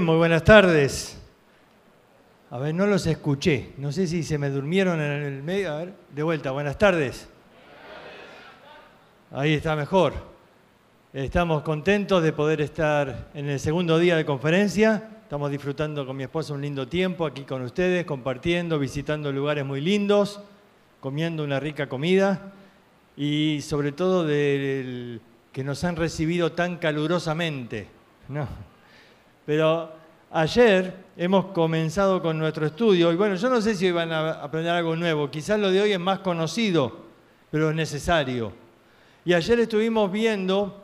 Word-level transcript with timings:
Muy 0.00 0.16
buenas 0.16 0.42
tardes. 0.42 1.18
A 2.50 2.56
ver, 2.56 2.74
no 2.74 2.86
los 2.86 3.06
escuché. 3.06 3.72
No 3.76 3.92
sé 3.92 4.06
si 4.06 4.22
se 4.22 4.38
me 4.38 4.48
durmieron 4.48 4.98
en 4.98 5.22
el 5.22 5.42
medio. 5.42 5.70
A 5.70 5.76
ver, 5.76 5.92
de 6.14 6.22
vuelta, 6.22 6.50
buenas 6.50 6.78
tardes. 6.78 7.28
Ahí 9.32 9.52
está 9.52 9.76
mejor. 9.76 10.14
Estamos 11.12 11.62
contentos 11.62 12.22
de 12.22 12.32
poder 12.32 12.62
estar 12.62 13.28
en 13.34 13.50
el 13.50 13.60
segundo 13.60 13.98
día 13.98 14.16
de 14.16 14.24
conferencia. 14.24 15.10
Estamos 15.24 15.50
disfrutando 15.50 16.06
con 16.06 16.16
mi 16.16 16.22
esposa 16.22 16.54
un 16.54 16.62
lindo 16.62 16.88
tiempo 16.88 17.26
aquí 17.26 17.42
con 17.42 17.60
ustedes, 17.60 18.06
compartiendo, 18.06 18.78
visitando 18.78 19.30
lugares 19.30 19.66
muy 19.66 19.82
lindos, 19.82 20.40
comiendo 21.00 21.44
una 21.44 21.60
rica 21.60 21.86
comida 21.90 22.52
y 23.14 23.60
sobre 23.60 23.92
todo 23.92 24.24
de 24.24 25.20
que 25.52 25.62
nos 25.62 25.84
han 25.84 25.96
recibido 25.96 26.52
tan 26.52 26.78
calurosamente. 26.78 27.88
¿no? 28.30 28.71
Pero 29.44 29.90
ayer 30.30 30.94
hemos 31.16 31.46
comenzado 31.46 32.22
con 32.22 32.38
nuestro 32.38 32.66
estudio 32.66 33.12
y 33.12 33.16
bueno, 33.16 33.34
yo 33.34 33.48
no 33.50 33.60
sé 33.60 33.74
si 33.74 33.90
van 33.90 34.12
a 34.12 34.32
aprender 34.32 34.72
algo 34.72 34.96
nuevo, 34.96 35.30
quizás 35.30 35.58
lo 35.58 35.70
de 35.70 35.80
hoy 35.80 35.92
es 35.92 36.00
más 36.00 36.20
conocido, 36.20 36.96
pero 37.50 37.70
es 37.70 37.76
necesario. 37.76 38.52
Y 39.24 39.34
ayer 39.34 39.60
estuvimos 39.60 40.10
viendo 40.10 40.82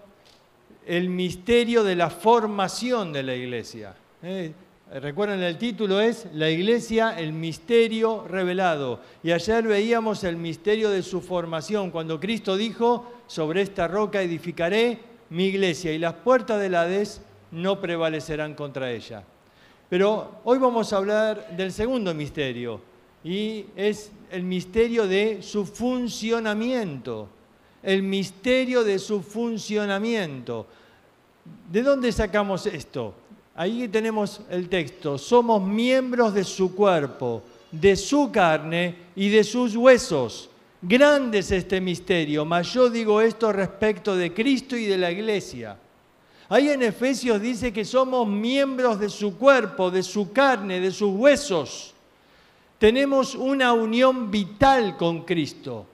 el 0.87 1.09
misterio 1.09 1.85
de 1.85 1.97
la 1.97 2.11
formación 2.11 3.13
de 3.13 3.23
la 3.23 3.35
iglesia. 3.35 3.95
¿eh? 4.23 4.53
Recuerden, 4.91 5.43
el 5.43 5.59
título 5.59 6.01
es 6.01 6.27
La 6.33 6.49
iglesia, 6.49 7.19
el 7.19 7.35
misterio 7.35 8.25
revelado. 8.27 9.01
Y 9.23 9.33
ayer 9.33 9.65
veíamos 9.65 10.25
el 10.25 10.37
misterio 10.37 10.89
de 10.89 11.03
su 11.03 11.21
formación, 11.21 11.91
cuando 11.91 12.19
Cristo 12.19 12.57
dijo, 12.57 13.13
sobre 13.27 13.61
esta 13.61 13.87
roca 13.87 14.23
edificaré 14.23 14.99
mi 15.29 15.45
iglesia 15.45 15.93
y 15.93 15.99
las 15.99 16.15
puertas 16.15 16.59
del 16.59 16.75
Hades 16.75 17.21
no 17.53 17.81
prevalecerán 17.81 18.55
contra 18.55 18.91
ella. 18.91 19.23
Pero 19.89 20.41
hoy 20.45 20.59
vamos 20.59 20.93
a 20.93 20.99
hablar 20.99 21.57
del 21.57 21.73
segundo 21.73 22.13
misterio 22.13 22.81
y 23.25 23.65
es 23.75 24.11
el 24.31 24.43
misterio 24.43 25.07
de 25.07 25.43
su 25.43 25.65
funcionamiento. 25.65 27.29
El 27.83 28.03
misterio 28.03 28.85
de 28.85 28.99
su 28.99 29.23
funcionamiento. 29.23 30.67
¿De 31.71 31.83
dónde 31.83 32.13
sacamos 32.13 32.67
esto? 32.67 33.15
Ahí 33.55 33.89
tenemos 33.89 34.43
el 34.51 34.69
texto. 34.69 35.17
Somos 35.17 35.63
miembros 35.63 36.35
de 36.35 36.45
su 36.45 36.75
cuerpo, 36.75 37.43
de 37.73 37.97
su 37.97 38.31
carne 38.31 38.95
y 39.17 39.29
de 39.31 39.43
sus 39.43 39.75
huesos. 39.75 40.51
Grande 40.81 41.39
es 41.39 41.51
este 41.51 41.81
misterio, 41.81 42.45
mas 42.45 42.73
yo 42.73 42.89
digo 42.89 43.21
esto 43.21 43.53
respecto 43.53 44.15
de 44.15 44.33
Cristo 44.33 44.77
y 44.77 44.85
de 44.85 44.99
la 44.99 45.11
iglesia. 45.11 45.77
Ahí 46.49 46.71
en 46.71 46.83
Efesios 46.83 47.41
dice 47.41 47.73
que 47.73 47.85
somos 47.85 48.27
miembros 48.27 48.99
de 48.99 49.11
su 49.11 49.37
cuerpo, 49.37 49.91
de 49.91 50.03
su 50.03 50.33
carne, 50.33 50.81
de 50.81 50.91
sus 50.91 51.15
huesos. 51.15 51.95
Tenemos 52.79 53.35
una 53.35 53.73
unión 53.73 54.31
vital 54.31 54.97
con 54.97 55.25
Cristo. 55.25 55.85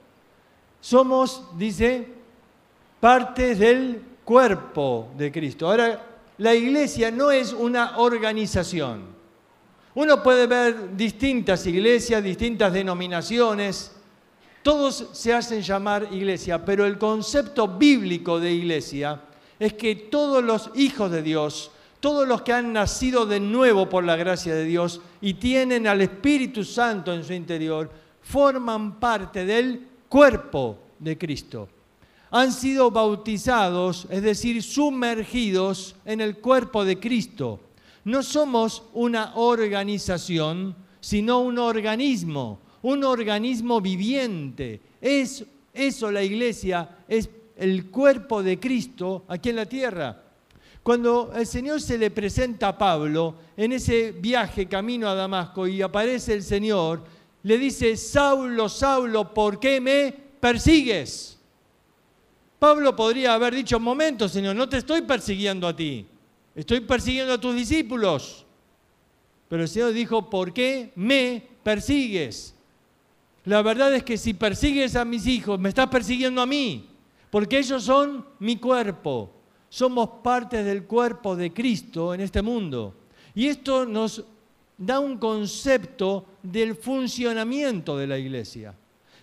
Somos, 0.79 1.43
dice, 1.57 2.07
partes 2.99 3.59
del 3.59 4.01
cuerpo 4.23 5.09
de 5.17 5.31
Cristo. 5.31 5.69
Ahora, 5.69 6.05
la 6.37 6.53
iglesia 6.53 7.11
no 7.11 7.31
es 7.31 7.51
una 7.51 7.97
organización. 7.97 9.15
Uno 9.95 10.21
puede 10.21 10.47
ver 10.47 10.95
distintas 10.95 11.65
iglesias, 11.65 12.23
distintas 12.23 12.71
denominaciones, 12.71 13.91
todos 14.65 15.09
se 15.11 15.31
hacen 15.31 15.61
llamar 15.61 16.07
iglesia, 16.11 16.65
pero 16.65 16.87
el 16.87 16.97
concepto 16.97 17.67
bíblico 17.67 18.39
de 18.39 18.51
iglesia 18.51 19.21
es 19.59 19.73
que 19.73 19.95
todos 19.95 20.43
los 20.43 20.71
hijos 20.75 21.11
de 21.11 21.21
Dios, 21.21 21.71
todos 21.99 22.27
los 22.27 22.41
que 22.41 22.53
han 22.53 22.73
nacido 22.73 23.25
de 23.25 23.39
nuevo 23.39 23.89
por 23.89 24.03
la 24.03 24.15
gracia 24.15 24.53
de 24.53 24.65
Dios 24.65 25.01
y 25.21 25.35
tienen 25.35 25.87
al 25.87 26.01
Espíritu 26.01 26.63
Santo 26.63 27.13
en 27.13 27.23
su 27.23 27.33
interior, 27.33 27.89
forman 28.21 28.99
parte 28.99 29.45
del 29.45 29.87
cuerpo 30.09 30.79
de 30.99 31.17
Cristo. 31.17 31.69
Han 32.31 32.51
sido 32.51 32.91
bautizados, 32.91 34.07
es 34.09 34.21
decir, 34.21 34.61
sumergidos 34.61 35.95
en 36.05 36.21
el 36.21 36.37
cuerpo 36.37 36.83
de 36.83 36.99
Cristo. 36.99 37.59
No 38.03 38.23
somos 38.23 38.83
una 38.93 39.35
organización, 39.35 40.75
sino 40.99 41.39
un 41.39 41.57
organismo, 41.57 42.59
un 42.81 43.03
organismo 43.03 43.79
viviente. 43.79 44.81
Es 44.99 45.45
eso 45.73 46.11
la 46.11 46.23
iglesia, 46.23 46.89
es 47.07 47.29
el 47.57 47.89
cuerpo 47.89 48.43
de 48.43 48.59
Cristo 48.59 49.25
aquí 49.27 49.49
en 49.49 49.55
la 49.55 49.65
tierra. 49.65 50.21
Cuando 50.83 51.31
el 51.35 51.47
Señor 51.47 51.81
se 51.81 51.97
le 51.97 52.11
presenta 52.11 52.67
a 52.67 52.77
Pablo 52.77 53.35
en 53.57 53.71
ese 53.71 54.11
viaje 54.11 54.67
camino 54.67 55.07
a 55.07 55.15
Damasco 55.15 55.65
y 55.65 55.81
aparece 55.81 56.33
el 56.33 56.43
Señor, 56.43 57.03
le 57.43 57.57
dice, 57.57 57.97
Saulo, 57.97 58.69
Saulo, 58.69 59.33
¿por 59.33 59.59
qué 59.59 59.81
me 59.81 60.13
persigues? 60.39 61.39
Pablo 62.59 62.95
podría 62.95 63.33
haber 63.33 63.55
dicho, 63.55 63.79
momento, 63.79 64.29
Señor, 64.29 64.55
no 64.55 64.69
te 64.69 64.77
estoy 64.77 65.01
persiguiendo 65.01 65.67
a 65.67 65.75
ti, 65.75 66.05
estoy 66.53 66.81
persiguiendo 66.81 67.33
a 67.33 67.41
tus 67.41 67.55
discípulos. 67.55 68.45
Pero 69.47 69.63
el 69.63 69.69
Señor 69.69 69.93
dijo, 69.93 70.29
¿por 70.29 70.53
qué 70.53 70.91
me 70.95 71.47
persigues? 71.63 72.55
La 73.43 73.61
verdad 73.61 73.93
es 73.93 74.03
que 74.03 74.17
si 74.17 74.33
persigues 74.33 74.95
a 74.95 75.05
mis 75.05 75.27
hijos, 75.27 75.59
me 75.59 75.69
estás 75.69 75.87
persiguiendo 75.87 76.41
a 76.41 76.45
mí 76.47 76.94
porque 77.35 77.57
ellos 77.57 77.83
son 77.83 78.25
mi 78.39 78.55
cuerpo. 78.55 79.29
Somos 79.67 80.09
parte 80.23 80.63
del 80.63 80.85
cuerpo 80.85 81.35
de 81.35 81.51
Cristo 81.51 82.13
en 82.13 82.21
este 82.21 82.41
mundo. 82.41 82.95
Y 83.33 83.47
esto 83.47 83.85
nos 83.85 84.23
da 84.77 85.01
un 85.01 85.17
concepto 85.17 86.27
del 86.41 86.75
funcionamiento 86.77 87.97
de 87.97 88.07
la 88.07 88.17
iglesia. 88.17 88.73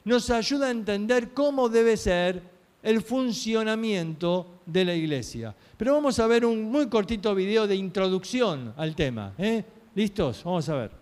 Nos 0.04 0.28
ayuda 0.28 0.66
a 0.66 0.72
entender 0.72 1.32
cómo 1.32 1.70
debe 1.70 1.96
ser 1.96 2.42
el 2.82 3.00
funcionamiento 3.00 4.60
de 4.66 4.84
la 4.84 4.94
iglesia. 4.94 5.54
Pero 5.78 5.94
vamos 5.94 6.18
a 6.18 6.26
ver 6.26 6.44
un 6.44 6.64
muy 6.64 6.90
cortito 6.90 7.34
video 7.34 7.66
de 7.66 7.76
introducción 7.76 8.74
al 8.76 8.94
tema. 8.94 9.32
¿eh? 9.38 9.64
¿Listos? 9.94 10.44
Vamos 10.44 10.68
a 10.68 10.74
ver. 10.74 11.01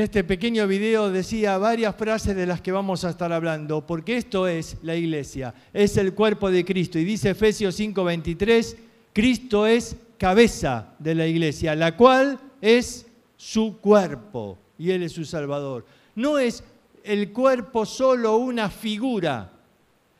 En 0.00 0.04
este 0.04 0.24
pequeño 0.24 0.66
video 0.66 1.10
decía 1.10 1.58
varias 1.58 1.94
frases 1.94 2.34
de 2.34 2.46
las 2.46 2.62
que 2.62 2.72
vamos 2.72 3.04
a 3.04 3.10
estar 3.10 3.30
hablando, 3.34 3.86
porque 3.86 4.16
esto 4.16 4.48
es 4.48 4.78
la 4.82 4.96
iglesia, 4.96 5.52
es 5.74 5.98
el 5.98 6.14
cuerpo 6.14 6.50
de 6.50 6.64
Cristo. 6.64 6.98
Y 6.98 7.04
dice 7.04 7.28
Efesios 7.28 7.78
5:23, 7.78 8.78
Cristo 9.12 9.66
es 9.66 9.94
cabeza 10.16 10.94
de 10.98 11.14
la 11.14 11.26
iglesia, 11.26 11.74
la 11.74 11.98
cual 11.98 12.40
es 12.62 13.08
su 13.36 13.76
cuerpo 13.78 14.56
y 14.78 14.90
Él 14.90 15.02
es 15.02 15.12
su 15.12 15.26
Salvador. 15.26 15.84
No 16.14 16.38
es 16.38 16.64
el 17.04 17.30
cuerpo 17.30 17.84
solo 17.84 18.38
una 18.38 18.70
figura, 18.70 19.52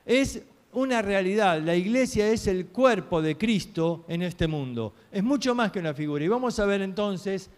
es 0.05 0.43
una 0.75 1.01
realidad. 1.01 1.59
La 1.63 1.75
iglesia 1.75 2.29
es 2.29 2.47
el 2.49 2.67
cuerpo 2.67 3.23
de 3.23 3.39
Cristo 3.39 4.05
en 4.09 4.21
este 4.21 4.47
mundo. 4.47 4.93
Es 5.11 5.25
mucho 5.25 5.55
más 5.55 5.73
que 5.73 5.79
una 5.79 5.95
figura. 5.95 6.23
Y 6.23 6.29
vamos 6.29 6.59
a 6.59 6.67
ver 6.67 6.83
entonces 6.83 7.49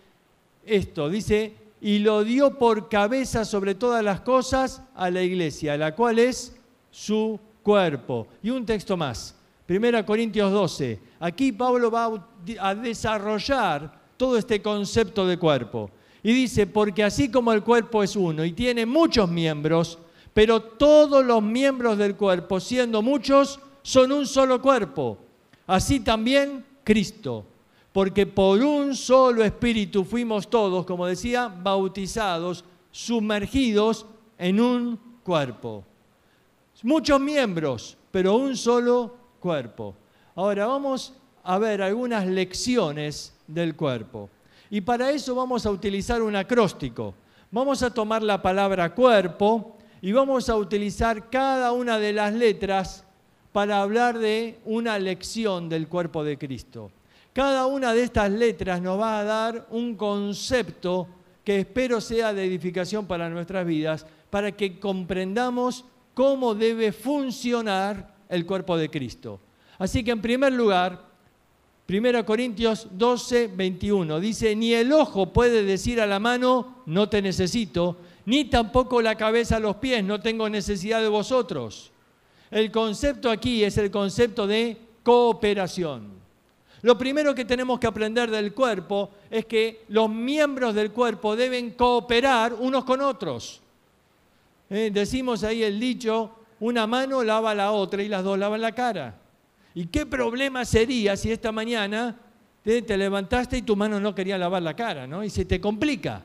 esto, 0.65 1.11
dice, 1.11 1.62
y 1.85 1.99
lo 1.99 2.23
dio 2.23 2.57
por 2.59 2.89
cabeza 2.89 3.45
sobre 3.45 3.75
todas 3.75 4.05
las 4.05 4.21
cosas 4.21 4.83
a 4.95 5.11
la 5.11 5.21
iglesia, 5.21 5.77
la 5.77 5.97
cual 5.97 6.21
es 6.21 6.57
su 6.93 7.41
cuerpo. 7.61 8.29
Y 8.41 8.51
un 8.51 8.65
texto 8.65 8.97
más, 8.97 9.35
1 9.69 10.07
Corintios 10.07 10.53
12. 10.53 11.01
Aquí 11.19 11.51
Pablo 11.51 11.91
va 11.91 12.25
a 12.61 12.75
desarrollar 12.77 14.01
todo 14.17 14.39
este 14.39 14.63
concepto 14.63 15.27
de 15.27 15.37
cuerpo. 15.37 15.91
Y 16.23 16.33
dice, 16.33 16.69
porque 16.69 17.03
así 17.03 17.29
como 17.29 17.53
el 17.53 17.65
cuerpo 17.65 18.05
es 18.05 18.15
uno 18.15 18.45
y 18.45 18.53
tiene 18.53 18.87
muchos 18.87 19.29
miembros, 19.29 19.99
pero 20.33 20.63
todos 20.63 21.25
los 21.25 21.43
miembros 21.43 21.99
del 21.99 22.15
cuerpo, 22.15 22.61
siendo 22.61 23.03
muchos, 23.03 23.59
son 23.83 24.13
un 24.13 24.29
solo 24.29 24.63
cuerpo. 24.63 25.19
Así 25.67 25.99
también 25.99 26.65
Cristo, 26.85 27.45
porque 27.93 28.27
por 28.27 28.61
un 28.61 28.97
solo 28.97 29.45
espíritu 29.45 30.05
fuimos 30.05 30.49
todos, 30.49 30.87
como 30.87 31.07
decía, 31.07 31.49
bautizados, 31.49 32.65
sumergidos 32.91 34.07
en 34.39 34.61
un 34.61 34.99
cuerpo. 35.23 35.85
Muchos 36.83 37.21
miembros, 37.21 37.97
pero 38.11 38.37
un 38.37 38.57
solo 38.57 39.15
cuerpo. 39.39 39.95
Ahora 40.35 40.67
vamos 40.67 41.15
a 41.45 41.59
ver 41.59 41.83
algunas 41.83 42.27
lecciones 42.27 43.35
del 43.47 43.77
cuerpo. 43.77 44.31
Y 44.71 44.81
para 44.81 45.11
eso 45.11 45.35
vamos 45.35 45.67
a 45.67 45.71
utilizar 45.71 46.23
un 46.23 46.35
acróstico. 46.35 47.15
Vamos 47.51 47.83
a 47.83 47.93
tomar 47.93 48.23
la 48.23 48.41
palabra 48.41 48.95
cuerpo 48.95 49.77
y 50.01 50.13
vamos 50.13 50.49
a 50.49 50.57
utilizar 50.57 51.29
cada 51.29 51.73
una 51.73 51.99
de 51.99 52.15
las 52.15 52.33
letras 52.33 53.05
para 53.53 53.83
hablar 53.83 54.19
de 54.19 54.59
una 54.65 54.99
lección 54.99 55.69
del 55.69 55.87
cuerpo 55.87 56.25
de 56.25 56.39
Cristo. 56.39 56.91
Cada 57.33 57.67
una 57.67 57.95
de 57.95 58.03
estas 58.03 58.31
letras 58.31 58.83
nos 58.83 59.01
va 59.01 59.21
a 59.21 59.25
dar 59.25 59.67
un 59.71 59.97
concepto 59.97 61.09
que 61.45 61.61
espero 61.61 62.01
sea 62.01 62.35
de 62.35 62.45
edificación 62.45 63.07
para 63.07 63.31
nuestras 63.31 63.67
vidas, 63.67 64.07
para 64.31 64.53
que 64.53 64.79
comprendamos 64.79 65.85
cómo 66.15 66.55
debe 66.55 66.93
funcionar 66.93 68.15
el 68.29 68.47
cuerpo 68.47 68.77
de 68.77 68.91
Cristo. 68.91 69.41
Así 69.79 70.05
que 70.05 70.11
en 70.11 70.21
primer 70.21 70.53
lugar, 70.53 71.07
1 71.89 72.25
Corintios 72.25 72.89
12, 72.93 73.49
21 73.49 74.21
dice, 74.21 74.55
ni 74.55 74.73
el 74.75 74.93
ojo 74.93 75.33
puede 75.33 75.65
decir 75.65 76.01
a 76.01 76.07
la 76.07 76.21
mano, 76.21 76.83
no 76.87 77.09
te 77.09 77.21
necesito, 77.21 77.97
ni 78.27 78.45
tampoco 78.45 79.03
la 79.03 79.17
cabeza 79.17 79.57
a 79.57 79.61
los 79.61 79.77
pies, 79.77 80.05
no 80.05 80.21
tengo 80.21 80.49
necesidad 80.49 81.01
de 81.01 81.09
vosotros. 81.09 81.91
El 82.51 82.71
concepto 82.71 83.31
aquí 83.31 83.65
es 83.65 83.79
el 83.79 83.91
concepto 83.91 84.47
de 84.47 84.77
cooperación. 85.03 86.22
Lo 86.83 86.99
primero 86.99 87.35
que 87.35 87.45
tenemos 87.45 87.79
que 87.79 87.87
aprender 87.87 88.31
del 88.31 88.53
cuerpo 88.53 89.11
es 89.31 89.47
que 89.47 89.85
los 89.89 90.11
miembros 90.11 90.75
del 90.75 90.91
cuerpo 90.91 91.37
deben 91.37 91.71
cooperar 91.71 92.53
unos 92.55 92.85
con 92.85 93.01
otros. 93.01 93.61
Eh, 94.69 94.91
decimos 94.93 95.45
ahí 95.45 95.63
el 95.63 95.79
dicho, 95.79 96.31
una 96.59 96.87
mano 96.87 97.23
lava 97.23 97.55
la 97.55 97.71
otra 97.73 98.03
y 98.03 98.09
las 98.09 98.25
dos 98.25 98.37
lavan 98.37 98.61
la 98.61 98.73
cara. 98.73 99.15
¿Y 99.75 99.87
qué 99.87 100.07
problema 100.07 100.65
sería 100.65 101.17
si 101.17 101.31
esta 101.31 101.53
mañana 101.53 102.17
te, 102.63 102.97
levantaste 102.97 103.59
y 103.59 103.63
tu 103.63 103.77
mano 103.77 104.01
no 104.01 104.15
quería 104.15 104.37
lavar 104.37 104.63
la 104.63 104.75
cara, 104.75 105.07
¿no? 105.07 105.23
Y 105.23 105.31
se 105.31 105.45
te 105.45 105.61
complica. 105.61 106.23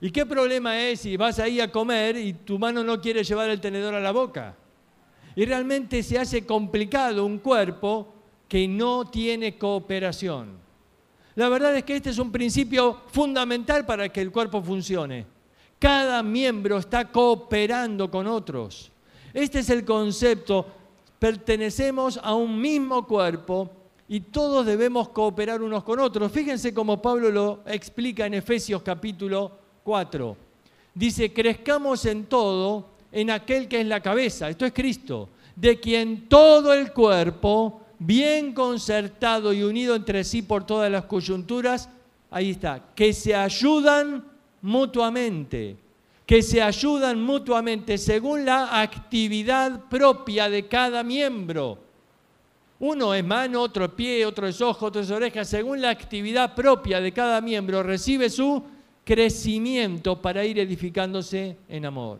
¿Y 0.00 0.10
qué 0.10 0.24
problema 0.24 0.78
es 0.80 1.00
si 1.00 1.16
vas 1.16 1.38
ahí 1.38 1.60
a 1.60 1.70
comer 1.70 2.16
y 2.16 2.32
tu 2.32 2.58
mano 2.58 2.84
no 2.84 3.00
quiere 3.00 3.22
llevar 3.24 3.50
el 3.50 3.60
tenedor 3.60 3.94
a 3.94 4.00
la 4.00 4.12
boca? 4.12 4.54
Y 5.34 5.44
realmente 5.44 6.02
se 6.02 6.18
hace 6.18 6.46
complicado 6.46 7.24
un 7.24 7.38
cuerpo 7.38 8.14
que 8.48 8.66
no 8.66 9.08
tiene 9.08 9.58
cooperación. 9.58 10.56
La 11.34 11.48
verdad 11.48 11.76
es 11.76 11.84
que 11.84 11.96
este 11.96 12.10
es 12.10 12.18
un 12.18 12.32
principio 12.32 13.02
fundamental 13.12 13.86
para 13.86 14.08
que 14.08 14.20
el 14.20 14.32
cuerpo 14.32 14.62
funcione. 14.62 15.26
Cada 15.78 16.22
miembro 16.22 16.78
está 16.78 17.10
cooperando 17.10 18.10
con 18.10 18.26
otros. 18.26 18.90
Este 19.32 19.60
es 19.60 19.70
el 19.70 19.84
concepto 19.84 20.78
pertenecemos 21.18 22.18
a 22.22 22.34
un 22.34 22.60
mismo 22.60 23.06
cuerpo 23.06 23.70
y 24.08 24.20
todos 24.20 24.64
debemos 24.64 25.10
cooperar 25.10 25.62
unos 25.62 25.84
con 25.84 25.98
otros. 25.98 26.32
Fíjense 26.32 26.72
cómo 26.72 27.02
Pablo 27.02 27.30
lo 27.30 27.60
explica 27.66 28.26
en 28.26 28.34
Efesios 28.34 28.82
capítulo 28.82 29.50
4. 29.82 30.36
Dice, 30.94 31.32
crezcamos 31.32 32.04
en 32.06 32.26
todo 32.26 32.86
en 33.12 33.30
aquel 33.30 33.68
que 33.68 33.80
es 33.80 33.86
la 33.86 34.00
cabeza, 34.00 34.48
esto 34.48 34.66
es 34.66 34.72
Cristo, 34.72 35.28
de 35.56 35.80
quien 35.80 36.28
todo 36.28 36.72
el 36.72 36.92
cuerpo, 36.92 37.80
bien 37.98 38.52
concertado 38.52 39.52
y 39.52 39.62
unido 39.62 39.94
entre 39.94 40.24
sí 40.24 40.42
por 40.42 40.64
todas 40.64 40.90
las 40.90 41.04
coyunturas, 41.04 41.88
ahí 42.30 42.50
está, 42.50 42.82
que 42.94 43.12
se 43.12 43.34
ayudan 43.34 44.24
mutuamente 44.62 45.76
que 46.28 46.42
se 46.42 46.60
ayudan 46.60 47.22
mutuamente 47.22 47.96
según 47.96 48.44
la 48.44 48.82
actividad 48.82 49.88
propia 49.88 50.50
de 50.50 50.68
cada 50.68 51.02
miembro. 51.02 51.78
Uno 52.80 53.14
es 53.14 53.24
mano, 53.24 53.62
otro 53.62 53.86
es 53.86 53.92
pie, 53.92 54.26
otro 54.26 54.46
es 54.46 54.60
ojo, 54.60 54.84
otro 54.84 55.00
es 55.00 55.10
oreja. 55.10 55.42
Según 55.46 55.80
la 55.80 55.88
actividad 55.88 56.54
propia 56.54 57.00
de 57.00 57.12
cada 57.12 57.40
miembro 57.40 57.82
recibe 57.82 58.28
su 58.28 58.62
crecimiento 59.06 60.20
para 60.20 60.44
ir 60.44 60.58
edificándose 60.58 61.56
en 61.66 61.86
amor. 61.86 62.18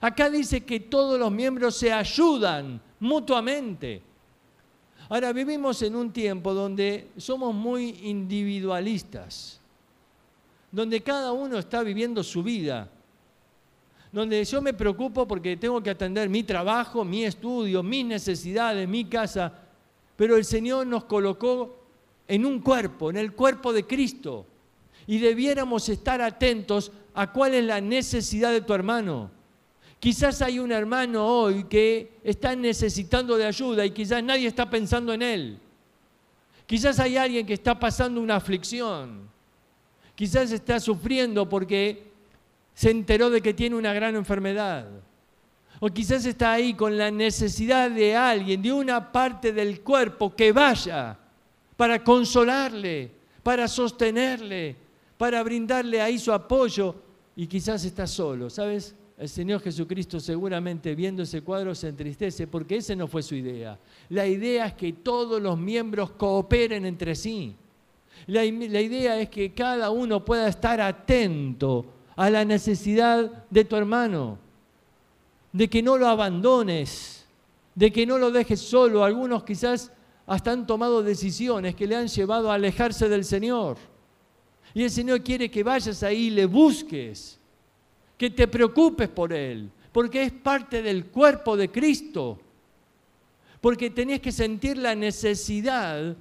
Acá 0.00 0.30
dice 0.30 0.64
que 0.64 0.78
todos 0.78 1.18
los 1.18 1.32
miembros 1.32 1.74
se 1.74 1.92
ayudan 1.92 2.80
mutuamente. 3.00 4.02
Ahora 5.08 5.32
vivimos 5.32 5.82
en 5.82 5.96
un 5.96 6.12
tiempo 6.12 6.54
donde 6.54 7.08
somos 7.16 7.54
muy 7.54 7.98
individualistas, 8.02 9.60
donde 10.70 11.02
cada 11.02 11.32
uno 11.32 11.58
está 11.58 11.82
viviendo 11.82 12.22
su 12.22 12.42
vida 12.42 12.88
donde 14.12 14.44
yo 14.44 14.60
me 14.60 14.74
preocupo 14.74 15.26
porque 15.26 15.56
tengo 15.56 15.82
que 15.82 15.88
atender 15.88 16.28
mi 16.28 16.42
trabajo, 16.42 17.02
mi 17.02 17.24
estudio, 17.24 17.82
mis 17.82 18.04
necesidades, 18.04 18.86
mi 18.86 19.06
casa, 19.06 19.52
pero 20.16 20.36
el 20.36 20.44
Señor 20.44 20.86
nos 20.86 21.04
colocó 21.04 21.78
en 22.28 22.44
un 22.44 22.60
cuerpo, 22.60 23.08
en 23.08 23.16
el 23.16 23.32
cuerpo 23.32 23.72
de 23.72 23.86
Cristo, 23.86 24.46
y 25.06 25.18
debiéramos 25.18 25.88
estar 25.88 26.20
atentos 26.20 26.92
a 27.14 27.32
cuál 27.32 27.54
es 27.54 27.64
la 27.64 27.80
necesidad 27.80 28.52
de 28.52 28.60
tu 28.60 28.74
hermano. 28.74 29.30
Quizás 30.02 30.42
hay 30.42 30.58
un 30.58 30.72
hermano 30.72 31.24
hoy 31.24 31.62
que 31.62 32.18
está 32.24 32.56
necesitando 32.56 33.36
de 33.36 33.46
ayuda 33.46 33.86
y 33.86 33.92
quizás 33.92 34.20
nadie 34.20 34.48
está 34.48 34.68
pensando 34.68 35.12
en 35.12 35.22
él. 35.22 35.58
Quizás 36.66 36.98
hay 36.98 37.16
alguien 37.16 37.46
que 37.46 37.52
está 37.52 37.78
pasando 37.78 38.20
una 38.20 38.34
aflicción. 38.34 39.30
Quizás 40.16 40.50
está 40.50 40.80
sufriendo 40.80 41.48
porque 41.48 42.10
se 42.74 42.90
enteró 42.90 43.30
de 43.30 43.40
que 43.40 43.54
tiene 43.54 43.76
una 43.76 43.92
gran 43.92 44.16
enfermedad. 44.16 44.88
O 45.78 45.86
quizás 45.86 46.26
está 46.26 46.50
ahí 46.50 46.74
con 46.74 46.98
la 46.98 47.12
necesidad 47.12 47.88
de 47.88 48.16
alguien, 48.16 48.60
de 48.60 48.72
una 48.72 49.12
parte 49.12 49.52
del 49.52 49.82
cuerpo 49.82 50.34
que 50.34 50.50
vaya 50.50 51.16
para 51.76 52.02
consolarle, 52.02 53.08
para 53.44 53.68
sostenerle, 53.68 54.74
para 55.16 55.44
brindarle 55.44 56.02
ahí 56.02 56.18
su 56.18 56.32
apoyo. 56.32 56.96
Y 57.36 57.46
quizás 57.46 57.84
está 57.84 58.08
solo, 58.08 58.50
¿sabes? 58.50 58.96
El 59.22 59.28
Señor 59.28 59.60
Jesucristo 59.60 60.18
seguramente 60.18 60.96
viendo 60.96 61.22
ese 61.22 61.42
cuadro 61.42 61.76
se 61.76 61.86
entristece 61.86 62.48
porque 62.48 62.78
ese 62.78 62.96
no 62.96 63.06
fue 63.06 63.22
su 63.22 63.36
idea. 63.36 63.78
La 64.08 64.26
idea 64.26 64.66
es 64.66 64.72
que 64.72 64.94
todos 64.94 65.40
los 65.40 65.56
miembros 65.56 66.10
cooperen 66.10 66.84
entre 66.84 67.14
sí. 67.14 67.54
La, 68.26 68.42
la 68.42 68.80
idea 68.80 69.20
es 69.20 69.28
que 69.28 69.52
cada 69.52 69.90
uno 69.90 70.24
pueda 70.24 70.48
estar 70.48 70.80
atento 70.80 71.86
a 72.16 72.30
la 72.30 72.44
necesidad 72.44 73.44
de 73.48 73.64
tu 73.64 73.76
hermano, 73.76 74.38
de 75.52 75.70
que 75.70 75.84
no 75.84 75.96
lo 75.96 76.08
abandones, 76.08 77.24
de 77.76 77.92
que 77.92 78.04
no 78.04 78.18
lo 78.18 78.32
dejes 78.32 78.58
solo. 78.58 79.04
Algunos 79.04 79.44
quizás 79.44 79.92
hasta 80.26 80.50
han 80.50 80.66
tomado 80.66 81.00
decisiones 81.00 81.76
que 81.76 81.86
le 81.86 81.94
han 81.94 82.08
llevado 82.08 82.50
a 82.50 82.54
alejarse 82.54 83.08
del 83.08 83.24
Señor. 83.24 83.76
Y 84.74 84.82
el 84.82 84.90
Señor 84.90 85.22
quiere 85.22 85.48
que 85.48 85.62
vayas 85.62 86.02
ahí 86.02 86.26
y 86.26 86.30
le 86.30 86.46
busques, 86.46 87.38
que 88.22 88.30
te 88.30 88.46
preocupes 88.46 89.08
por 89.08 89.32
Él, 89.32 89.68
porque 89.90 90.22
es 90.22 90.30
parte 90.30 90.80
del 90.80 91.06
cuerpo 91.06 91.56
de 91.56 91.72
Cristo. 91.72 92.38
Porque 93.60 93.90
tenés 93.90 94.20
que 94.20 94.30
sentir 94.30 94.78
la 94.78 94.94
necesidad 94.94 96.14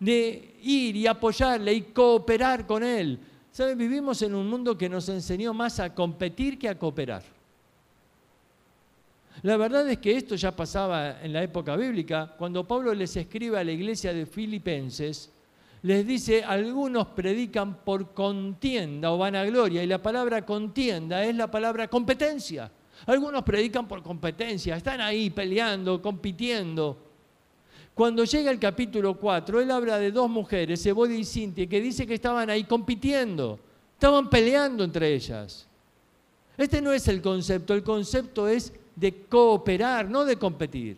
de 0.00 0.56
ir 0.60 0.96
y 0.96 1.06
apoyarle 1.06 1.72
y 1.72 1.82
cooperar 1.82 2.66
con 2.66 2.82
Él. 2.82 3.20
¿Saben? 3.52 3.78
Vivimos 3.78 4.22
en 4.22 4.34
un 4.34 4.50
mundo 4.50 4.76
que 4.76 4.88
nos 4.88 5.08
enseñó 5.08 5.54
más 5.54 5.78
a 5.78 5.94
competir 5.94 6.58
que 6.58 6.68
a 6.68 6.76
cooperar. 6.76 7.22
La 9.42 9.56
verdad 9.56 9.88
es 9.88 9.98
que 9.98 10.16
esto 10.16 10.34
ya 10.34 10.50
pasaba 10.50 11.22
en 11.22 11.32
la 11.32 11.44
época 11.44 11.76
bíblica. 11.76 12.34
Cuando 12.36 12.66
Pablo 12.66 12.92
les 12.92 13.14
escribe 13.16 13.56
a 13.56 13.62
la 13.62 13.70
iglesia 13.70 14.12
de 14.12 14.26
Filipenses, 14.26 15.30
les 15.86 16.04
dice, 16.04 16.42
algunos 16.42 17.06
predican 17.06 17.84
por 17.84 18.12
contienda 18.12 19.12
o 19.12 19.18
vanagloria, 19.18 19.84
y 19.84 19.86
la 19.86 20.02
palabra 20.02 20.44
contienda 20.44 21.24
es 21.24 21.36
la 21.36 21.48
palabra 21.48 21.86
competencia. 21.86 22.68
Algunos 23.06 23.44
predican 23.44 23.86
por 23.86 24.02
competencia, 24.02 24.74
están 24.74 25.00
ahí 25.00 25.30
peleando, 25.30 26.02
compitiendo. 26.02 26.98
Cuando 27.94 28.24
llega 28.24 28.50
el 28.50 28.58
capítulo 28.58 29.16
4, 29.16 29.60
él 29.60 29.70
habla 29.70 30.00
de 30.00 30.10
dos 30.10 30.28
mujeres, 30.28 30.84
Ebodia 30.84 31.18
y 31.18 31.24
Cintia, 31.24 31.68
que 31.68 31.80
dice 31.80 32.04
que 32.04 32.14
estaban 32.14 32.50
ahí 32.50 32.64
compitiendo, 32.64 33.60
estaban 33.92 34.28
peleando 34.28 34.82
entre 34.82 35.14
ellas. 35.14 35.68
Este 36.58 36.82
no 36.82 36.92
es 36.92 37.06
el 37.06 37.22
concepto, 37.22 37.74
el 37.74 37.84
concepto 37.84 38.48
es 38.48 38.72
de 38.96 39.26
cooperar, 39.28 40.10
no 40.10 40.24
de 40.24 40.36
competir. 40.36 40.96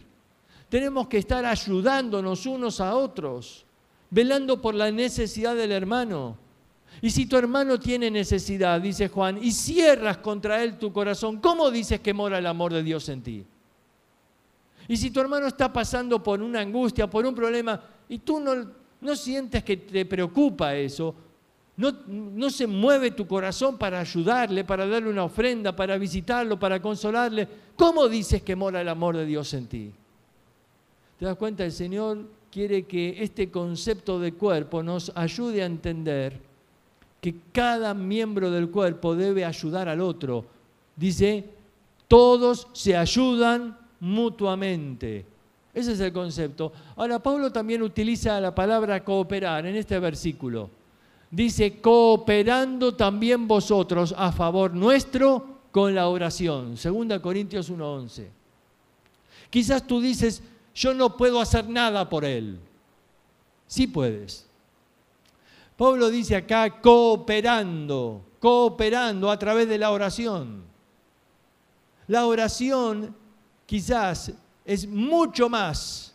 Tenemos 0.71 1.09
que 1.09 1.19
estar 1.19 1.45
ayudándonos 1.45 2.47
unos 2.47 2.81
a 2.81 2.97
otros, 2.97 3.67
velando 4.11 4.61
por 4.61 4.75
la 4.75 4.91
necesidad 4.91 5.55
del 5.57 5.73
hermano. 5.73 6.37
Y 7.01 7.11
si 7.11 7.27
tu 7.27 7.37
hermano 7.37 7.79
tiene 7.79 8.11
necesidad, 8.11 8.81
dice 8.81 9.09
Juan, 9.09 9.39
y 9.43 9.53
cierras 9.53 10.19
contra 10.19 10.63
él 10.63 10.79
tu 10.79 10.93
corazón, 10.93 11.39
¿cómo 11.39 11.71
dices 11.71 12.01
que 12.01 12.13
mora 12.13 12.39
el 12.39 12.47
amor 12.47 12.73
de 12.73 12.83
Dios 12.83 13.09
en 13.09 13.23
ti? 13.23 13.47
Y 14.89 14.97
si 14.97 15.11
tu 15.11 15.21
hermano 15.21 15.47
está 15.47 15.73
pasando 15.73 16.23
por 16.23 16.43
una 16.43 16.61
angustia, 16.61 17.09
por 17.09 17.25
un 17.27 17.35
problema, 17.35 17.81
y 18.09 18.19
tú 18.19 18.41
no, 18.41 19.17
sientes 19.17 19.63
que 19.63 19.77
te 19.77 20.07
preocupa 20.07 20.75
eso, 20.75 21.15
no, 21.77 21.93
no, 22.09 22.51
se 22.51 22.67
mueve 22.67 23.13
tu 23.13 23.29
corazón 23.29 23.79
para 23.79 24.01
ayudarle, 24.01 24.65
para 24.65 24.87
darle 24.87 25.11
una 25.11 25.25
ofrenda, 25.25 25.77
para 25.77 25.97
visitarlo, 25.99 26.59
para 26.59 26.83
consolarle, 26.83 27.47
¿cómo 27.77 28.09
dices 28.09 28.43
que 28.43 28.57
mora 28.57 28.81
el 28.81 28.89
amor 28.89 29.17
de 29.17 29.27
Dios 29.27 29.55
en 29.55 29.67
ti? 29.69 29.93
¿Te 31.19 31.25
das 31.25 31.37
cuenta? 31.37 31.65
El 31.65 31.73
Señor 31.73 32.38
quiere 32.51 32.85
que 32.85 33.23
este 33.23 33.51
concepto 33.51 34.19
de 34.21 34.33
cuerpo 34.33 34.83
nos 34.83 35.13
ayude 35.15 35.63
a 35.63 35.67
entender 35.67 36.41
que 37.21 37.35
cada 37.53 37.95
miembro 37.95 38.51
del 38.51 38.71
cuerpo 38.71 39.15
debe 39.15 39.45
ayudar 39.45 39.89
al 39.89 40.01
otro. 40.01 40.45
Dice, 40.97 41.45
todos 42.07 42.69
se 42.73 42.97
ayudan 42.97 43.77
mutuamente. 44.01 45.25
Ese 45.75 45.93
es 45.93 46.01
el 46.01 46.13
concepto. 46.13 46.73
Ahora, 46.97 47.19
Pablo 47.19 47.53
también 47.53 47.83
utiliza 47.83 48.41
la 48.41 48.55
palabra 48.55 49.05
cooperar 49.05 49.67
en 49.67 49.77
este 49.77 49.99
versículo. 49.99 50.71
Dice, 51.31 51.81
cooperando 51.81 52.95
también 52.95 53.47
vosotros 53.47 54.15
a 54.17 54.33
favor 54.33 54.75
nuestro 54.75 55.59
con 55.71 55.95
la 55.95 56.09
oración. 56.09 56.77
Segunda 56.77 57.21
Corintios 57.21 57.71
1.11. 57.71 58.27
Quizás 59.51 59.87
tú 59.87 60.01
dices, 60.01 60.43
yo 60.79 60.95
no 60.95 61.17
puedo 61.17 61.41
hacer 61.41 61.69
nada 61.69 62.09
por 62.09 62.25
él. 62.25 62.61
Sí 63.67 63.89
puedes. 63.89 64.47
Pablo 65.77 66.09
dice 66.09 66.37
acá 66.37 66.81
cooperando, 66.81 68.25
cooperando 68.39 69.29
a 69.29 69.37
través 69.37 69.69
de 69.69 69.77
la 69.77 69.91
oración. 69.91 70.63
La 72.07 72.27
oración 72.27 73.15
quizás 73.67 74.33
es 74.65 74.87
mucho 74.87 75.49
más 75.49 76.15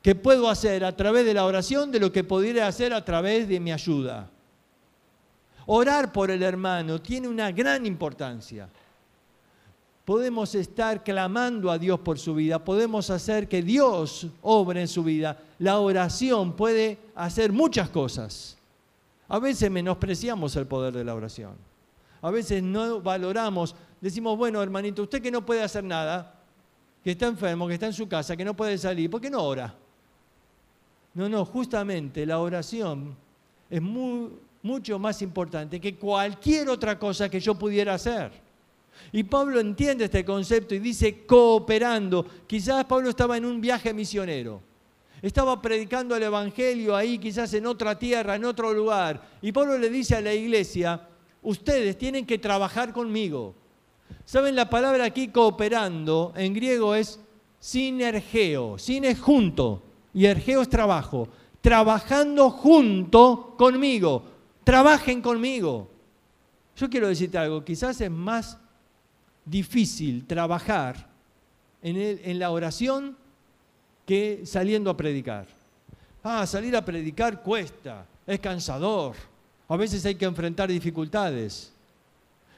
que 0.00 0.14
puedo 0.14 0.48
hacer 0.48 0.82
a 0.82 0.96
través 0.96 1.26
de 1.26 1.34
la 1.34 1.44
oración 1.44 1.92
de 1.92 2.00
lo 2.00 2.10
que 2.10 2.24
podría 2.24 2.66
hacer 2.66 2.94
a 2.94 3.04
través 3.04 3.46
de 3.48 3.60
mi 3.60 3.70
ayuda. 3.70 4.30
Orar 5.66 6.10
por 6.10 6.30
el 6.30 6.42
hermano 6.42 7.02
tiene 7.02 7.28
una 7.28 7.52
gran 7.52 7.84
importancia. 7.84 8.68
Podemos 10.12 10.54
estar 10.54 11.02
clamando 11.02 11.70
a 11.70 11.78
Dios 11.78 11.98
por 12.00 12.18
su 12.18 12.34
vida, 12.34 12.62
podemos 12.62 13.08
hacer 13.08 13.48
que 13.48 13.62
Dios 13.62 14.26
obre 14.42 14.82
en 14.82 14.86
su 14.86 15.02
vida. 15.02 15.42
La 15.58 15.78
oración 15.78 16.52
puede 16.52 16.98
hacer 17.14 17.50
muchas 17.50 17.88
cosas. 17.88 18.58
A 19.26 19.38
veces 19.38 19.70
menospreciamos 19.70 20.54
el 20.56 20.66
poder 20.66 20.92
de 20.92 21.02
la 21.02 21.14
oración. 21.14 21.54
A 22.20 22.30
veces 22.30 22.62
no 22.62 23.00
valoramos, 23.00 23.74
decimos, 24.02 24.36
bueno, 24.36 24.62
hermanito, 24.62 25.04
usted 25.04 25.22
que 25.22 25.30
no 25.30 25.46
puede 25.46 25.62
hacer 25.62 25.82
nada, 25.82 26.34
que 27.02 27.12
está 27.12 27.26
enfermo, 27.26 27.66
que 27.66 27.72
está 27.72 27.86
en 27.86 27.94
su 27.94 28.06
casa, 28.06 28.36
que 28.36 28.44
no 28.44 28.54
puede 28.54 28.76
salir, 28.76 29.08
¿por 29.08 29.18
qué 29.18 29.30
no 29.30 29.42
ora? 29.42 29.74
No, 31.14 31.26
no, 31.26 31.42
justamente 31.46 32.26
la 32.26 32.38
oración 32.38 33.16
es 33.70 33.80
mucho 33.80 34.98
más 34.98 35.22
importante 35.22 35.80
que 35.80 35.96
cualquier 35.96 36.68
otra 36.68 36.98
cosa 36.98 37.30
que 37.30 37.40
yo 37.40 37.54
pudiera 37.54 37.94
hacer. 37.94 38.51
Y 39.12 39.24
Pablo 39.24 39.60
entiende 39.60 40.04
este 40.04 40.24
concepto 40.24 40.74
y 40.74 40.78
dice 40.78 41.26
cooperando. 41.26 42.26
Quizás 42.46 42.84
Pablo 42.84 43.10
estaba 43.10 43.36
en 43.36 43.44
un 43.44 43.60
viaje 43.60 43.92
misionero. 43.92 44.62
Estaba 45.20 45.60
predicando 45.62 46.16
el 46.16 46.22
Evangelio 46.24 46.96
ahí, 46.96 47.18
quizás 47.18 47.52
en 47.54 47.66
otra 47.66 47.98
tierra, 47.98 48.36
en 48.36 48.44
otro 48.44 48.72
lugar. 48.72 49.22
Y 49.40 49.52
Pablo 49.52 49.78
le 49.78 49.88
dice 49.88 50.16
a 50.16 50.20
la 50.20 50.34
iglesia, 50.34 51.08
ustedes 51.42 51.96
tienen 51.96 52.26
que 52.26 52.38
trabajar 52.38 52.92
conmigo. 52.92 53.54
¿Saben? 54.24 54.56
La 54.56 54.68
palabra 54.68 55.04
aquí 55.04 55.28
cooperando 55.28 56.32
en 56.36 56.54
griego 56.54 56.94
es 56.94 57.20
sinergeo. 57.60 58.78
Sin 58.78 59.04
es 59.04 59.20
junto 59.20 59.82
y 60.12 60.26
ergeo 60.26 60.62
es 60.62 60.68
trabajo. 60.68 61.28
Trabajando 61.60 62.50
junto 62.50 63.54
conmigo. 63.56 64.24
Trabajen 64.64 65.22
conmigo. 65.22 65.88
Yo 66.76 66.88
quiero 66.88 67.08
decirte 67.08 67.38
algo, 67.38 67.64
quizás 67.64 68.00
es 68.00 68.10
más 68.10 68.58
difícil 69.44 70.26
trabajar 70.26 71.08
en, 71.82 72.38
la 72.38 72.50
oración 72.50 73.16
que 74.06 74.42
saliendo 74.44 74.90
a 74.90 74.96
predicar. 74.96 75.46
Ah, 76.22 76.46
salir 76.46 76.76
a 76.76 76.84
predicar 76.84 77.42
cuesta, 77.42 78.06
es 78.26 78.38
cansador, 78.38 79.16
a 79.68 79.76
veces 79.76 80.04
hay 80.06 80.14
que 80.14 80.24
enfrentar 80.24 80.70
dificultades, 80.70 81.72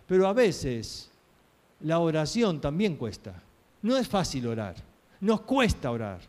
pero 0.06 0.26
a 0.28 0.34
veces 0.34 1.10
la 1.80 1.98
oración 1.98 2.60
también 2.60 2.96
cuesta. 2.96 3.42
No 3.80 3.96
es 3.96 4.06
fácil 4.06 4.46
orar, 4.46 4.74
nos 5.20 5.40
cuesta 5.42 5.90
orar, 5.90 6.20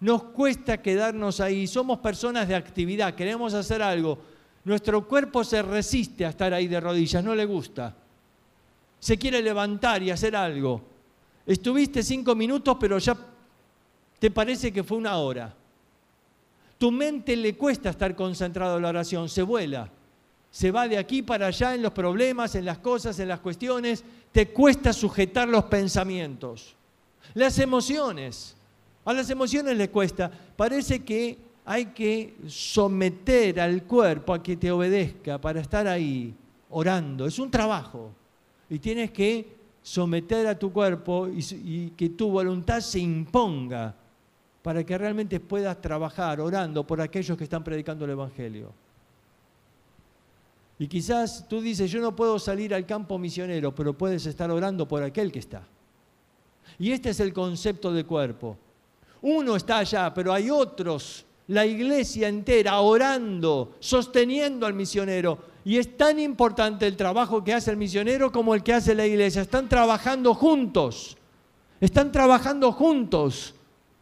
nos 0.00 0.22
cuesta 0.24 0.80
quedarnos 0.80 1.40
ahí, 1.40 1.66
somos 1.66 1.98
personas 1.98 2.46
de 2.46 2.54
actividad, 2.54 3.14
queremos 3.14 3.54
hacer 3.54 3.82
algo, 3.82 4.18
nuestro 4.64 5.06
cuerpo 5.08 5.42
se 5.42 5.62
resiste 5.62 6.24
a 6.24 6.30
estar 6.30 6.54
ahí 6.54 6.68
de 6.68 6.78
rodillas, 6.78 7.24
no 7.24 7.34
le 7.34 7.44
gusta 7.44 7.94
se 8.98 9.18
quiere 9.18 9.42
levantar 9.42 10.02
y 10.02 10.10
hacer 10.10 10.34
algo. 10.34 10.82
Estuviste 11.46 12.02
cinco 12.02 12.34
minutos, 12.34 12.76
pero 12.78 12.98
ya 12.98 13.16
te 14.18 14.30
parece 14.30 14.72
que 14.72 14.82
fue 14.82 14.98
una 14.98 15.16
hora. 15.16 15.54
Tu 16.76 16.90
mente 16.90 17.36
le 17.36 17.56
cuesta 17.56 17.90
estar 17.90 18.14
concentrado 18.14 18.76
en 18.76 18.82
la 18.82 18.88
oración, 18.90 19.28
se 19.28 19.42
vuela. 19.42 19.90
Se 20.50 20.70
va 20.70 20.88
de 20.88 20.98
aquí 20.98 21.22
para 21.22 21.46
allá 21.46 21.74
en 21.74 21.82
los 21.82 21.92
problemas, 21.92 22.54
en 22.54 22.64
las 22.64 22.78
cosas, 22.78 23.18
en 23.18 23.28
las 23.28 23.40
cuestiones. 23.40 24.04
Te 24.32 24.48
cuesta 24.48 24.92
sujetar 24.92 25.48
los 25.48 25.64
pensamientos. 25.64 26.74
Las 27.34 27.58
emociones. 27.58 28.56
A 29.04 29.12
las 29.12 29.28
emociones 29.30 29.76
le 29.76 29.90
cuesta. 29.90 30.30
Parece 30.56 31.04
que 31.04 31.38
hay 31.64 31.86
que 31.86 32.36
someter 32.46 33.60
al 33.60 33.84
cuerpo 33.84 34.32
a 34.32 34.42
que 34.42 34.56
te 34.56 34.70
obedezca 34.70 35.38
para 35.38 35.60
estar 35.60 35.86
ahí 35.86 36.34
orando. 36.70 37.26
Es 37.26 37.38
un 37.38 37.50
trabajo 37.50 38.12
y 38.70 38.78
tienes 38.78 39.10
que 39.10 39.58
someter 39.82 40.46
a 40.46 40.58
tu 40.58 40.72
cuerpo 40.72 41.28
y, 41.28 41.90
que 41.96 42.10
tu 42.10 42.30
voluntad 42.30 42.80
se 42.80 42.98
imponga 42.98 43.94
para 44.62 44.84
que 44.84 44.98
realmente 44.98 45.40
puedas 45.40 45.80
trabajar 45.80 46.40
orando 46.40 46.86
por 46.86 47.00
aquellos 47.00 47.38
que 47.38 47.44
están 47.44 47.64
predicando 47.64 48.04
el 48.04 48.10
Evangelio. 48.10 48.72
Y 50.78 50.86
quizás 50.86 51.48
tú 51.48 51.60
dices, 51.60 51.90
yo 51.90 52.00
no 52.00 52.14
puedo 52.14 52.38
salir 52.38 52.74
al 52.74 52.86
campo 52.86 53.18
misionero, 53.18 53.74
pero 53.74 53.94
puedes 53.94 54.26
estar 54.26 54.50
orando 54.50 54.86
por 54.86 55.02
aquel 55.02 55.32
que 55.32 55.38
está. 55.38 55.62
Y 56.78 56.92
este 56.92 57.10
es 57.10 57.20
el 57.20 57.32
concepto 57.32 57.92
de 57.92 58.04
cuerpo. 58.04 58.56
Uno 59.22 59.56
está 59.56 59.78
allá, 59.78 60.12
pero 60.14 60.32
hay 60.32 60.50
otros, 60.50 61.24
la 61.48 61.66
iglesia 61.66 62.28
entera, 62.28 62.78
orando, 62.80 63.74
sosteniendo 63.80 64.66
al 64.66 64.74
misionero, 64.74 65.38
y 65.64 65.76
es 65.76 65.96
tan 65.96 66.18
importante 66.18 66.86
el 66.86 66.96
trabajo 66.96 67.44
que 67.44 67.54
hace 67.54 67.70
el 67.70 67.76
misionero 67.76 68.32
como 68.32 68.54
el 68.54 68.62
que 68.62 68.74
hace 68.74 68.94
la 68.94 69.06
iglesia. 69.06 69.42
Están 69.42 69.68
trabajando 69.68 70.34
juntos. 70.34 71.16
Están 71.80 72.10
trabajando 72.10 72.72
juntos 72.72 73.54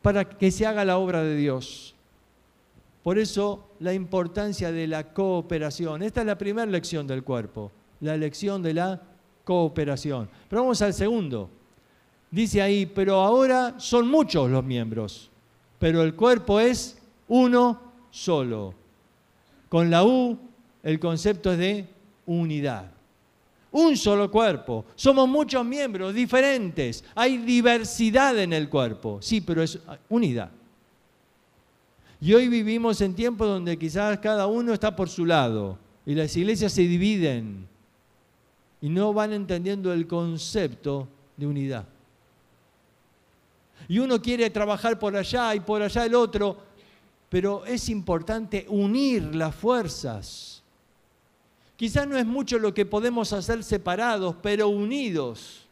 para 0.02 0.28
que 0.28 0.50
se 0.50 0.66
haga 0.66 0.84
la 0.84 0.98
obra 0.98 1.22
de 1.22 1.36
Dios. 1.36 1.94
Por 3.02 3.18
eso 3.18 3.70
la 3.80 3.92
importancia 3.92 4.72
de 4.72 4.86
la 4.86 5.12
cooperación. 5.12 6.02
Esta 6.02 6.20
es 6.20 6.26
la 6.26 6.38
primera 6.38 6.70
lección 6.70 7.06
del 7.06 7.22
cuerpo, 7.22 7.70
la 8.00 8.16
lección 8.16 8.62
de 8.62 8.75
la 8.75 9.02
cooperación. 9.44 10.28
Pero 10.48 10.62
vamos 10.62 10.82
al 10.82 10.94
segundo. 10.94 11.50
Dice 12.30 12.60
ahí, 12.60 12.86
pero 12.86 13.20
ahora 13.20 13.75
son 13.78 14.08
muchos 14.08 14.50
los 14.50 14.64
miembros, 14.64 15.30
pero 15.78 16.02
el 16.02 16.14
cuerpo 16.14 16.58
es 16.58 16.98
uno 17.28 17.80
solo. 18.10 18.75
Con 19.68 19.90
la 19.90 20.04
U 20.04 20.38
el 20.87 21.00
concepto 21.00 21.50
es 21.50 21.59
de 21.59 21.85
unidad. 22.26 22.88
Un 23.73 23.97
solo 23.97 24.31
cuerpo. 24.31 24.85
Somos 24.95 25.28
muchos 25.28 25.66
miembros 25.66 26.14
diferentes. 26.14 27.02
Hay 27.16 27.38
diversidad 27.38 28.38
en 28.38 28.52
el 28.52 28.69
cuerpo. 28.69 29.19
Sí, 29.21 29.40
pero 29.40 29.64
es 29.64 29.81
unidad. 30.09 30.49
Y 32.21 32.33
hoy 32.35 32.47
vivimos 32.47 33.00
en 33.00 33.14
tiempos 33.16 33.49
donde 33.49 33.76
quizás 33.76 34.16
cada 34.21 34.47
uno 34.47 34.73
está 34.73 34.95
por 34.95 35.09
su 35.09 35.26
lado 35.26 35.76
y 36.07 36.14
las 36.14 36.37
iglesias 36.37 36.73
se 36.73 36.83
dividen 36.83 37.66
y 38.81 38.88
no 38.88 39.12
van 39.12 39.33
entendiendo 39.33 39.93
el 39.93 40.07
concepto 40.07 41.09
de 41.37 41.49
unidad. 41.49 41.85
Y 43.88 43.99
uno 43.99 44.23
quiere 44.23 44.49
trabajar 44.50 45.00
por 45.00 45.16
allá 45.16 45.52
y 45.52 45.59
por 45.59 45.83
allá 45.83 46.07
el 46.07 46.14
otro, 46.14 46.57
pero 47.28 47.66
es 47.66 47.88
importante 47.88 48.66
unir 48.69 49.35
las 49.35 49.52
fuerzas 49.52 50.55
Quizás 51.76 52.09
no 52.09 52.16
es 52.16 52.25
mucho 52.25 52.59
lo 52.59 52.73
que 52.73 52.87
podemos 52.87 53.33
hacer 53.33 53.62
separados, 53.62 54.37
pero 54.42 54.68
unidos. 54.68 55.66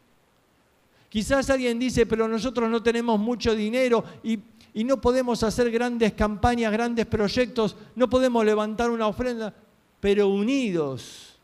Quizás 1.09 1.49
alguien 1.49 1.79
dice, 1.79 2.05
pero 2.05 2.27
nosotros 2.27 2.69
no 2.69 2.83
tenemos 2.83 3.19
mucho 3.19 3.55
dinero 3.55 4.03
y, 4.23 4.39
no 4.83 4.99
podemos 4.99 5.41
hacer 5.41 5.71
grandes 5.71 6.11
campañas, 6.11 6.71
grandes 6.73 7.05
proyectos, 7.05 7.77
no 7.95 8.09
podemos 8.09 8.43
levantar 8.43 8.91
una 8.91 9.07
ofrenda. 9.07 9.53
pero 10.01 10.27
unidos. 10.27 11.37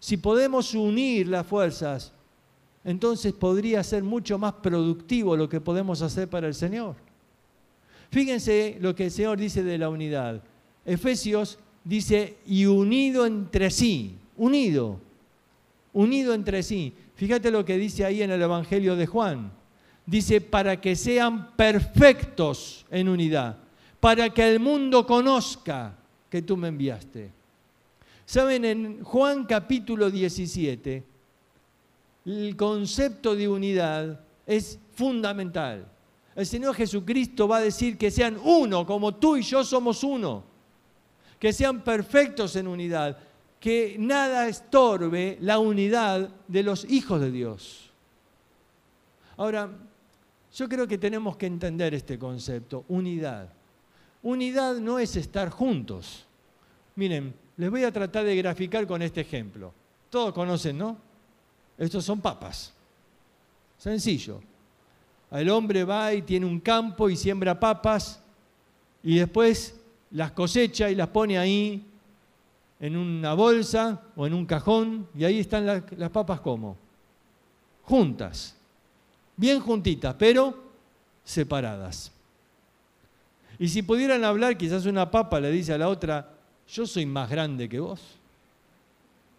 Si 0.00 0.16
podemos 0.16 0.74
unir 0.74 1.28
las 1.28 1.46
fuerzas, 1.46 2.10
entonces 2.82 3.34
podría 3.34 3.84
ser 3.84 4.02
mucho 4.02 4.38
más 4.38 4.54
productivo 4.54 5.36
lo 5.36 5.48
que 5.48 5.60
podemos 5.60 6.00
hacer 6.00 6.28
para 6.28 6.48
el 6.48 6.54
Señor. 6.54 6.96
Fíjense 8.10 8.78
lo 8.80 8.94
que 8.94 9.04
el 9.04 9.10
Señor 9.10 9.38
dice 9.38 9.62
de 9.62 9.76
la 9.76 9.90
unidad. 9.90 10.42
Efesios 10.84 11.58
dice, 11.84 12.38
y 12.46 12.66
unido 12.66 13.26
entre 13.26 13.70
sí, 13.70 14.16
unido, 14.36 15.00
unido 15.92 16.34
entre 16.34 16.62
sí. 16.62 16.92
Fíjate 17.14 17.50
lo 17.50 17.64
que 17.64 17.76
dice 17.76 18.04
ahí 18.04 18.22
en 18.22 18.30
el 18.30 18.42
Evangelio 18.42 18.96
de 18.96 19.06
Juan. 19.06 19.52
Dice, 20.06 20.40
para 20.40 20.80
que 20.80 20.96
sean 20.96 21.52
perfectos 21.56 22.86
en 22.90 23.08
unidad, 23.08 23.58
para 24.00 24.30
que 24.30 24.50
el 24.50 24.58
mundo 24.58 25.06
conozca 25.06 25.96
que 26.28 26.42
tú 26.42 26.56
me 26.56 26.68
enviaste. 26.68 27.30
Saben, 28.24 28.64
en 28.64 29.04
Juan 29.04 29.44
capítulo 29.44 30.10
17, 30.10 31.04
el 32.26 32.56
concepto 32.56 33.34
de 33.34 33.48
unidad 33.48 34.20
es 34.46 34.78
fundamental. 34.94 35.86
El 36.34 36.46
Señor 36.46 36.74
Jesucristo 36.74 37.48
va 37.48 37.58
a 37.58 37.60
decir 37.60 37.98
que 37.98 38.10
sean 38.10 38.38
uno, 38.42 38.86
como 38.86 39.14
tú 39.14 39.36
y 39.36 39.42
yo 39.42 39.64
somos 39.64 40.02
uno. 40.04 40.49
Que 41.40 41.52
sean 41.52 41.82
perfectos 41.82 42.54
en 42.54 42.68
unidad. 42.68 43.18
Que 43.58 43.96
nada 43.98 44.46
estorbe 44.46 45.36
la 45.40 45.58
unidad 45.58 46.28
de 46.46 46.62
los 46.62 46.84
hijos 46.84 47.20
de 47.20 47.32
Dios. 47.32 47.90
Ahora, 49.36 49.68
yo 50.54 50.68
creo 50.68 50.86
que 50.86 50.98
tenemos 50.98 51.36
que 51.36 51.46
entender 51.46 51.94
este 51.94 52.18
concepto, 52.18 52.84
unidad. 52.88 53.48
Unidad 54.22 54.76
no 54.76 54.98
es 54.98 55.16
estar 55.16 55.50
juntos. 55.50 56.26
Miren, 56.96 57.34
les 57.56 57.70
voy 57.70 57.84
a 57.84 57.92
tratar 57.92 58.24
de 58.24 58.36
graficar 58.36 58.86
con 58.86 59.00
este 59.00 59.22
ejemplo. 59.22 59.72
Todos 60.10 60.34
conocen, 60.34 60.76
¿no? 60.76 60.96
Estos 61.78 62.04
son 62.04 62.20
papas. 62.20 62.74
Sencillo. 63.78 64.40
El 65.30 65.48
hombre 65.48 65.84
va 65.84 66.12
y 66.12 66.22
tiene 66.22 66.44
un 66.44 66.60
campo 66.60 67.08
y 67.08 67.16
siembra 67.16 67.58
papas 67.58 68.20
y 69.02 69.18
después 69.18 69.79
las 70.12 70.32
cosecha 70.32 70.90
y 70.90 70.94
las 70.94 71.08
pone 71.08 71.38
ahí 71.38 71.84
en 72.80 72.96
una 72.96 73.34
bolsa 73.34 74.00
o 74.16 74.26
en 74.26 74.34
un 74.34 74.46
cajón 74.46 75.06
y 75.14 75.24
ahí 75.24 75.38
están 75.38 75.66
las, 75.66 76.10
papas 76.10 76.40
como 76.40 76.76
juntas, 77.84 78.56
bien 79.36 79.60
juntitas, 79.60 80.14
pero 80.18 80.54
separadas. 81.24 82.12
Y 83.58 83.68
si 83.68 83.82
pudieran 83.82 84.24
hablar, 84.24 84.56
quizás 84.56 84.86
una 84.86 85.10
papa 85.10 85.38
le 85.38 85.50
dice 85.50 85.74
a 85.74 85.78
la 85.78 85.88
otra, 85.88 86.32
yo 86.66 86.86
soy 86.86 87.04
más 87.04 87.28
grande 87.28 87.68
que 87.68 87.78
vos. 87.78 88.00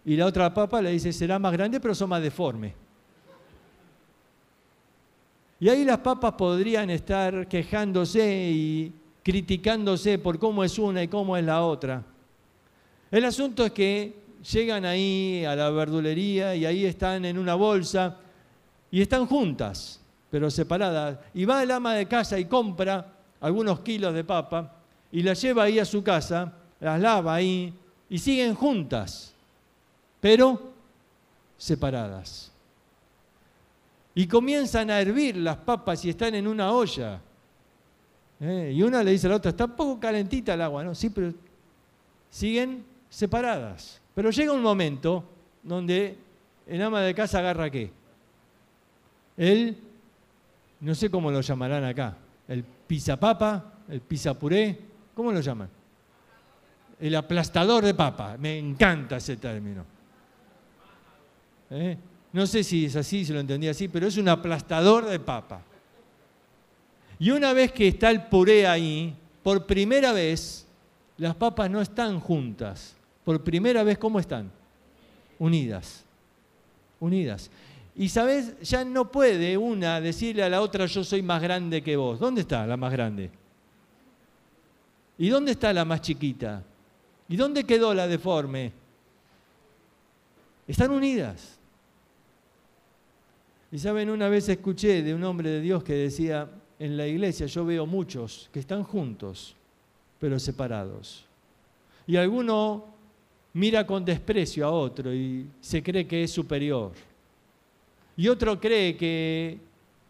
Y 0.06 0.16
la 0.16 0.26
otra 0.26 0.54
papa 0.54 0.82
le 0.82 0.92
dice, 0.92 1.12
será 1.12 1.40
más 1.40 1.52
grande, 1.54 1.80
pero 1.80 1.96
son 1.96 2.10
más 2.10 2.22
deforme. 2.22 2.74
Y 5.60 5.70
ahí 5.70 5.86
las 5.86 6.00
papas 6.00 6.34
podrían 6.34 6.90
estar 6.90 7.48
quejándose 7.48 8.52
y 8.52 8.94
criticándose 9.24 10.18
por 10.18 10.40
cómo 10.40 10.64
es 10.64 10.78
una 10.80 11.04
y 11.04 11.08
cómo 11.08 11.38
es 11.38 11.44
la 11.44 11.64
otra. 11.64 12.04
El 13.10 13.26
asunto 13.26 13.66
es 13.66 13.72
que 13.72 14.16
llegan 14.52 14.86
ahí 14.86 15.46
a 15.46 15.56
la 15.56 15.70
verdulería 15.70 16.56
y 16.56 16.66
ahí 16.66 16.86
están 16.86 17.26
en 17.26 17.38
una 17.38 17.56
bolsa 17.56 18.18
y 18.90 19.02
están 19.02 19.26
juntas, 19.26 20.02
pero 20.30 20.50
separadas. 20.50 21.20
Y 21.34 21.46
va 21.46 21.64
el 21.64 21.72
ama 21.72 21.94
de 21.94 22.08
casa 22.08 22.40
y 22.40 22.46
compra 22.46 23.14
algunos 23.40 23.82
kilos 23.82 24.14
de 24.14 24.24
papa 24.24 24.76
y 25.12 25.22
las 25.22 25.42
lleva 25.42 25.64
ahí 25.64 25.80
a 25.80 25.86
su 25.86 26.04
casa, 26.04 26.54
las 26.80 27.00
lava 27.00 27.36
ahí 27.36 27.74
y 28.10 28.18
siguen 28.18 28.56
juntas 28.56 29.32
pero 30.22 30.72
separadas. 31.58 32.52
Y 34.14 34.28
comienzan 34.28 34.92
a 34.92 35.02
hervir 35.02 35.36
las 35.38 35.58
papas 35.58 36.06
y 36.06 36.12
están 36.12 36.36
en 36.36 36.48
una 36.48 36.72
olla. 36.72 37.20
Eh, 38.42 38.74
y 38.76 38.82
una 38.82 39.04
le 39.04 39.12
dice 39.12 39.28
a 39.28 39.30
la 39.30 39.36
otra, 39.36 39.52
está 39.52 39.66
un 39.66 39.76
poco 39.76 40.00
calentita 40.00 40.56
el 40.56 40.62
agua, 40.62 40.84
¿no? 40.84 40.96
Sí, 40.96 41.12
pero 41.12 41.32
siguen 42.30 42.84
separadas. 43.08 44.02
Pero 44.16 44.32
llega 44.32 44.52
un 44.52 44.64
momento 44.64 45.24
donde 45.62 46.18
el 46.66 46.82
ama 46.82 47.02
de 47.02 47.14
casa 47.14 47.38
agarra 47.38 47.70
qué? 47.70 47.92
El, 49.38 49.78
no 50.80 50.96
sé 50.96 51.12
cómo 51.12 51.30
lo 51.30 51.42
llamarán 51.42 51.84
acá, 51.84 52.18
el 52.48 52.66
papa, 53.20 53.74
el 53.88 54.02
puré, 54.02 54.80
¿cómo 55.14 55.32
lo 55.32 55.40
llaman? 55.40 55.70
El 57.00 57.16
aplastador 57.16 57.84
de 57.84 57.94
papa, 57.94 58.38
me 58.40 58.58
encanta 58.58 59.18
ese 59.18 59.38
término. 59.38 59.86
¿eh? 61.70 61.98
No 62.34 62.48
sé 62.48 62.64
si 62.64 62.86
es 62.86 62.96
así, 62.96 63.24
si 63.24 63.34
lo 63.34 63.40
entendí 63.40 63.68
así, 63.68 63.88
pero 63.88 64.08
es 64.08 64.18
un 64.18 64.30
aplastador 64.30 65.06
de 65.06 65.20
papa. 65.20 65.62
Y 67.22 67.30
una 67.30 67.54
vez 67.54 67.72
que 67.72 67.88
está 67.88 68.10
el 68.10 68.24
puré 68.24 68.66
ahí, 68.66 69.16
por 69.44 69.68
primera 69.68 70.12
vez, 70.12 70.66
las 71.18 71.36
papas 71.36 71.70
no 71.70 71.80
están 71.80 72.20
juntas. 72.20 72.96
Por 73.24 73.44
primera 73.44 73.84
vez, 73.84 74.00
¿cómo 74.00 74.20
están? 74.20 74.52
Unidas. 75.38 76.04
Unidas. 77.00 77.52
Y 77.96 78.10
sabes, 78.10 78.60
ya 78.62 78.84
no 78.84 79.12
puede 79.12 79.56
una 79.56 80.02
decirle 80.02 80.42
a 80.42 80.50
la 80.50 80.62
otra, 80.62 80.88
yo 80.88 81.04
soy 81.04 81.22
más 81.22 81.40
grande 81.44 81.84
que 81.84 81.96
vos. 81.96 82.20
¿Dónde 82.20 82.42
está 82.42 82.66
la 82.66 82.76
más 82.76 82.92
grande? 82.92 83.30
¿Y 85.20 85.30
dónde 85.30 85.52
está 85.52 85.72
la 85.74 85.86
más 85.86 86.02
chiquita? 86.02 86.64
¿Y 87.30 87.36
dónde 87.36 87.66
quedó 87.66 87.94
la 87.94 88.08
deforme? 88.08 88.72
Están 90.68 90.90
unidas. 90.90 91.60
Y 93.72 93.78
saben, 93.78 94.10
una 94.10 94.28
vez 94.28 94.50
escuché 94.50 95.04
de 95.04 95.14
un 95.14 95.24
hombre 95.24 95.52
de 95.52 95.62
Dios 95.62 95.84
que 95.84 95.94
decía, 95.94 96.50
en 96.82 96.98
la 96.98 97.06
iglesia 97.06 97.46
yo 97.46 97.64
veo 97.64 97.86
muchos 97.86 98.50
que 98.52 98.60
están 98.60 98.84
juntos, 98.84 99.56
pero 100.20 100.40
separados. 100.40 101.24
Y 102.08 102.16
alguno 102.16 102.86
mira 103.54 103.86
con 103.86 104.04
desprecio 104.04 104.66
a 104.66 104.72
otro 104.72 105.14
y 105.14 105.46
se 105.60 105.84
cree 105.84 106.08
que 106.08 106.24
es 106.24 106.32
superior. 106.32 106.92
Y 108.18 108.28
otro 108.28 108.60
cree 108.60 108.98
que 108.98 109.60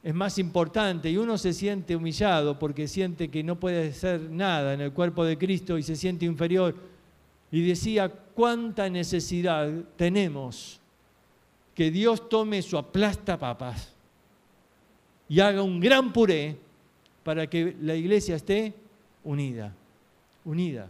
es 0.02 0.14
más 0.14 0.38
importante 0.38 1.12
y 1.12 1.18
uno 1.18 1.38
se 1.38 1.52
siente 1.52 1.94
humillado 1.94 2.58
porque 2.58 2.88
siente 2.88 3.30
que 3.30 3.44
no 3.44 3.60
puede 3.60 3.92
ser 3.92 4.22
nada 4.30 4.74
en 4.74 4.80
el 4.80 4.94
cuerpo 4.94 5.26
de 5.26 5.38
Cristo 5.38 5.78
y 5.78 5.84
se 5.84 5.98
siente 5.98 6.24
inferior. 6.24 6.74
Y 7.52 7.68
decía, 7.68 8.08
cuánta 8.08 8.90
necesidad 8.90 9.70
tenemos 9.98 10.80
que 11.76 11.92
Dios 11.92 12.30
tome 12.30 12.62
su 12.62 12.78
aplasta 12.78 13.38
papas 13.38 13.91
y 15.32 15.40
haga 15.40 15.64
un 15.64 15.80
gran 15.80 16.12
puré 16.12 16.58
para 17.24 17.50
que 17.50 17.78
la 17.80 17.96
iglesia 17.96 18.36
esté 18.36 18.74
unida, 19.24 19.74
unida. 20.44 20.90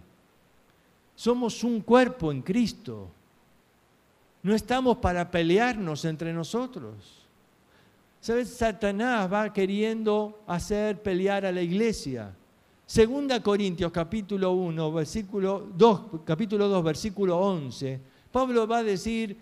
Somos 1.13 1.63
un 1.63 1.81
cuerpo 1.81 2.31
en 2.31 2.41
Cristo. 2.41 3.07
No 4.41 4.55
estamos 4.55 4.97
para 4.97 5.29
pelearnos 5.29 6.05
entre 6.05 6.33
nosotros. 6.33 6.95
¿Sabes? 8.19 8.49
Satanás 8.49 9.31
va 9.31 9.53
queriendo 9.53 10.41
hacer 10.47 10.99
pelear 11.03 11.45
a 11.45 11.51
la 11.51 11.61
iglesia. 11.61 12.33
Segunda 12.87 13.43
Corintios 13.43 13.91
capítulo 13.91 14.53
1, 14.53 14.91
versículo 14.91 15.67
2, 15.77 16.01
capítulo 16.25 16.67
2, 16.67 16.83
versículo 16.83 17.37
11. 17.37 17.99
Pablo 18.31 18.65
va 18.65 18.79
a 18.79 18.83
decir, 18.83 19.37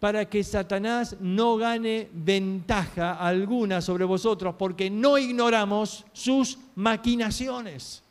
para 0.00 0.28
que 0.28 0.42
Satanás 0.42 1.14
no 1.20 1.58
gane 1.58 2.08
ventaja 2.12 3.12
alguna 3.12 3.82
sobre 3.82 4.04
vosotros, 4.04 4.54
porque 4.58 4.88
no 4.88 5.18
ignoramos 5.18 6.06
sus 6.14 6.58
maquinaciones. 6.74 8.02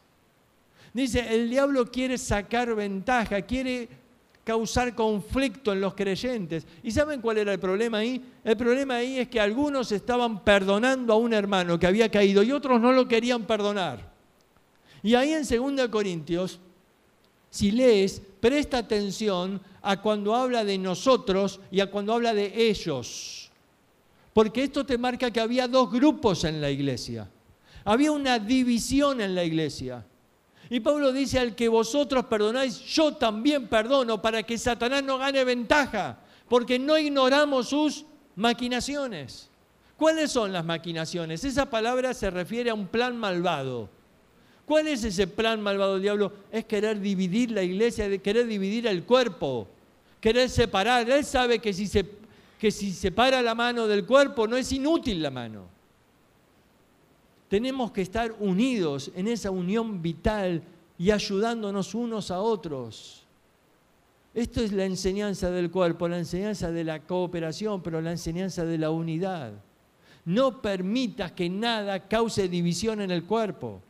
Dice, 0.93 1.25
el 1.33 1.49
diablo 1.49 1.89
quiere 1.89 2.19
sacar 2.19 2.73
ventaja, 2.75 3.41
quiere 3.41 3.89
causar 4.43 4.93
conflicto 4.93 5.73
en 5.73 5.81
los 5.81 5.95
creyentes. 5.95 6.65
¿Y 6.83 6.91
saben 6.91 7.21
cuál 7.21 7.39
era 7.39 7.53
el 7.53 7.59
problema 7.59 7.99
ahí? 7.99 8.23
El 8.43 8.55
problema 8.55 8.95
ahí 8.95 9.19
es 9.19 9.27
que 9.27 9.39
algunos 9.39 9.91
estaban 9.91 10.43
perdonando 10.43 11.13
a 11.13 11.17
un 11.17 11.33
hermano 11.33 11.79
que 11.79 11.87
había 11.87 12.09
caído 12.09 12.43
y 12.43 12.51
otros 12.51 12.79
no 12.79 12.91
lo 12.91 13.07
querían 13.07 13.43
perdonar. 13.43 14.11
Y 15.01 15.15
ahí 15.15 15.33
en 15.33 15.43
2 15.75 15.87
Corintios, 15.89 16.59
si 17.49 17.71
lees, 17.71 18.21
presta 18.39 18.77
atención 18.79 19.61
a 19.81 20.01
cuando 20.01 20.35
habla 20.35 20.63
de 20.63 20.77
nosotros 20.77 21.59
y 21.71 21.79
a 21.79 21.89
cuando 21.89 22.13
habla 22.13 22.33
de 22.33 22.69
ellos. 22.69 23.51
Porque 24.33 24.63
esto 24.63 24.85
te 24.85 24.97
marca 24.97 25.31
que 25.31 25.39
había 25.39 25.67
dos 25.67 25.91
grupos 25.91 26.43
en 26.43 26.61
la 26.61 26.69
iglesia. 26.69 27.29
Había 27.83 28.11
una 28.11 28.39
división 28.39 29.21
en 29.21 29.35
la 29.35 29.43
iglesia. 29.43 30.05
Y 30.69 30.79
Pablo 30.79 31.11
dice, 31.11 31.39
al 31.39 31.55
que 31.55 31.67
vosotros 31.67 32.25
perdonáis, 32.25 32.79
yo 32.79 33.15
también 33.15 33.67
perdono 33.67 34.21
para 34.21 34.43
que 34.43 34.57
Satanás 34.57 35.03
no 35.03 35.17
gane 35.17 35.43
ventaja, 35.43 36.19
porque 36.47 36.77
no 36.77 36.97
ignoramos 36.97 37.69
sus 37.69 38.05
maquinaciones. 38.35 39.49
¿Cuáles 39.97 40.31
son 40.31 40.53
las 40.53 40.63
maquinaciones? 40.63 41.43
Esa 41.43 41.69
palabra 41.69 42.13
se 42.13 42.29
refiere 42.29 42.69
a 42.69 42.75
un 42.75 42.87
plan 42.87 43.17
malvado 43.17 43.89
¿Cuál 44.69 44.85
es 44.85 45.03
ese 45.03 45.25
plan 45.25 45.59
malvado 45.63 45.93
del 45.93 46.03
diablo? 46.03 46.31
Es 46.51 46.63
querer 46.65 46.99
dividir 46.99 47.49
la 47.49 47.63
iglesia, 47.63 48.15
querer 48.19 48.45
dividir 48.45 48.85
el 48.85 49.03
cuerpo, 49.03 49.67
querer 50.21 50.47
separar. 50.47 51.09
Él 51.09 51.25
sabe 51.25 51.57
que 51.57 51.73
si 51.73 51.87
se, 51.87 52.05
que 52.59 52.69
si 52.69 52.91
separa 52.91 53.41
la 53.41 53.55
mano 53.55 53.87
del 53.87 54.05
cuerpo 54.05 54.47
no 54.47 54.55
es 54.55 54.71
inútil 54.71 55.23
la 55.23 55.31
mano. 55.31 55.63
Tenemos 57.47 57.89
que 57.89 58.03
estar 58.03 58.35
unidos 58.37 59.11
en 59.15 59.27
esa 59.29 59.49
unión 59.49 60.03
vital 60.03 60.61
y 60.99 61.09
ayudándonos 61.09 61.95
unos 61.95 62.29
a 62.29 62.39
otros. 62.39 63.23
Esto 64.35 64.61
es 64.61 64.71
la 64.71 64.85
enseñanza 64.85 65.49
del 65.49 65.71
cuerpo, 65.71 66.07
la 66.07 66.19
enseñanza 66.19 66.71
de 66.71 66.83
la 66.83 66.99
cooperación, 66.99 67.81
pero 67.81 68.01
la 68.01 68.11
enseñanza 68.11 68.63
de 68.63 68.77
la 68.77 68.91
unidad. 68.91 69.51
No 70.25 70.61
permitas 70.61 71.31
que 71.31 71.49
nada 71.49 72.07
cause 72.07 72.47
división 72.47 73.01
en 73.01 73.09
el 73.09 73.23
cuerpo. 73.23 73.81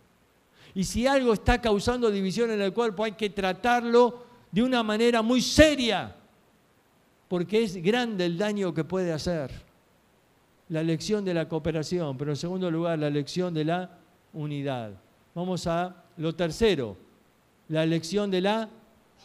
Y 0.76 0.84
si 0.84 1.08
algo 1.08 1.34
está 1.34 1.60
causando 1.60 2.12
división 2.12 2.52
en 2.52 2.62
el 2.62 2.74
cuerpo, 2.74 3.04
hay 3.04 3.14
que 3.14 3.30
tratarlo 3.30 4.26
de 4.52 4.64
una 4.64 4.84
manera 4.84 5.22
muy 5.22 5.42
seria, 5.42 6.16
porque 7.28 7.64
es 7.64 7.76
grande 7.82 8.26
el 8.26 8.38
daño 8.38 8.74
que 8.74 8.84
puede 8.84 9.12
hacer. 9.12 9.52
La 10.70 10.84
lección 10.84 11.26
de 11.26 11.34
la 11.34 11.48
cooperación, 11.50 12.18
pero 12.18 12.32
en 12.32 12.38
segundo 12.38 12.70
lugar, 12.70 13.00
la 13.00 13.10
lección 13.10 13.54
de 13.54 13.66
la 13.66 13.98
unidad. 14.34 14.94
Vamos 15.34 15.66
a 15.68 16.04
lo 16.18 16.36
tercero, 16.36 16.96
la 17.70 17.86
lección 17.86 18.30
de 18.30 18.42
la 18.42 18.70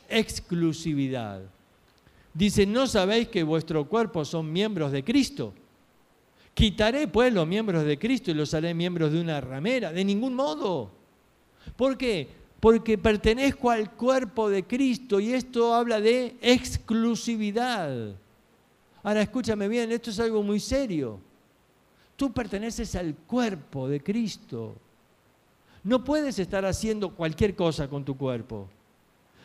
exclusividad. 0.09 1.43
Dice, 2.33 2.67
¿no 2.67 2.87
sabéis 2.87 3.29
que 3.29 3.43
vuestro 3.43 3.87
cuerpo 3.87 4.25
son 4.25 4.53
miembros 4.53 4.91
de 4.91 5.05
Cristo? 5.05 5.55
Quitaré 6.53 7.09
pues 7.09 7.33
los 7.33 7.47
miembros 7.47 7.85
de 7.85 7.99
Cristo 7.99 8.31
y 8.31 8.35
los 8.35 8.55
haré 8.55 8.75
miembros 8.75 9.13
de 9.13 9.21
una 9.21 9.41
ramera. 9.41 9.93
De 9.93 10.05
ningún 10.05 10.35
modo. 10.35 11.04
¿Por 11.77 11.97
qué? 11.97 12.29
Porque 12.61 12.97
pertenezco 12.97 13.71
al 13.71 13.91
cuerpo 13.93 14.49
de 14.49 14.65
Cristo 14.65 15.21
y 15.21 15.33
esto 15.33 15.75
habla 15.75 16.01
de 16.01 16.37
exclusividad. 16.41 18.15
Ahora 19.03 19.23
escúchame 19.23 19.69
bien, 19.69 19.93
esto 19.93 20.11
es 20.11 20.19
algo 20.19 20.43
muy 20.43 20.61
serio. 20.61 21.21
Tú 22.17 22.33
perteneces 22.33 22.95
al 22.95 23.15
cuerpo 23.15 23.89
de 23.89 24.03
Cristo. 24.03 24.77
No 25.83 26.03
puedes 26.03 26.39
estar 26.39 26.65
haciendo 26.65 27.11
cualquier 27.11 27.55
cosa 27.55 27.89
con 27.89 28.05
tu 28.05 28.17
cuerpo. 28.17 28.69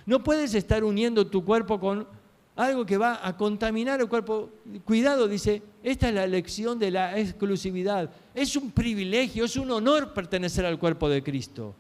No 0.06 0.24
puedes 0.24 0.54
estar 0.54 0.84
uniendo 0.84 1.28
tu 1.28 1.44
cuerpo 1.44 1.80
con 1.80 2.08
algo 2.56 2.86
que 2.86 2.98
va 2.98 3.26
a 3.26 3.36
contaminar 3.36 4.00
el 4.00 4.08
cuerpo. 4.08 4.50
Cuidado, 4.86 5.28
dice, 5.28 5.62
esta 5.84 6.10
es 6.10 6.16
la 6.16 6.28
lección 6.28 6.80
de 6.80 6.92
la 6.92 7.18
exclusividad. 7.20 8.10
Es 8.34 8.56
un 8.56 8.72
privilegio, 8.72 9.46
es 9.46 9.58
un 9.58 9.72
honor 9.72 10.14
pertenecer 10.14 10.66
al 10.66 10.80
cuerpo 10.80 11.10
de 11.10 11.22
Cristo. 11.22 11.76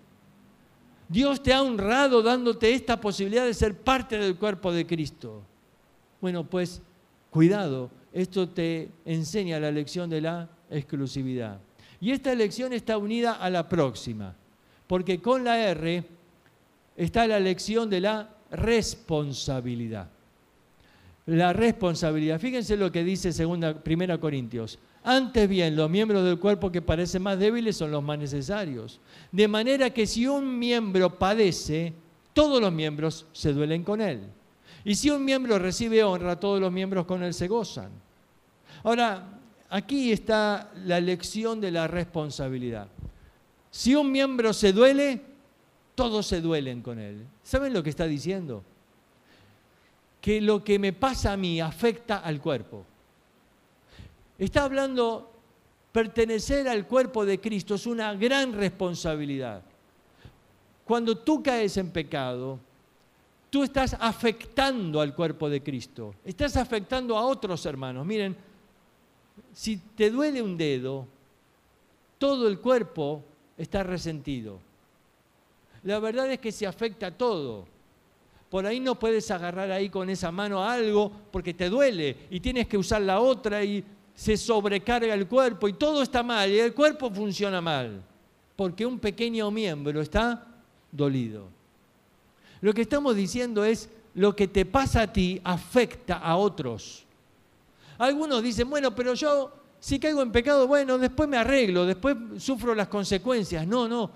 Dios 1.09 1.43
te 1.43 1.51
ha 1.51 1.61
honrado 1.61 2.21
dándote 2.21 2.73
esta 2.73 3.01
posibilidad 3.01 3.45
de 3.45 3.53
ser 3.53 3.75
parte 3.75 4.17
del 4.17 4.37
cuerpo 4.37 4.71
de 4.71 4.85
Cristo. 4.87 5.41
Bueno, 6.21 6.45
pues 6.45 6.81
cuidado, 7.29 7.89
esto 8.13 8.47
te 8.47 8.89
enseña 9.03 9.59
la 9.59 9.71
lección 9.71 10.09
de 10.09 10.21
la 10.21 10.47
exclusividad. 10.69 11.59
Y 11.99 12.11
esta 12.11 12.33
lección 12.33 12.71
está 12.71 12.97
unida 12.97 13.33
a 13.33 13.49
la 13.49 13.67
próxima 13.67 14.35
porque 14.89 15.21
con 15.21 15.43
la 15.43 15.59
R 15.69 16.03
está 16.97 17.27
la 17.27 17.39
lección 17.39 17.91
de 17.91 18.01
la 18.01 18.27
responsabilidad. 18.49 20.09
La 21.27 21.53
responsabilidad. 21.53 22.39
Fíjense 22.39 22.75
lo 22.75 22.91
que 22.91 23.03
dice 23.03 23.45
1 23.45 24.19
Corintios. 24.19 24.79
Antes 25.03 25.47
bien, 25.47 25.75
los 25.75 25.89
miembros 25.89 26.23
del 26.23 26.39
cuerpo 26.39 26.71
que 26.71 26.81
parecen 26.81 27.23
más 27.23 27.39
débiles 27.39 27.77
son 27.77 27.91
los 27.91 28.03
más 28.03 28.19
necesarios. 28.19 28.99
De 29.31 29.47
manera 29.47 29.89
que 29.91 30.05
si 30.05 30.27
un 30.27 30.59
miembro 30.59 31.17
padece, 31.17 31.93
todos 32.33 32.61
los 32.61 32.71
miembros 32.71 33.25
se 33.31 33.53
duelen 33.53 33.83
con 33.83 34.01
él. 34.01 34.21
Y 34.83 34.95
si 34.95 35.09
un 35.09 35.23
miembro 35.23 35.59
recibe 35.59 36.03
honra, 36.03 36.39
todos 36.39 36.59
los 36.59 36.71
miembros 36.71 37.05
con 37.05 37.23
él 37.23 37.33
se 37.33 37.47
gozan. 37.47 37.91
Ahora, 38.83 39.39
aquí 39.69 40.11
está 40.11 40.71
la 40.85 40.99
lección 40.99 41.59
de 41.61 41.71
la 41.71 41.87
responsabilidad. 41.87 42.87
Si 43.71 43.95
un 43.95 44.11
miembro 44.11 44.53
se 44.53 44.73
duele, 44.73 45.21
todos 45.95 46.25
se 46.25 46.41
duelen 46.41 46.81
con 46.81 46.99
él. 46.99 47.25
¿Saben 47.43 47.73
lo 47.73 47.83
que 47.83 47.89
está 47.89 48.05
diciendo? 48.05 48.63
Que 50.21 50.41
lo 50.41 50.63
que 50.63 50.79
me 50.79 50.93
pasa 50.93 51.33
a 51.33 51.37
mí 51.37 51.61
afecta 51.61 52.17
al 52.17 52.41
cuerpo. 52.41 52.85
Está 54.39 54.63
hablando, 54.63 55.29
pertenecer 55.91 56.69
al 56.69 56.87
cuerpo 56.87 57.25
de 57.25 57.41
Cristo 57.41 57.75
es 57.75 57.85
una 57.85 58.13
gran 58.13 58.53
responsabilidad. 58.53 59.61
Cuando 60.85 61.17
tú 61.17 61.43
caes 61.43 61.75
en 61.75 61.91
pecado, 61.91 62.57
tú 63.49 63.63
estás 63.63 63.97
afectando 63.99 65.01
al 65.01 65.13
cuerpo 65.13 65.49
de 65.49 65.61
Cristo. 65.61 66.15
Estás 66.23 66.55
afectando 66.55 67.17
a 67.17 67.25
otros 67.25 67.65
hermanos. 67.65 68.05
Miren, 68.05 68.35
si 69.53 69.75
te 69.77 70.09
duele 70.09 70.41
un 70.41 70.57
dedo, 70.57 71.05
todo 72.17 72.47
el 72.47 72.59
cuerpo 72.59 73.21
está 73.57 73.83
resentido. 73.83 74.59
La 75.83 75.99
verdad 75.99 76.31
es 76.31 76.39
que 76.39 76.53
se 76.53 76.65
afecta 76.65 77.07
a 77.07 77.17
todo. 77.17 77.67
Por 78.49 78.65
ahí 78.65 78.79
no 78.79 78.97
puedes 78.97 79.29
agarrar 79.31 79.69
ahí 79.71 79.89
con 79.89 80.09
esa 80.09 80.31
mano 80.31 80.63
algo 80.63 81.11
porque 81.29 81.53
te 81.53 81.69
duele 81.69 82.15
y 82.29 82.39
tienes 82.39 82.67
que 82.67 82.77
usar 82.77 83.01
la 83.01 83.19
otra 83.19 83.63
y 83.63 83.83
se 84.19 84.35
sobrecarga 84.35 85.13
el 85.13 85.29
cuerpo 85.29 85.69
y 85.69 85.73
todo 85.73 86.01
está 86.01 86.21
mal 86.21 86.51
y 86.51 86.59
el 86.59 86.73
cuerpo 86.73 87.09
funciona 87.09 87.61
mal 87.61 88.03
porque 88.57 88.85
un 88.85 88.99
pequeño 88.99 89.49
miembro 89.49 90.01
está 90.01 90.45
dolido. 90.91 91.47
Lo 92.59 92.73
que 92.73 92.81
estamos 92.81 93.15
diciendo 93.15 93.63
es 93.63 93.87
lo 94.15 94.35
que 94.35 94.49
te 94.49 94.65
pasa 94.65 95.03
a 95.03 95.13
ti 95.13 95.39
afecta 95.41 96.17
a 96.17 96.35
otros. 96.35 97.05
Algunos 97.97 98.43
dicen, 98.43 98.69
bueno, 98.69 98.93
pero 98.93 99.13
yo 99.13 99.53
si 99.79 99.97
caigo 99.97 100.21
en 100.21 100.33
pecado, 100.33 100.67
bueno, 100.67 100.97
después 100.97 101.29
me 101.29 101.37
arreglo, 101.37 101.85
después 101.85 102.17
sufro 102.39 102.75
las 102.75 102.89
consecuencias. 102.89 103.65
No, 103.65 103.87
no, 103.87 104.11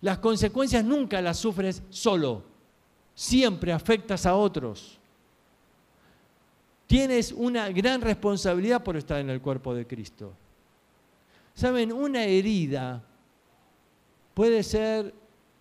las 0.00 0.18
consecuencias 0.18 0.84
nunca 0.84 1.20
las 1.20 1.38
sufres 1.38 1.82
solo, 1.90 2.44
siempre 3.16 3.72
afectas 3.72 4.26
a 4.26 4.36
otros. 4.36 4.99
Tienes 6.90 7.30
una 7.30 7.68
gran 7.68 8.00
responsabilidad 8.00 8.82
por 8.82 8.96
estar 8.96 9.20
en 9.20 9.30
el 9.30 9.40
cuerpo 9.40 9.72
de 9.72 9.86
Cristo. 9.86 10.32
Saben, 11.54 11.92
una 11.92 12.24
herida 12.24 13.00
puede 14.34 14.64
ser 14.64 15.14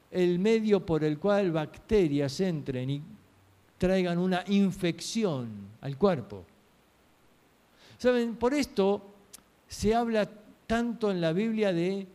el 0.09 0.39
medio 0.39 0.83
por 0.83 1.03
el 1.03 1.19
cual 1.19 1.51
bacterias 1.51 2.39
entren 2.39 2.89
y 2.89 3.03
traigan 3.77 4.17
una 4.17 4.43
infección 4.47 5.67
al 5.81 5.99
cuerpo. 5.99 6.45
Saben, 7.99 8.35
por 8.35 8.55
esto 8.55 8.99
se 9.67 9.93
habla 9.93 10.27
tanto 10.65 11.11
en 11.11 11.21
la 11.21 11.31
Biblia 11.31 11.71
de 11.71 12.07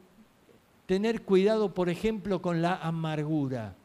tener 0.87 1.22
cuidado, 1.22 1.72
por 1.72 1.88
ejemplo, 1.88 2.42
con 2.42 2.61
la 2.61 2.79
amargura. 2.79 3.77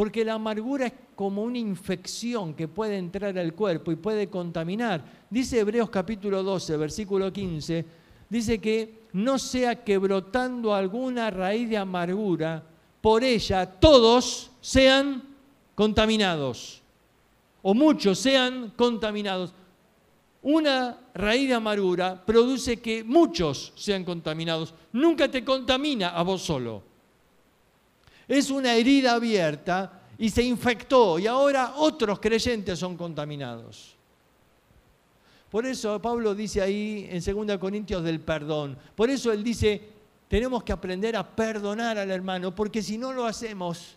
Porque 0.00 0.24
la 0.24 0.32
amargura 0.32 0.86
es 0.86 0.94
como 1.14 1.42
una 1.42 1.58
infección 1.58 2.54
que 2.54 2.66
puede 2.66 2.96
entrar 2.96 3.38
al 3.38 3.52
cuerpo 3.52 3.92
y 3.92 3.96
puede 3.96 4.30
contaminar. 4.30 5.04
Dice 5.28 5.60
Hebreos 5.60 5.90
capítulo 5.90 6.42
12, 6.42 6.78
versículo 6.78 7.30
15, 7.30 7.84
dice 8.30 8.58
que 8.62 9.00
no 9.12 9.38
sea 9.38 9.84
que 9.84 9.98
brotando 9.98 10.74
alguna 10.74 11.28
raíz 11.28 11.68
de 11.68 11.76
amargura, 11.76 12.62
por 13.02 13.22
ella 13.22 13.66
todos 13.66 14.50
sean 14.62 15.22
contaminados, 15.74 16.80
o 17.60 17.74
muchos 17.74 18.18
sean 18.18 18.72
contaminados. 18.76 19.52
Una 20.40 20.98
raíz 21.12 21.46
de 21.46 21.54
amargura 21.56 22.24
produce 22.24 22.80
que 22.80 23.04
muchos 23.04 23.74
sean 23.76 24.04
contaminados. 24.04 24.72
Nunca 24.94 25.30
te 25.30 25.44
contamina 25.44 26.08
a 26.08 26.22
vos 26.22 26.40
solo. 26.40 26.89
Es 28.30 28.48
una 28.48 28.74
herida 28.74 29.14
abierta 29.14 30.02
y 30.16 30.30
se 30.30 30.44
infectó 30.44 31.18
y 31.18 31.26
ahora 31.26 31.74
otros 31.78 32.20
creyentes 32.20 32.78
son 32.78 32.96
contaminados. 32.96 33.96
Por 35.50 35.66
eso 35.66 36.00
Pablo 36.00 36.32
dice 36.32 36.62
ahí 36.62 37.08
en 37.10 37.46
2 37.48 37.58
Corintios 37.58 38.04
del 38.04 38.20
perdón. 38.20 38.78
Por 38.94 39.10
eso 39.10 39.32
él 39.32 39.42
dice, 39.42 39.82
tenemos 40.28 40.62
que 40.62 40.70
aprender 40.70 41.16
a 41.16 41.26
perdonar 41.26 41.98
al 41.98 42.08
hermano, 42.08 42.54
porque 42.54 42.84
si 42.84 42.96
no 42.96 43.12
lo 43.12 43.26
hacemos, 43.26 43.96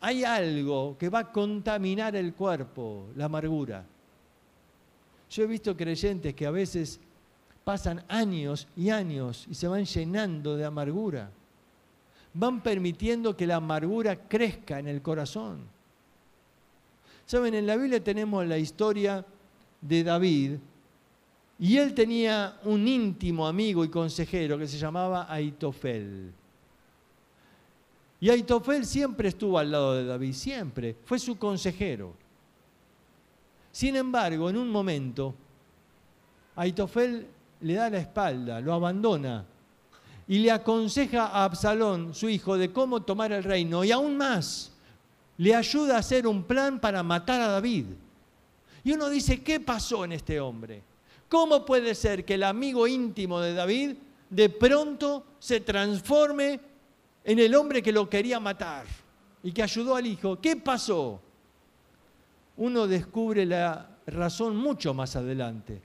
hay 0.00 0.22
algo 0.22 0.96
que 0.96 1.08
va 1.08 1.18
a 1.18 1.32
contaminar 1.32 2.14
el 2.14 2.34
cuerpo, 2.34 3.06
la 3.16 3.24
amargura. 3.24 3.84
Yo 5.28 5.42
he 5.42 5.46
visto 5.48 5.76
creyentes 5.76 6.34
que 6.34 6.46
a 6.46 6.52
veces 6.52 7.00
pasan 7.64 8.04
años 8.06 8.68
y 8.76 8.90
años 8.90 9.44
y 9.50 9.56
se 9.56 9.66
van 9.66 9.84
llenando 9.86 10.56
de 10.56 10.64
amargura. 10.64 11.32
Van 12.32 12.62
permitiendo 12.62 13.36
que 13.36 13.46
la 13.46 13.56
amargura 13.56 14.28
crezca 14.28 14.78
en 14.78 14.88
el 14.88 15.02
corazón. 15.02 15.60
Saben, 17.26 17.54
en 17.54 17.66
la 17.66 17.76
Biblia 17.76 18.02
tenemos 18.02 18.46
la 18.46 18.58
historia 18.58 19.24
de 19.80 20.04
David 20.04 20.58
y 21.58 21.76
él 21.76 21.94
tenía 21.94 22.58
un 22.64 22.88
íntimo 22.88 23.46
amigo 23.46 23.84
y 23.84 23.88
consejero 23.88 24.58
que 24.58 24.66
se 24.66 24.78
llamaba 24.78 25.32
Aitofel. 25.32 26.32
Y 28.20 28.30
Aitofel 28.30 28.84
siempre 28.84 29.28
estuvo 29.28 29.58
al 29.58 29.70
lado 29.70 29.94
de 29.94 30.04
David, 30.04 30.32
siempre, 30.32 30.96
fue 31.04 31.18
su 31.18 31.38
consejero. 31.38 32.14
Sin 33.72 33.96
embargo, 33.96 34.50
en 34.50 34.56
un 34.56 34.68
momento, 34.68 35.34
Aitofel 36.56 37.26
le 37.60 37.74
da 37.74 37.90
la 37.90 37.98
espalda, 37.98 38.60
lo 38.60 38.72
abandona 38.74 39.44
y 40.30 40.38
le 40.38 40.52
aconseja 40.52 41.26
a 41.26 41.42
Absalón, 41.42 42.14
su 42.14 42.28
hijo, 42.28 42.56
de 42.56 42.72
cómo 42.72 43.02
tomar 43.02 43.32
el 43.32 43.42
reino. 43.42 43.82
Y 43.82 43.90
aún 43.90 44.16
más, 44.16 44.70
le 45.36 45.56
ayuda 45.56 45.96
a 45.96 45.98
hacer 45.98 46.24
un 46.24 46.44
plan 46.44 46.78
para 46.78 47.02
matar 47.02 47.40
a 47.40 47.48
David. 47.48 47.86
Y 48.84 48.92
uno 48.92 49.08
dice, 49.08 49.42
¿qué 49.42 49.58
pasó 49.58 50.04
en 50.04 50.12
este 50.12 50.38
hombre? 50.38 50.84
¿Cómo 51.28 51.66
puede 51.66 51.96
ser 51.96 52.24
que 52.24 52.34
el 52.34 52.44
amigo 52.44 52.86
íntimo 52.86 53.40
de 53.40 53.54
David 53.54 53.96
de 54.28 54.48
pronto 54.50 55.24
se 55.40 55.62
transforme 55.62 56.60
en 57.24 57.40
el 57.40 57.52
hombre 57.56 57.82
que 57.82 57.90
lo 57.90 58.08
quería 58.08 58.38
matar 58.38 58.86
y 59.42 59.50
que 59.50 59.64
ayudó 59.64 59.96
al 59.96 60.06
hijo? 60.06 60.40
¿Qué 60.40 60.54
pasó? 60.54 61.20
Uno 62.56 62.86
descubre 62.86 63.44
la 63.44 63.96
razón 64.06 64.54
mucho 64.54 64.94
más 64.94 65.16
adelante. 65.16 65.82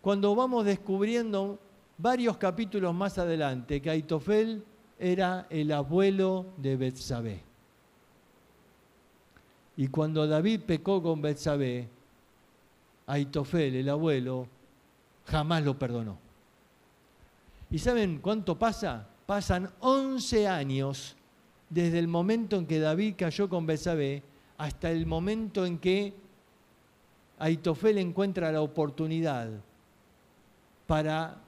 Cuando 0.00 0.34
vamos 0.34 0.64
descubriendo 0.64 1.58
varios 2.02 2.36
capítulos 2.36 2.92
más 2.92 3.16
adelante 3.16 3.80
que 3.80 3.88
Aitofel 3.88 4.64
era 4.98 5.46
el 5.48 5.70
abuelo 5.70 6.46
de 6.56 6.76
Betsabé. 6.76 7.40
Y 9.76 9.86
cuando 9.86 10.26
David 10.26 10.62
pecó 10.66 11.00
con 11.00 11.22
Betsabé, 11.22 11.88
Aitofel, 13.06 13.76
el 13.76 13.88
abuelo, 13.88 14.48
jamás 15.26 15.62
lo 15.62 15.78
perdonó. 15.78 16.18
¿Y 17.70 17.78
saben 17.78 18.18
cuánto 18.18 18.58
pasa? 18.58 19.06
Pasan 19.24 19.70
11 19.78 20.48
años 20.48 21.16
desde 21.70 22.00
el 22.00 22.08
momento 22.08 22.56
en 22.56 22.66
que 22.66 22.80
David 22.80 23.14
cayó 23.16 23.48
con 23.48 23.64
Betsabé 23.64 24.24
hasta 24.58 24.90
el 24.90 25.06
momento 25.06 25.64
en 25.64 25.78
que 25.78 26.12
Aitofel 27.38 27.98
encuentra 27.98 28.50
la 28.50 28.60
oportunidad 28.60 29.48
para 30.86 31.41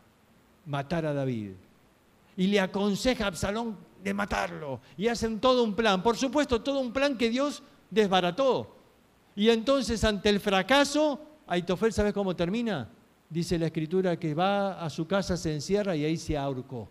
matar 0.66 1.07
a 1.07 1.12
David. 1.12 1.53
Y 2.37 2.46
le 2.48 2.61
aconseja 2.61 3.24
a 3.24 3.29
Absalón 3.29 3.77
de 4.03 4.14
matarlo. 4.14 4.81
Y 4.96 5.09
hacen 5.09 5.40
todo 5.40 5.62
un 5.62 5.74
plan. 5.74 6.03
Por 6.03 6.16
supuesto, 6.16 6.61
todo 6.61 6.81
un 6.81 6.92
plan 6.92 7.16
que 7.16 7.31
Dios 7.31 7.62
desbarató. 7.90 8.77
Y 9.37 9.50
entonces 9.50 10.03
ante 10.05 10.29
el 10.29 10.40
fracaso, 10.40 11.20
Aitofel, 11.46 11.92
¿sabes 11.92 12.12
cómo 12.12 12.37
termina? 12.37 12.88
Dice 13.29 13.59
la 13.59 13.66
escritura 13.66 14.18
que 14.18 14.35
va 14.35 14.85
a 14.85 14.90
su 14.90 15.07
casa, 15.07 15.37
se 15.37 15.53
encierra 15.53 15.96
y 15.96 16.05
ahí 16.05 16.16
se 16.16 16.37
ahorcó. 16.37 16.88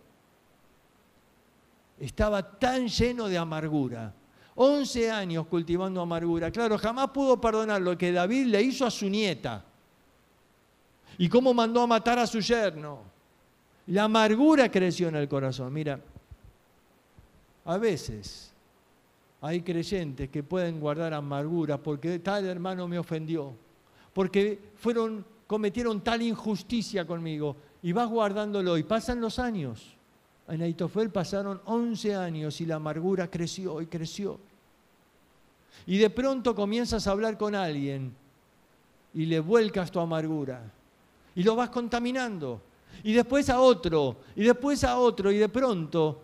Estaba 1.98 2.42
tan 2.58 2.88
lleno 2.88 3.28
de 3.28 3.38
amargura. 3.38 4.12
11 4.56 5.10
años 5.10 5.46
cultivando 5.46 6.00
amargura. 6.00 6.50
Claro, 6.50 6.78
jamás 6.78 7.10
pudo 7.10 7.40
perdonar 7.40 7.80
lo 7.80 7.96
que 7.96 8.12
David 8.12 8.46
le 8.46 8.62
hizo 8.62 8.86
a 8.86 8.90
su 8.90 9.08
nieta. 9.08 9.64
Y 11.18 11.28
cómo 11.28 11.54
mandó 11.54 11.82
a 11.82 11.86
matar 11.86 12.18
a 12.18 12.26
su 12.26 12.40
yerno. 12.40 13.13
La 13.88 14.04
amargura 14.04 14.70
creció 14.70 15.08
en 15.08 15.16
el 15.16 15.28
corazón. 15.28 15.72
Mira, 15.72 16.00
a 17.64 17.78
veces 17.78 18.52
hay 19.40 19.60
creyentes 19.60 20.30
que 20.30 20.42
pueden 20.42 20.80
guardar 20.80 21.12
amargura 21.12 21.76
porque 21.76 22.18
tal 22.18 22.46
hermano 22.46 22.88
me 22.88 22.98
ofendió, 22.98 23.52
porque 24.12 24.58
fueron, 24.76 25.24
cometieron 25.46 26.00
tal 26.00 26.22
injusticia 26.22 27.06
conmigo 27.06 27.56
y 27.82 27.92
vas 27.92 28.08
guardándolo 28.08 28.78
y 28.78 28.82
pasan 28.84 29.20
los 29.20 29.38
años. 29.38 29.94
En 30.48 30.62
Aitofel 30.62 31.10
pasaron 31.10 31.60
11 31.66 32.14
años 32.14 32.60
y 32.60 32.66
la 32.66 32.76
amargura 32.76 33.30
creció 33.30 33.80
y 33.80 33.86
creció. 33.86 34.38
Y 35.86 35.98
de 35.98 36.10
pronto 36.10 36.54
comienzas 36.54 37.06
a 37.06 37.10
hablar 37.10 37.36
con 37.36 37.54
alguien 37.54 38.14
y 39.12 39.26
le 39.26 39.40
vuelcas 39.40 39.90
tu 39.90 40.00
amargura 40.00 40.62
y 41.34 41.42
lo 41.42 41.56
vas 41.56 41.68
contaminando. 41.70 42.60
Y 43.02 43.12
después 43.12 43.50
a 43.50 43.60
otro, 43.60 44.16
y 44.36 44.44
después 44.44 44.84
a 44.84 44.98
otro, 44.98 45.30
y 45.30 45.38
de 45.38 45.48
pronto 45.48 46.22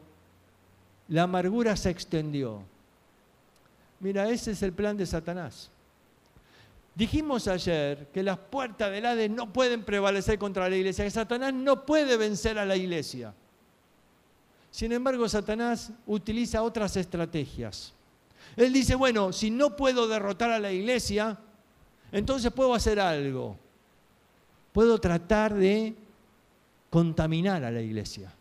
la 1.08 1.24
amargura 1.24 1.76
se 1.76 1.90
extendió. 1.90 2.62
Mira, 3.98 4.28
ese 4.30 4.52
es 4.52 4.62
el 4.62 4.72
plan 4.72 4.96
de 4.96 5.04
Satanás. 5.04 5.70
Dijimos 6.94 7.48
ayer 7.48 8.08
que 8.12 8.22
las 8.22 8.38
puertas 8.38 8.90
del 8.90 9.06
Hades 9.06 9.30
no 9.30 9.52
pueden 9.52 9.84
prevalecer 9.84 10.38
contra 10.38 10.68
la 10.68 10.76
iglesia, 10.76 11.04
que 11.04 11.10
Satanás 11.10 11.52
no 11.52 11.84
puede 11.84 12.16
vencer 12.16 12.58
a 12.58 12.66
la 12.66 12.76
iglesia. 12.76 13.34
Sin 14.70 14.92
embargo, 14.92 15.28
Satanás 15.28 15.90
utiliza 16.06 16.62
otras 16.62 16.96
estrategias. 16.96 17.92
Él 18.56 18.72
dice, 18.72 18.94
bueno, 18.94 19.32
si 19.32 19.50
no 19.50 19.76
puedo 19.76 20.08
derrotar 20.08 20.50
a 20.50 20.58
la 20.58 20.72
iglesia, 20.72 21.38
entonces 22.12 22.52
puedo 22.52 22.74
hacer 22.74 23.00
algo. 23.00 23.56
Puedo 24.72 25.00
tratar 25.00 25.54
de 25.54 25.94
contaminar 26.90 27.64
a 27.64 27.70
la 27.70 27.80
iglesia. 27.80 28.32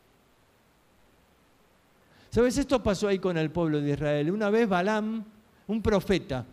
¿Sabes? 2.31 2.57
Esto 2.57 2.83
pasó 2.83 3.07
ahí 3.07 3.19
con 3.19 3.37
el 3.37 3.49
pueblo 3.49 3.81
de 3.81 3.93
Israel. 3.93 4.31
Una 4.31 4.49
vez 4.49 4.67
Balaam 4.67 5.23
un 5.69 5.81
profeta, 5.83 6.45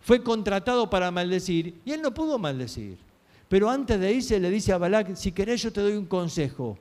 fue 0.00 0.22
contratado 0.22 0.90
para 0.90 1.10
maldecir 1.10 1.80
y 1.84 1.92
él 1.92 2.02
no 2.02 2.12
pudo 2.12 2.38
maldecir. 2.38 2.98
Pero 3.48 3.70
antes 3.70 3.98
de 4.00 4.12
irse 4.12 4.40
le 4.40 4.50
dice 4.50 4.72
a 4.72 4.78
Balac, 4.78 5.14
si 5.14 5.32
querés 5.32 5.62
yo 5.62 5.72
te 5.72 5.80
doy 5.80 5.94
un 5.94 6.06
consejo. 6.06 6.76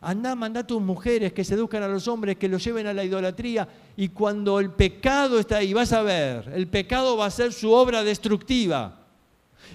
Andá, 0.00 0.34
mandá 0.34 0.60
a 0.60 0.66
tus 0.66 0.80
mujeres 0.80 1.32
que 1.32 1.44
seduzcan 1.44 1.82
a 1.82 1.88
los 1.88 2.06
hombres, 2.08 2.36
que 2.36 2.48
los 2.48 2.62
lleven 2.62 2.86
a 2.86 2.94
la 2.94 3.04
idolatría. 3.04 3.68
Y 3.96 4.10
cuando 4.10 4.60
el 4.60 4.70
pecado 4.70 5.38
está 5.38 5.58
ahí, 5.58 5.72
vas 5.72 5.92
a 5.92 6.02
ver, 6.02 6.52
el 6.54 6.68
pecado 6.68 7.16
va 7.16 7.26
a 7.26 7.30
ser 7.30 7.52
su 7.52 7.72
obra 7.72 8.04
destructiva. 8.04 9.00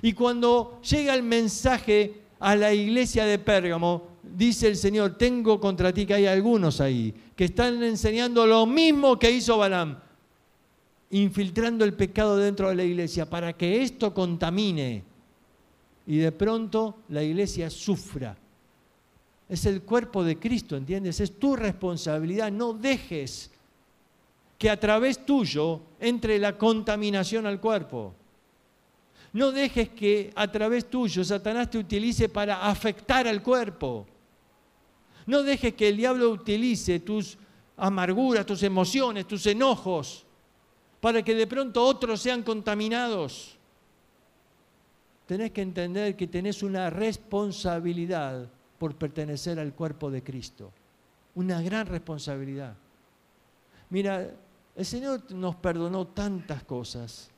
Y 0.01 0.13
cuando 0.13 0.81
llega 0.81 1.13
el 1.13 1.23
mensaje 1.23 2.22
a 2.43 2.58
la 2.58 2.73
iglesia 2.73 3.23
de 3.23 3.39
Pérgamo, 3.39 4.19
dice 4.21 4.67
el 4.67 4.75
Señor, 4.75 5.17
tengo 5.17 5.62
contra 5.62 5.93
ti 5.93 6.06
que 6.06 6.13
hay 6.13 6.25
algunos 6.25 6.82
ahí 6.82 7.13
que 7.38 7.45
están 7.45 7.82
enseñando 7.82 8.45
lo 8.45 8.65
mismo 8.65 9.17
que 9.17 9.32
hizo 9.32 9.58
Balaam 9.58 9.97
infiltrando 11.12 11.86
el 11.86 11.93
pecado 11.93 12.36
dentro 12.36 12.67
de 12.67 12.75
la 12.75 12.84
iglesia 12.84 13.29
para 13.29 13.53
que 13.53 13.82
esto 13.82 14.13
contamine 14.13 15.03
y 16.06 16.17
de 16.17 16.32
pronto 16.34 16.97
la 17.08 17.23
iglesia 17.23 17.69
sufra. 17.69 18.36
Es 19.47 19.65
el 19.65 19.84
cuerpo 19.84 20.23
de 20.23 20.38
Cristo, 20.38 20.75
¿entiendes? 20.75 21.21
Es 21.21 21.39
tu 21.39 21.56
responsabilidad. 21.56 22.51
No 22.51 22.73
dejes 22.73 23.51
que 24.58 24.69
a 24.69 24.77
través 24.77 25.25
tuyo 25.25 25.79
entre 25.99 26.39
la 26.39 26.58
contaminación 26.58 27.45
al 27.45 27.62
cuerpo. 27.62 28.13
No 29.33 29.51
dejes 29.51 29.89
que 29.89 30.31
a 30.35 30.49
través 30.49 30.89
tuyo 30.89 31.23
Satanás 31.23 31.69
te 31.69 31.77
utilice 31.77 32.29
para 32.29 32.67
afectar 32.67 33.27
al 33.27 33.41
cuerpo. 33.41 34.05
No 35.25 35.43
dejes 35.43 35.73
que 35.73 35.89
el 35.89 35.97
diablo 35.97 36.29
utilice 36.29 36.99
tus 36.99 37.37
amarguras, 37.75 38.45
tus 38.45 38.61
emociones, 38.63 39.27
tus 39.27 39.45
enojos 39.47 40.25
para 41.03 41.21
que 41.21 41.35
de 41.35 41.47
pronto 41.47 41.83
otros 41.83 42.21
sean 42.21 42.43
contaminados. 42.43 43.57
Tenés 45.25 45.51
que 45.51 45.61
entender 45.61 46.15
que 46.15 46.27
tenés 46.27 46.63
una 46.63 46.89
responsabilidad 46.89 48.47
por 48.79 48.95
pertenecer 48.95 49.59
al 49.59 49.73
cuerpo 49.73 50.09
de 50.09 50.23
Cristo. 50.23 50.71
Una 51.35 51.61
gran 51.61 51.87
responsabilidad. 51.87 52.77
Mira, 53.89 54.31
el 54.77 54.85
Señor 54.85 55.29
nos 55.33 55.57
perdonó 55.57 56.07
tantas 56.07 56.63
cosas, 56.63 57.29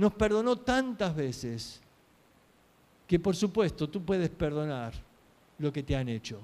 nos 0.00 0.14
perdonó 0.14 0.56
tantas 0.56 1.14
veces, 1.14 1.78
que 3.06 3.20
por 3.20 3.36
supuesto 3.36 3.86
tú 3.86 4.02
puedes 4.02 4.30
perdonar 4.30 4.94
lo 5.58 5.70
que 5.70 5.82
te 5.82 5.94
han 5.94 6.08
hecho. 6.08 6.40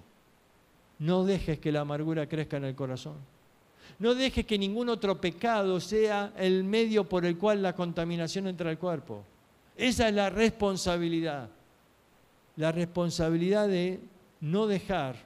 No 0.98 1.24
dejes 1.24 1.58
que 1.58 1.72
la 1.72 1.80
amargura 1.80 2.28
crezca 2.28 2.58
en 2.58 2.64
el 2.64 2.74
corazón. 2.74 3.14
No 3.98 4.14
dejes 4.14 4.44
que 4.44 4.58
ningún 4.58 4.90
otro 4.90 5.18
pecado 5.18 5.80
sea 5.80 6.34
el 6.36 6.64
medio 6.64 7.08
por 7.08 7.24
el 7.24 7.38
cual 7.38 7.62
la 7.62 7.74
contaminación 7.74 8.46
entra 8.46 8.68
al 8.68 8.78
cuerpo. 8.78 9.24
Esa 9.74 10.08
es 10.08 10.14
la 10.14 10.28
responsabilidad. 10.28 11.48
La 12.56 12.72
responsabilidad 12.72 13.68
de 13.68 14.00
no 14.42 14.66
dejar 14.66 15.16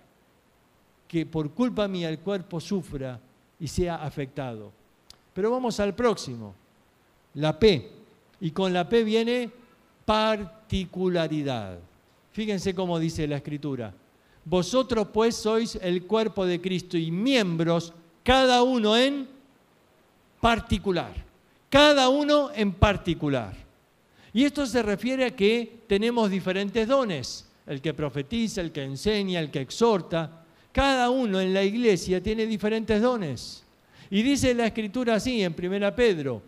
que 1.08 1.26
por 1.26 1.50
culpa 1.50 1.88
mía 1.88 2.08
el 2.08 2.20
cuerpo 2.20 2.60
sufra 2.60 3.18
y 3.58 3.66
sea 3.66 3.96
afectado. 3.96 4.70
Pero 5.34 5.50
vamos 5.50 5.80
al 5.80 5.96
próximo, 5.96 6.54
la 7.34 7.58
P. 7.58 7.99
Y 8.40 8.50
con 8.50 8.72
la 8.72 8.88
P 8.88 9.05
viene 9.05 9.50
particularidad. 10.05 11.79
Fíjense 12.33 12.74
cómo 12.74 12.98
dice 12.98 13.26
la 13.26 13.37
escritura. 13.37 13.92
Vosotros 14.44 15.09
pues 15.12 15.37
sois 15.37 15.76
el 15.76 16.05
cuerpo 16.05 16.46
de 16.46 16.61
Cristo 16.61 16.96
y 16.96 17.11
miembros 17.11 17.92
cada 18.22 18.62
uno 18.62 18.96
en 18.96 19.29
particular. 20.40 21.12
Cada 21.68 22.09
uno 22.09 22.50
en 22.55 22.72
particular. 22.72 23.55
Y 24.33 24.44
esto 24.44 24.66
se 24.66 24.83
refiere 24.83 25.26
a 25.26 25.37
que 25.37 25.83
tenemos 25.87 26.31
diferentes 26.31 26.88
dones. 26.88 27.46
El 27.66 27.81
que 27.81 27.94
profetiza, 27.94 28.61
el 28.61 28.72
que 28.72 28.83
enseña, 28.83 29.40
el 29.40 29.50
que 29.50 29.61
exhorta. 29.61 30.44
Cada 30.72 31.11
uno 31.11 31.40
en 31.40 31.53
la 31.53 31.62
iglesia 31.62 32.22
tiene 32.22 32.46
diferentes 32.46 33.00
dones. 33.03 33.64
Y 34.09 34.22
dice 34.22 34.55
la 34.55 34.66
escritura 34.66 35.16
así 35.16 35.42
en 35.42 35.55
1 35.57 35.94
Pedro, 35.94 36.42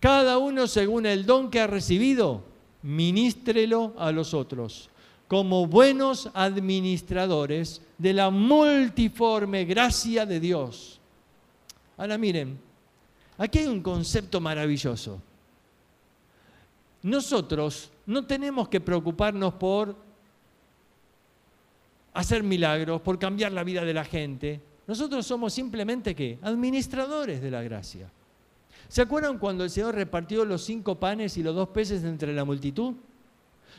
cada 0.00 0.38
uno 0.38 0.66
según 0.66 1.06
el 1.06 1.26
don 1.26 1.50
que 1.50 1.60
ha 1.60 1.66
recibido, 1.66 2.44
ministrelo 2.82 3.94
a 3.98 4.12
los 4.12 4.34
otros, 4.34 4.90
como 5.26 5.66
buenos 5.66 6.30
administradores 6.34 7.82
de 7.98 8.12
la 8.12 8.30
multiforme 8.30 9.64
gracia 9.64 10.24
de 10.24 10.40
Dios. 10.40 11.00
Ahora 11.96 12.16
miren, 12.16 12.58
aquí 13.36 13.58
hay 13.58 13.66
un 13.66 13.82
concepto 13.82 14.40
maravilloso. 14.40 15.20
Nosotros 17.02 17.90
no 18.06 18.24
tenemos 18.24 18.68
que 18.68 18.80
preocuparnos 18.80 19.54
por 19.54 19.96
hacer 22.14 22.42
milagros, 22.42 23.00
por 23.00 23.18
cambiar 23.18 23.52
la 23.52 23.64
vida 23.64 23.84
de 23.84 23.94
la 23.94 24.04
gente. 24.04 24.60
Nosotros 24.86 25.26
somos 25.26 25.52
simplemente 25.52 26.14
qué? 26.14 26.38
Administradores 26.42 27.40
de 27.40 27.50
la 27.50 27.62
gracia. 27.62 28.10
¿Se 28.88 29.02
acuerdan 29.02 29.38
cuando 29.38 29.64
el 29.64 29.70
Señor 29.70 29.94
repartió 29.94 30.44
los 30.44 30.64
cinco 30.64 30.98
panes 30.98 31.36
y 31.36 31.42
los 31.42 31.54
dos 31.54 31.68
peces 31.68 32.04
entre 32.04 32.32
la 32.32 32.44
multitud? 32.44 32.94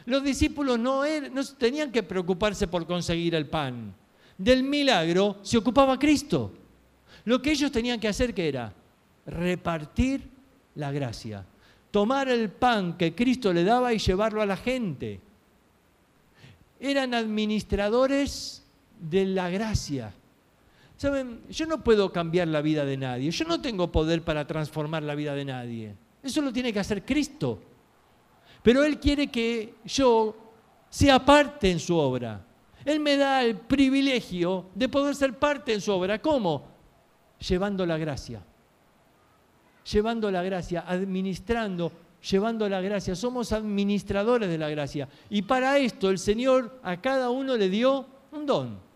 Los 0.05 0.23
discípulos 0.23 0.79
no, 0.79 1.03
no 1.31 1.45
tenían 1.57 1.91
que 1.91 2.03
preocuparse 2.03 2.67
por 2.67 2.85
conseguir 2.85 3.35
el 3.35 3.47
pan. 3.47 3.93
Del 4.37 4.63
milagro 4.63 5.37
se 5.41 5.57
ocupaba 5.57 5.97
Cristo. 5.97 6.51
Lo 7.25 7.41
que 7.41 7.51
ellos 7.51 7.71
tenían 7.71 7.99
que 7.99 8.07
hacer, 8.07 8.33
¿qué 8.33 8.47
era? 8.47 8.71
Repartir 9.25 10.21
la 10.75 10.91
gracia. 10.91 11.45
Tomar 11.91 12.29
el 12.29 12.49
pan 12.49 12.95
que 12.97 13.13
Cristo 13.13 13.51
le 13.51 13.63
daba 13.63 13.93
y 13.93 13.97
llevarlo 13.97 14.41
a 14.41 14.45
la 14.45 14.57
gente. 14.57 15.19
Eran 16.79 17.13
administradores 17.13 18.63
de 18.99 19.25
la 19.25 19.49
gracia. 19.49 20.13
Saben, 20.99 21.43
yo 21.49 21.65
no 21.65 21.81
puedo 21.81 22.11
cambiar 22.11 22.49
la 22.49 22.61
vida 22.61 22.83
de 22.83 22.97
nadie, 22.97 23.31
yo 23.31 23.45
no 23.45 23.61
tengo 23.61 23.89
poder 23.89 24.21
para 24.21 24.45
transformar 24.45 25.01
la 25.01 25.15
vida 25.15 25.33
de 25.33 25.45
nadie. 25.45 25.95
Eso 26.21 26.41
lo 26.41 26.51
tiene 26.51 26.73
que 26.73 26.79
hacer 26.81 27.05
Cristo. 27.05 27.57
Pero 28.61 28.83
Él 28.83 28.99
quiere 28.99 29.27
que 29.27 29.75
yo 29.85 30.35
sea 30.89 31.23
parte 31.23 31.71
en 31.71 31.79
su 31.79 31.95
obra. 31.95 32.45
Él 32.83 32.99
me 32.99 33.15
da 33.15 33.45
el 33.45 33.55
privilegio 33.55 34.65
de 34.75 34.89
poder 34.89 35.15
ser 35.15 35.39
parte 35.39 35.73
en 35.73 35.79
su 35.79 35.93
obra. 35.93 36.21
¿Cómo? 36.21 36.67
Llevando 37.47 37.85
la 37.85 37.97
gracia. 37.97 38.43
Llevando 39.89 40.29
la 40.29 40.43
gracia, 40.43 40.83
administrando, 40.85 41.93
llevando 42.29 42.67
la 42.67 42.81
gracia. 42.81 43.15
Somos 43.15 43.53
administradores 43.53 44.49
de 44.49 44.57
la 44.57 44.69
gracia. 44.69 45.07
Y 45.29 45.43
para 45.43 45.77
esto 45.77 46.09
el 46.09 46.19
Señor 46.19 46.81
a 46.83 46.99
cada 46.99 47.29
uno 47.29 47.55
le 47.55 47.69
dio 47.69 48.05
un 48.33 48.45
don. 48.45 48.88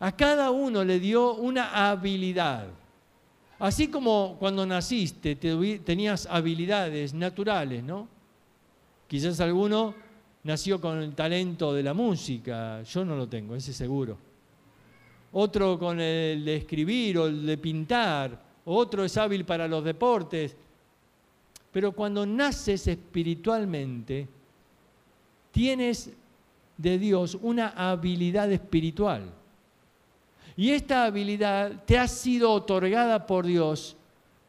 A 0.00 0.12
cada 0.16 0.50
uno 0.50 0.82
le 0.82 0.98
dio 0.98 1.34
una 1.34 1.90
habilidad. 1.90 2.68
Así 3.58 3.88
como 3.88 4.36
cuando 4.38 4.64
naciste 4.64 5.36
tenías 5.36 6.26
habilidades 6.26 7.12
naturales, 7.12 7.84
¿no? 7.84 8.08
Quizás 9.06 9.38
alguno 9.40 9.94
nació 10.44 10.80
con 10.80 11.02
el 11.02 11.14
talento 11.14 11.74
de 11.74 11.82
la 11.82 11.92
música, 11.92 12.82
yo 12.82 13.04
no 13.04 13.14
lo 13.14 13.28
tengo, 13.28 13.54
ese 13.54 13.74
seguro. 13.74 14.16
Otro 15.32 15.78
con 15.78 16.00
el 16.00 16.44
de 16.44 16.56
escribir 16.56 17.18
o 17.18 17.26
el 17.26 17.44
de 17.44 17.58
pintar, 17.58 18.42
otro 18.64 19.04
es 19.04 19.16
hábil 19.18 19.44
para 19.44 19.68
los 19.68 19.84
deportes. 19.84 20.56
Pero 21.70 21.92
cuando 21.92 22.24
naces 22.24 22.86
espiritualmente, 22.88 24.26
tienes 25.52 26.10
de 26.78 26.98
Dios 26.98 27.36
una 27.42 27.68
habilidad 27.68 28.50
espiritual. 28.50 29.39
Y 30.60 30.72
esta 30.72 31.06
habilidad 31.06 31.84
te 31.86 31.96
ha 31.96 32.06
sido 32.06 32.52
otorgada 32.52 33.26
por 33.26 33.46
Dios 33.46 33.96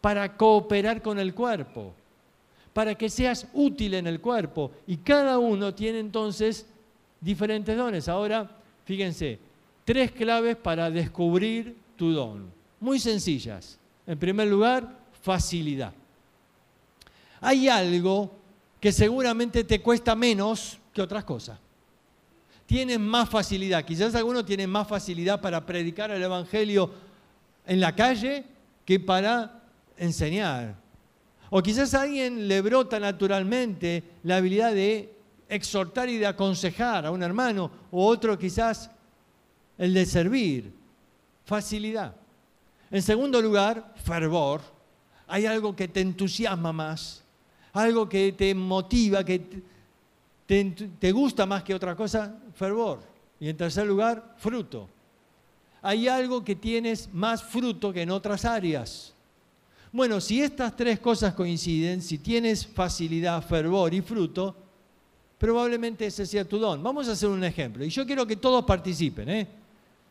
para 0.02 0.36
cooperar 0.36 1.02
con 1.02 1.17
el 1.19 1.34
cuerpo, 1.34 1.93
para 2.74 2.95
que 2.95 3.10
seas 3.10 3.47
útil 3.54 3.93
en 3.93 4.08
el 4.08 4.19
cuerpo. 4.19 4.71
Y 4.88 4.97
cada 4.97 5.39
uno 5.39 5.74
tiene 5.74 6.00
entonces 6.00 6.65
diferentes 7.21 7.78
dones. 7.78 8.10
Ahora, 8.10 8.52
fíjense, 8.84 9.39
tres 9.86 10.12
claves 10.12 10.58
para 10.58 10.91
descubrir 10.91 11.78
tu 11.95 12.12
don. 12.12 12.52
Muy 12.82 13.00
sencillas. 13.00 13.80
En 14.06 14.19
primer 14.19 14.50
lugar, 14.50 14.93
facilidad. 15.21 15.93
Hay 17.39 17.69
algo 17.69 18.30
que 18.82 18.91
seguramente 18.91 19.63
te 19.63 19.82
cuesta 19.82 20.13
menos 20.13 20.78
que 20.93 21.02
otras 21.02 21.24
cosas 21.24 21.58
tienen 22.72 23.06
más 23.06 23.28
facilidad. 23.28 23.84
Quizás 23.84 24.16
algunos 24.16 24.46
tienen 24.46 24.70
más 24.70 24.88
facilidad 24.88 25.42
para 25.42 25.66
predicar 25.66 26.10
el 26.10 26.24
Evangelio 26.24 26.90
en 27.66 27.82
la 27.82 27.94
calle 27.94 28.46
que 28.86 28.98
para 28.98 29.62
enseñar. 29.98 30.78
O 31.50 31.62
quizás 31.62 31.94
a 31.94 32.04
alguien 32.04 32.48
le 32.48 32.62
brota 32.62 32.98
naturalmente 32.98 34.06
la 34.24 34.38
habilidad 34.38 34.72
de 34.72 35.14
exhortar 35.50 36.08
y 36.08 36.18
de 36.18 36.28
aconsejar 36.28 37.06
a 37.06 37.12
un 37.12 37.22
hermano, 37.22 37.70
o 37.92 38.08
otro 38.08 38.40
quizás 38.40 38.90
el 39.78 39.94
de 39.94 40.06
servir. 40.06 40.74
Facilidad. 41.44 42.16
En 42.90 43.02
segundo 43.02 43.42
lugar, 43.42 43.96
fervor. 44.02 44.62
Hay 45.28 45.46
algo 45.46 45.76
que 45.76 45.90
te 45.90 46.00
entusiasma 46.00 46.72
más, 46.72 47.22
algo 47.74 48.08
que 48.08 48.32
te 48.32 48.56
motiva, 48.56 49.26
que 49.26 49.62
te, 51.00 51.12
gusta 51.14 51.46
más 51.46 51.64
que 51.64 51.74
otra 51.74 51.96
cosa, 51.96 52.38
fervor. 52.54 53.00
Y 53.40 53.48
en 53.48 53.56
tercer 53.56 53.88
lugar, 53.88 54.36
fruto. 54.38 54.90
Hay 55.82 56.10
algo 56.10 56.44
que 56.44 56.56
tienes 56.56 57.10
más 57.14 57.42
fruto 57.42 57.94
que 57.94 58.02
en 58.02 58.12
otras 58.12 58.44
áreas. 58.44 59.14
Bueno, 59.94 60.20
si 60.20 60.42
estas 60.42 60.76
tres 60.76 61.00
cosas 61.00 61.34
coinciden, 61.34 62.02
si 62.02 62.18
tienes 62.18 62.68
facilidad, 62.68 63.42
fervor 63.42 63.94
y 63.94 64.02
fruto, 64.02 64.56
probablemente 65.38 66.06
ese 66.06 66.26
sea 66.26 66.44
tu 66.44 66.60
don. 66.60 66.84
Vamos 66.84 67.08
a 67.08 67.14
hacer 67.14 67.30
un 67.30 67.44
ejemplo. 67.46 67.86
Y 67.86 67.90
yo 67.90 68.06
quiero 68.06 68.28
que 68.28 68.36
todos 68.36 68.66
participen. 68.66 69.30
¿eh? 69.30 69.48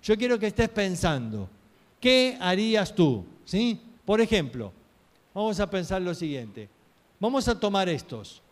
Yo 0.02 0.16
quiero 0.16 0.38
que 0.38 0.46
estés 0.46 0.70
pensando, 0.70 1.50
¿qué 2.00 2.38
harías 2.40 2.94
tú? 2.94 3.26
¿Sí? 3.44 3.78
Por 4.06 4.22
ejemplo, 4.22 4.72
vamos 5.34 5.60
a 5.60 5.68
pensar 5.68 6.00
lo 6.00 6.14
siguiente. 6.14 6.68
Vamos 7.20 7.46
a 7.46 7.60
tomar 7.60 7.90
estos 7.90 8.42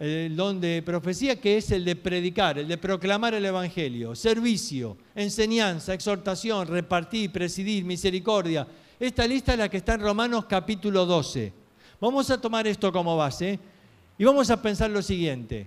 el 0.00 0.34
don 0.34 0.58
de 0.62 0.80
profecía, 0.80 1.38
que 1.38 1.58
es 1.58 1.70
el 1.72 1.84
de 1.84 1.94
predicar, 1.94 2.58
el 2.58 2.66
de 2.66 2.78
proclamar 2.78 3.34
el 3.34 3.44
Evangelio, 3.44 4.16
servicio, 4.16 4.96
enseñanza, 5.14 5.92
exhortación, 5.92 6.66
repartir, 6.66 7.30
presidir, 7.30 7.84
misericordia. 7.84 8.66
Esta 8.98 9.26
lista 9.26 9.52
es 9.52 9.58
la 9.58 9.68
que 9.68 9.76
está 9.76 9.94
en 9.94 10.00
Romanos 10.00 10.46
capítulo 10.46 11.04
12. 11.04 11.52
Vamos 12.00 12.30
a 12.30 12.40
tomar 12.40 12.66
esto 12.66 12.90
como 12.90 13.14
base 13.14 13.58
y 14.16 14.24
vamos 14.24 14.50
a 14.50 14.62
pensar 14.62 14.90
lo 14.90 15.02
siguiente. 15.02 15.66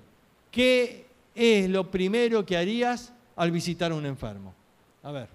¿Qué 0.50 1.06
es 1.36 1.70
lo 1.70 1.92
primero 1.92 2.44
que 2.44 2.58
harías 2.58 3.14
al 3.36 3.52
visitar 3.52 3.92
a 3.92 3.96
un 3.96 4.08
enfermo? 4.08 4.56
A 5.04 5.12
ver. 5.12 5.28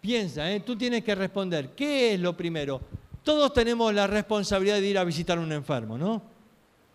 Piensa, 0.00 0.50
¿eh? 0.50 0.60
tú 0.60 0.74
tienes 0.74 1.04
que 1.04 1.14
responder. 1.14 1.74
¿Qué 1.74 2.14
es 2.14 2.20
lo 2.20 2.34
primero? 2.34 2.80
Todos 3.22 3.52
tenemos 3.52 3.92
la 3.92 4.06
responsabilidad 4.06 4.76
de 4.76 4.88
ir 4.88 4.96
a 4.96 5.04
visitar 5.04 5.36
a 5.36 5.42
un 5.42 5.52
enfermo, 5.52 5.98
¿no? 5.98 6.33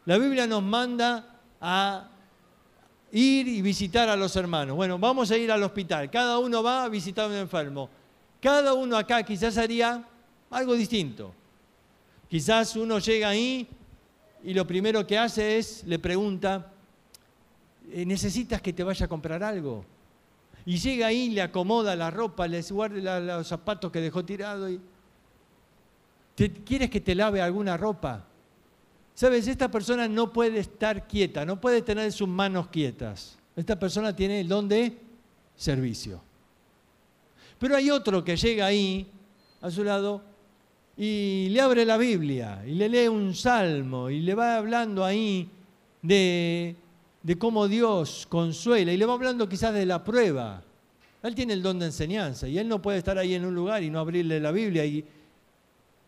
La 0.06 0.18
Biblia 0.18 0.48
nos 0.48 0.64
manda 0.64 1.40
a 1.62 2.10
ir 3.12 3.48
y 3.48 3.62
visitar 3.62 4.10
a 4.10 4.16
los 4.16 4.36
hermanos. 4.36 4.76
Bueno, 4.76 4.98
vamos 4.98 5.32
a 5.32 5.38
ir 5.38 5.52
al 5.52 5.64
hospital. 5.64 6.10
Cada 6.10 6.40
uno 6.40 6.64
va 6.64 6.84
a 6.84 6.90
visitar 6.90 7.26
a 7.26 7.28
un 7.28 7.36
enfermo. 7.36 7.90
Cada 8.42 8.74
uno 8.74 8.98
acá 8.98 9.24
quizás 9.24 9.58
haría 9.58 10.06
algo 10.50 10.74
distinto. 10.74 11.34
Quizás 12.30 12.76
uno 12.76 13.00
llega 13.00 13.30
ahí 13.30 13.68
y 14.44 14.54
lo 14.54 14.66
primero 14.66 15.06
que 15.06 15.18
hace 15.18 15.58
es, 15.58 15.84
le 15.86 16.00
pregunta, 16.00 16.72
eh, 17.92 18.06
¿necesitas 18.06 18.62
que 18.62 18.72
te 18.72 18.84
vaya 18.84 19.06
a 19.06 19.10
comprar 19.10 19.44
algo? 19.44 19.84
Y 20.66 20.78
llega 20.78 21.08
ahí, 21.08 21.30
le 21.30 21.42
acomoda 21.42 21.96
la 21.96 22.12
ropa, 22.12 22.48
le 22.48 22.62
guarda 22.62 23.20
los 23.20 23.48
zapatos 23.48 23.92
que 23.92 24.02
dejó 24.02 24.24
tirado 24.24 24.70
y... 24.70 24.80
¿Quieres 26.64 26.90
que 26.90 27.02
te 27.02 27.16
lave 27.16 27.42
alguna 27.42 27.76
ropa? 27.76 28.29
Sabes, 29.20 29.50
esta 29.50 29.70
persona 29.70 30.08
no 30.08 30.32
puede 30.32 30.60
estar 30.60 31.06
quieta, 31.06 31.44
no 31.44 31.60
puede 31.60 31.82
tener 31.82 32.10
sus 32.14 32.26
manos 32.26 32.70
quietas. 32.70 33.38
Esta 33.54 33.78
persona 33.78 34.16
tiene 34.16 34.40
el 34.40 34.48
don 34.48 34.70
de 34.70 34.98
servicio. 35.58 36.22
Pero 37.60 37.76
hay 37.76 37.90
otro 37.90 38.24
que 38.24 38.38
llega 38.38 38.66
ahí, 38.66 39.06
a 39.60 39.70
su 39.70 39.84
lado, 39.84 40.22
y 40.96 41.50
le 41.50 41.60
abre 41.60 41.84
la 41.84 41.98
Biblia, 41.98 42.64
y 42.66 42.76
le 42.76 42.88
lee 42.88 43.10
un 43.10 43.36
salmo, 43.36 44.10
y 44.10 44.22
le 44.22 44.36
va 44.36 44.56
hablando 44.56 45.04
ahí 45.04 45.50
de, 46.02 46.78
cómo 47.38 47.68
Dios 47.68 48.26
consuela, 48.30 48.94
y 48.94 48.96
le 48.96 49.06
va 49.06 49.16
hablando 49.16 49.50
quizás 49.50 49.74
de 49.74 49.86
la 49.86 50.02
prueba. 50.02 50.64
Él 51.24 51.36
tiene 51.36 51.52
el 51.52 51.62
don 51.62 51.78
de 51.78 51.88
enseñanza, 51.88 52.48
y 52.48 52.58
él 52.58 52.70
no 52.70 52.82
puede 52.82 53.00
estar 53.00 53.18
ahí 53.18 53.34
en 53.34 53.44
un 53.44 53.54
lugar 53.54 53.84
y 53.84 53.90
no 53.90 54.00
abrirle 54.00 54.40
la 54.40 54.54
Biblia 54.54 54.86
y, 54.86 55.04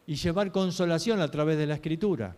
y 0.08 0.16
llevar 0.16 0.50
consolación 0.54 1.20
a 1.20 1.30
través 1.30 1.58
de 1.58 1.68
la 1.68 1.74
Escritura. 1.74 2.38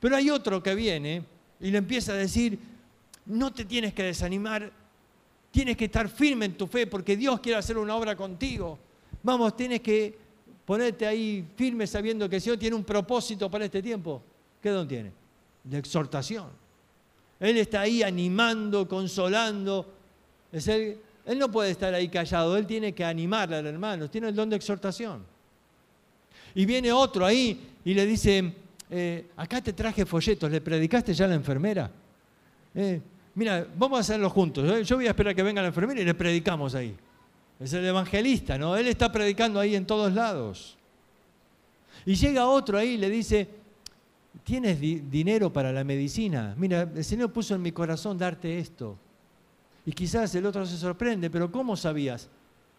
Pero 0.00 0.16
hay 0.16 0.30
otro 0.30 0.62
que 0.62 0.74
viene 0.74 1.22
y 1.60 1.70
le 1.70 1.78
empieza 1.78 2.12
a 2.12 2.16
decir, 2.16 2.58
no 3.26 3.52
te 3.52 3.64
tienes 3.64 3.94
que 3.94 4.02
desanimar, 4.04 4.70
tienes 5.50 5.76
que 5.76 5.86
estar 5.86 6.08
firme 6.08 6.46
en 6.46 6.56
tu 6.56 6.66
fe 6.66 6.86
porque 6.86 7.16
Dios 7.16 7.40
quiere 7.40 7.58
hacer 7.58 7.78
una 7.78 7.96
obra 7.96 8.14
contigo. 8.14 8.78
Vamos, 9.22 9.56
tienes 9.56 9.80
que 9.80 10.16
ponerte 10.64 11.06
ahí 11.06 11.44
firme 11.56 11.86
sabiendo 11.86 12.28
que 12.28 12.36
el 12.36 12.42
Señor 12.42 12.58
tiene 12.58 12.76
un 12.76 12.84
propósito 12.84 13.50
para 13.50 13.64
este 13.64 13.82
tiempo. 13.82 14.22
¿Qué 14.60 14.70
don 14.70 14.86
tiene? 14.86 15.12
De 15.64 15.78
exhortación. 15.78 16.48
Él 17.38 17.56
está 17.58 17.82
ahí 17.82 18.02
animando, 18.02 18.88
consolando. 18.88 19.92
Es 20.52 20.68
él, 20.68 20.98
él 21.26 21.38
no 21.38 21.50
puede 21.50 21.70
estar 21.70 21.92
ahí 21.92 22.08
callado, 22.08 22.56
él 22.56 22.66
tiene 22.66 22.92
que 22.92 23.04
animarle 23.04 23.56
al 23.56 23.66
hermano, 23.66 24.08
tiene 24.08 24.28
el 24.28 24.34
don 24.34 24.48
de 24.48 24.56
exhortación. 24.56 25.24
Y 26.54 26.64
viene 26.64 26.92
otro 26.92 27.26
ahí 27.26 27.74
y 27.84 27.94
le 27.94 28.06
dice, 28.06 28.52
eh, 28.90 29.26
acá 29.36 29.60
te 29.60 29.72
traje 29.72 30.06
folletos, 30.06 30.50
¿le 30.50 30.60
predicaste 30.60 31.12
ya 31.12 31.24
a 31.24 31.28
la 31.28 31.34
enfermera? 31.34 31.90
Eh, 32.74 33.00
mira, 33.34 33.66
vamos 33.76 33.98
a 33.98 34.00
hacerlo 34.00 34.30
juntos. 34.30 34.86
Yo 34.86 34.96
voy 34.96 35.06
a 35.06 35.10
esperar 35.10 35.34
que 35.34 35.42
venga 35.42 35.62
la 35.62 35.68
enfermera 35.68 36.00
y 36.00 36.04
le 36.04 36.14
predicamos 36.14 36.74
ahí. 36.74 36.94
Es 37.58 37.72
el 37.72 37.84
evangelista, 37.84 38.58
¿no? 38.58 38.76
Él 38.76 38.86
está 38.86 39.10
predicando 39.10 39.58
ahí 39.58 39.74
en 39.74 39.86
todos 39.86 40.12
lados. 40.12 40.76
Y 42.04 42.14
llega 42.14 42.46
otro 42.46 42.78
ahí 42.78 42.90
y 42.90 42.96
le 42.98 43.10
dice, 43.10 43.48
¿tienes 44.44 44.78
dinero 44.78 45.52
para 45.52 45.72
la 45.72 45.82
medicina? 45.82 46.54
Mira, 46.56 46.82
el 46.94 47.04
Señor 47.04 47.32
puso 47.32 47.54
en 47.54 47.62
mi 47.62 47.72
corazón 47.72 48.18
darte 48.18 48.58
esto. 48.58 48.98
Y 49.86 49.92
quizás 49.92 50.34
el 50.34 50.44
otro 50.46 50.66
se 50.66 50.76
sorprende, 50.76 51.30
pero 51.30 51.50
¿cómo 51.50 51.76
sabías? 51.76 52.28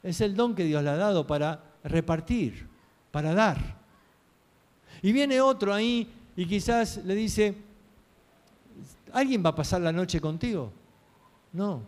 Es 0.04 0.22
el 0.22 0.36
don 0.36 0.54
que 0.54 0.64
Dios 0.64 0.84
le 0.84 0.90
ha 0.92 0.96
dado 0.96 1.26
para 1.26 1.64
repartir, 1.84 2.68
para 3.12 3.34
dar. 3.34 3.78
Y 5.02 5.12
viene 5.12 5.42
otro 5.42 5.74
ahí 5.74 6.08
y 6.36 6.46
quizás 6.46 7.04
le 7.06 7.16
dice, 7.16 7.56
¿alguien 9.14 9.44
va 9.44 9.50
a 9.50 9.56
pasar 9.56 9.82
la 9.82 9.92
noche 9.92 10.20
contigo? 10.20 10.72
No. 11.54 11.82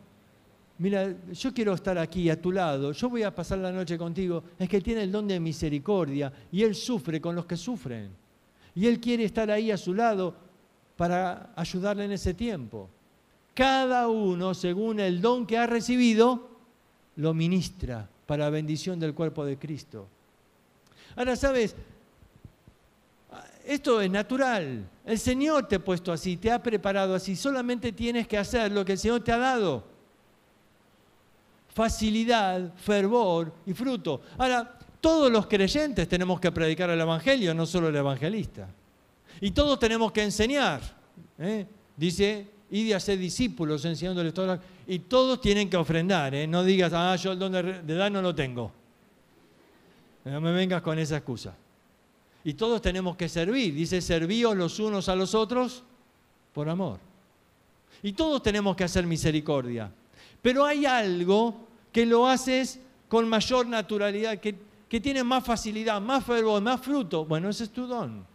Mira, 0.79 1.13
yo 1.33 1.53
quiero 1.53 1.73
estar 1.73 1.97
aquí 1.97 2.29
a 2.29 2.41
tu 2.41 2.51
lado, 2.51 2.93
yo 2.93 3.09
voy 3.09 3.23
a 3.23 3.35
pasar 3.35 3.57
la 3.57 3.71
noche 3.71 3.97
contigo. 3.97 4.43
Es 4.57 4.69
que 4.69 4.79
tiene 4.79 5.03
el 5.03 5.11
don 5.11 5.27
de 5.27 5.39
misericordia 5.39 6.31
y 6.51 6.63
Él 6.63 6.73
sufre 6.73 7.19
con 7.19 7.35
los 7.35 7.45
que 7.45 7.57
sufren. 7.57 8.09
Y 8.75 8.87
Él 8.87 8.99
quiere 8.99 9.25
estar 9.25 9.51
ahí 9.51 9.71
a 9.71 9.77
su 9.77 9.93
lado 9.93 10.33
para 10.95 11.51
ayudarle 11.55 12.05
en 12.05 12.11
ese 12.13 12.33
tiempo. 12.33 12.89
Cada 13.53 14.07
uno, 14.07 14.53
según 14.53 15.01
el 15.01 15.19
don 15.19 15.45
que 15.45 15.57
ha 15.57 15.67
recibido, 15.67 16.49
lo 17.17 17.33
ministra 17.33 18.07
para 18.25 18.49
bendición 18.49 18.99
del 18.99 19.13
cuerpo 19.13 19.43
de 19.43 19.57
Cristo. 19.57 20.07
Ahora, 21.17 21.35
¿sabes? 21.35 21.75
Esto 23.69 24.01
es 24.01 24.09
natural. 24.09 24.89
El 25.05 25.19
Señor 25.19 25.67
te 25.67 25.75
ha 25.75 25.79
puesto 25.79 26.11
así, 26.11 26.37
te 26.37 26.51
ha 26.51 26.57
preparado 26.57 27.13
así. 27.13 27.35
Solamente 27.35 27.91
tienes 27.91 28.27
que 28.27 28.35
hacer 28.35 28.71
lo 28.71 28.83
que 28.83 28.93
el 28.93 28.97
Señor 28.97 29.23
te 29.23 29.31
ha 29.31 29.37
dado. 29.37 29.83
Facilidad, 31.67 32.73
fervor 32.77 33.53
y 33.67 33.73
fruto. 33.73 34.21
Ahora, 34.39 34.75
todos 34.99 35.31
los 35.31 35.45
creyentes 35.45 36.09
tenemos 36.09 36.39
que 36.39 36.51
predicar 36.51 36.89
el 36.89 36.99
Evangelio, 36.99 37.53
no 37.53 37.67
solo 37.67 37.89
el 37.89 37.95
evangelista. 37.95 38.67
Y 39.39 39.51
todos 39.51 39.77
tenemos 39.77 40.11
que 40.11 40.23
enseñar. 40.23 40.81
¿eh? 41.37 41.67
Dice, 41.95 42.47
y 42.71 42.87
de 42.87 42.95
hacer 42.95 43.19
discípulos 43.19 43.85
enseñándoles 43.85 44.33
todo. 44.33 44.59
Y 44.87 44.97
todos 44.97 45.39
tienen 45.41 45.69
que 45.69 45.77
ofrendar. 45.77 46.33
¿eh? 46.33 46.47
No 46.47 46.63
digas, 46.63 46.91
ah, 46.91 47.15
yo 47.17 47.33
el 47.33 47.37
don 47.37 47.51
de, 47.51 47.95
dar 47.95 48.11
no 48.11 48.23
lo 48.23 48.33
tengo. 48.33 48.71
No 50.25 50.41
me 50.41 50.53
vengas 50.53 50.81
con 50.81 50.97
esa 50.97 51.17
excusa. 51.17 51.53
Y 52.43 52.53
todos 52.53 52.81
tenemos 52.81 53.15
que 53.15 53.27
servir. 53.27 53.73
Dice, 53.73 54.01
servíos 54.01 54.55
los 54.55 54.79
unos 54.79 55.09
a 55.09 55.15
los 55.15 55.35
otros 55.35 55.83
por 56.53 56.69
amor. 56.69 56.99
Y 58.01 58.13
todos 58.13 58.41
tenemos 58.41 58.75
que 58.75 58.85
hacer 58.85 59.05
misericordia. 59.05 59.91
Pero 60.41 60.65
hay 60.65 60.85
algo 60.85 61.67
que 61.91 62.05
lo 62.05 62.27
haces 62.27 62.79
con 63.07 63.27
mayor 63.27 63.67
naturalidad, 63.67 64.37
que, 64.39 64.55
que 64.87 65.01
tiene 65.01 65.23
más 65.23 65.43
facilidad, 65.43 65.99
más 65.99 66.23
fervor, 66.23 66.61
más 66.61 66.79
fruto. 66.79 67.25
Bueno, 67.25 67.49
ese 67.49 67.65
es 67.65 67.69
tu 67.71 67.87
don. 67.87 68.25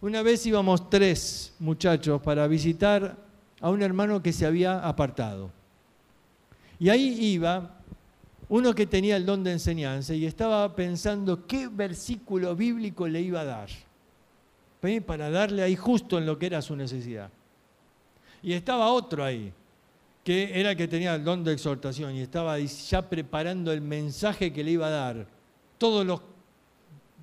Una 0.00 0.22
vez 0.22 0.46
íbamos 0.46 0.88
tres 0.88 1.52
muchachos 1.58 2.22
para 2.22 2.46
visitar 2.46 3.16
a 3.60 3.68
un 3.68 3.82
hermano 3.82 4.22
que 4.22 4.32
se 4.32 4.46
había 4.46 4.78
apartado. 4.86 5.50
Y 6.78 6.88
ahí 6.88 7.18
iba 7.20 7.79
uno 8.50 8.74
que 8.74 8.86
tenía 8.86 9.16
el 9.16 9.24
don 9.24 9.44
de 9.44 9.52
enseñanza 9.52 10.12
y 10.12 10.26
estaba 10.26 10.74
pensando 10.74 11.46
qué 11.46 11.68
versículo 11.68 12.56
bíblico 12.56 13.06
le 13.06 13.20
iba 13.20 13.42
a 13.42 13.44
dar, 13.44 13.68
para 15.06 15.30
darle 15.30 15.62
ahí 15.62 15.76
justo 15.76 16.18
en 16.18 16.26
lo 16.26 16.36
que 16.36 16.46
era 16.46 16.60
su 16.60 16.74
necesidad. 16.74 17.30
Y 18.42 18.52
estaba 18.54 18.90
otro 18.90 19.24
ahí, 19.24 19.52
que 20.24 20.58
era 20.58 20.72
el 20.72 20.76
que 20.76 20.88
tenía 20.88 21.14
el 21.14 21.22
don 21.22 21.44
de 21.44 21.52
exhortación 21.52 22.16
y 22.16 22.22
estaba 22.22 22.58
ya 22.58 23.08
preparando 23.08 23.72
el 23.72 23.80
mensaje 23.80 24.52
que 24.52 24.64
le 24.64 24.72
iba 24.72 24.88
a 24.88 24.90
dar, 24.90 25.26
todos 25.78 26.04
los 26.04 26.20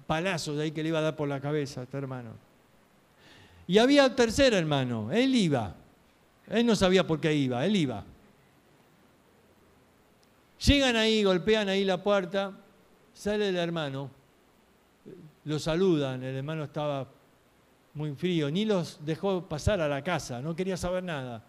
palazos 0.07 0.55
de 0.55 0.63
ahí 0.63 0.71
que 0.71 0.82
le 0.82 0.89
iba 0.89 0.99
a 0.99 1.01
dar 1.01 1.17
por 1.17 1.28
la 1.28 1.41
cabeza 1.41 1.82
a 1.82 1.84
este 1.84 1.97
hermano. 1.97 2.32
Y 3.67 3.80
había 3.80 4.15
tercer 4.15 4.53
hermano, 4.53 5.11
él 5.11 5.36
iba, 5.36 5.75
él 6.49 6.65
no 6.65 6.73
sabía 6.73 7.05
por 7.05 7.19
qué 7.19 7.34
iba, 7.34 7.65
él 7.65 7.75
iba. 7.75 8.05
Llegan 10.66 10.95
ahí, 10.95 11.24
golpean 11.24 11.70
ahí 11.70 11.84
la 11.84 12.01
puerta, 12.01 12.51
sale 13.14 13.49
el 13.49 13.55
hermano, 13.58 14.10
lo 15.45 15.60
saludan, 15.60 16.24
el 16.24 16.36
hermano 16.36 16.64
estaba 16.64 17.08
muy 17.93 18.14
frío, 18.16 18.49
ni 18.49 18.66
los 18.66 18.99
dejó 19.05 19.41
pasar 19.47 19.82
a 19.82 19.88
la 19.88 20.03
casa, 20.03 20.41
no 20.41 20.55
quería 20.55 20.78
saber 20.78 21.03
nada. 21.03 21.43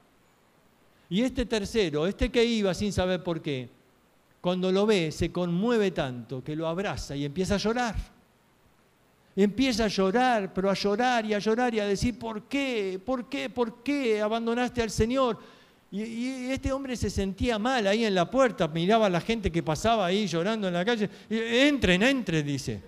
Y 1.11 1.23
este 1.23 1.47
tercero, 1.47 2.07
este 2.07 2.31
que 2.31 2.45
iba 2.45 2.75
sin 2.75 2.93
saber 2.93 3.23
por 3.23 3.41
qué, 3.41 3.71
cuando 4.41 4.71
lo 4.71 4.87
ve 4.87 5.11
se 5.11 5.33
conmueve 5.33 5.91
tanto 5.91 6.45
que 6.45 6.55
lo 6.55 6.69
abraza 6.69 7.17
y 7.17 7.25
empieza 7.25 7.55
a 7.55 7.59
llorar. 7.59 7.97
Empieza 9.35 9.85
a 9.85 9.89
llorar, 9.89 10.53
pero 10.53 10.69
a 10.69 10.75
llorar 10.75 11.25
y 11.25 11.33
a 11.33 11.39
llorar 11.39 11.75
y 11.75 11.81
a 11.81 11.87
decir, 11.87 12.19
¿por 12.19 12.43
qué? 12.43 13.01
¿Por 13.05 13.29
qué? 13.29 13.49
¿Por 13.49 13.83
qué 13.83 14.21
abandonaste 14.21 14.83
al 14.83 14.91
Señor? 14.91 15.39
Y, 15.91 16.51
este 16.51 16.71
hombre 16.73 16.97
se 16.97 17.09
sentía 17.09 17.59
mal 17.59 17.87
ahí 17.87 18.05
en 18.05 18.15
la 18.15 18.31
puerta, 18.31 18.69
miraba 18.69 19.07
a 19.07 19.11
la 19.11 19.21
gente 19.21 19.51
que 19.51 19.63
pasaba 19.63 20.07
ahí 20.07 20.27
llorando 20.27 20.69
en 20.69 20.75
la 20.75 20.85
calle. 20.85 21.09
Entren, 21.31 22.03
entren, 22.03 22.47
dice. 22.47 22.83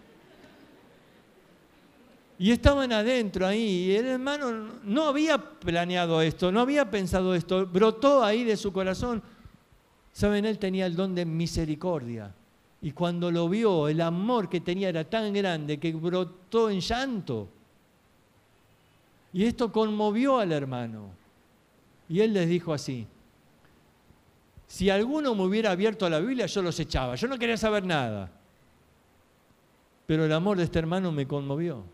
Y 2.39 2.51
estaban 2.51 2.91
adentro 2.93 3.47
ahí, 3.47 3.87
y 3.87 3.97
el 3.97 4.07
hermano 4.07 4.51
no 4.83 5.05
había 5.05 5.37
planeado 5.37 6.23
esto, 6.23 6.51
no 6.51 6.61
había 6.61 6.91
pensado 6.91 7.35
esto, 7.35 7.67
brotó 7.67 8.25
ahí 8.25 8.45
de 8.45 8.57
su 8.57 8.73
corazón. 8.73 9.23
Saben, 10.13 10.45
él 10.45 10.59
tenía 10.59 10.87
el 10.87 10.97
don 10.97 11.15
de 11.15 11.25
misericordia. 11.25 12.35
Y 12.83 12.93
cuando 12.93 13.31
lo 13.31 13.49
vio, 13.49 13.89
el 13.89 14.01
amor 14.01 14.49
que 14.49 14.61
tenía 14.61 14.89
era 14.89 15.05
tan 15.05 15.33
grande 15.35 15.79
que 15.79 15.93
brotó 15.93 16.71
en 16.71 16.81
llanto. 16.81 17.49
Y 19.33 19.45
esto 19.45 19.71
conmovió 19.71 20.39
al 20.39 20.53
hermano. 20.53 21.20
Y 22.11 22.21
él 22.21 22.35
les 22.35 22.49
dijo 22.49 22.75
así, 22.75 23.07
si 24.67 24.91
alguno 24.91 25.33
me 25.37 25.45
hubiera 25.45 25.71
abierto 25.71 26.11
la 26.11 26.19
Biblia, 26.19 26.47
yo 26.47 26.61
los 26.61 26.79
echaba. 26.81 27.15
Yo 27.15 27.29
no 27.29 27.39
quería 27.39 27.57
saber 27.57 27.85
nada. 27.85 28.31
Pero 30.07 30.25
el 30.25 30.33
amor 30.33 30.59
de 30.59 30.65
este 30.65 30.81
hermano 30.81 31.13
me 31.13 31.29
conmovió. 31.29 31.85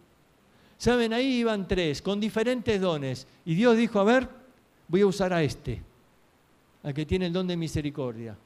Saben, 0.79 1.13
ahí 1.13 1.41
iban 1.41 1.69
tres, 1.69 2.01
con 2.01 2.19
diferentes 2.19 2.81
dones. 2.81 3.27
Y 3.45 3.55
Dios 3.55 3.77
dijo, 3.77 4.01
a 4.01 4.05
ver, 4.05 4.29
voy 4.89 5.03
a 5.03 5.07
usar 5.07 5.35
a 5.35 5.43
este, 5.43 5.83
a 6.83 6.95
que 6.95 7.05
tiene 7.05 7.27
el 7.27 7.33
don 7.35 7.47
de 7.47 7.57
misericordia. 7.57 8.37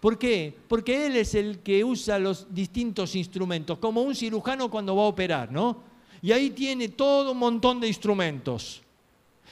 ¿Por 0.00 0.18
qué? 0.18 0.52
Porque 0.66 1.06
Él 1.06 1.16
es 1.16 1.36
el 1.36 1.60
que 1.60 1.84
usa 1.84 2.18
los 2.18 2.52
distintos 2.52 3.14
instrumentos, 3.14 3.78
como 3.78 4.02
un 4.02 4.14
cirujano 4.14 4.68
cuando 4.68 4.96
va 4.96 5.02
a 5.02 5.06
operar, 5.06 5.52
¿no? 5.52 5.82
Y 6.20 6.32
ahí 6.32 6.50
tiene 6.50 6.88
todo 6.88 7.30
un 7.30 7.38
montón 7.38 7.80
de 7.80 7.86
instrumentos. 7.86 8.82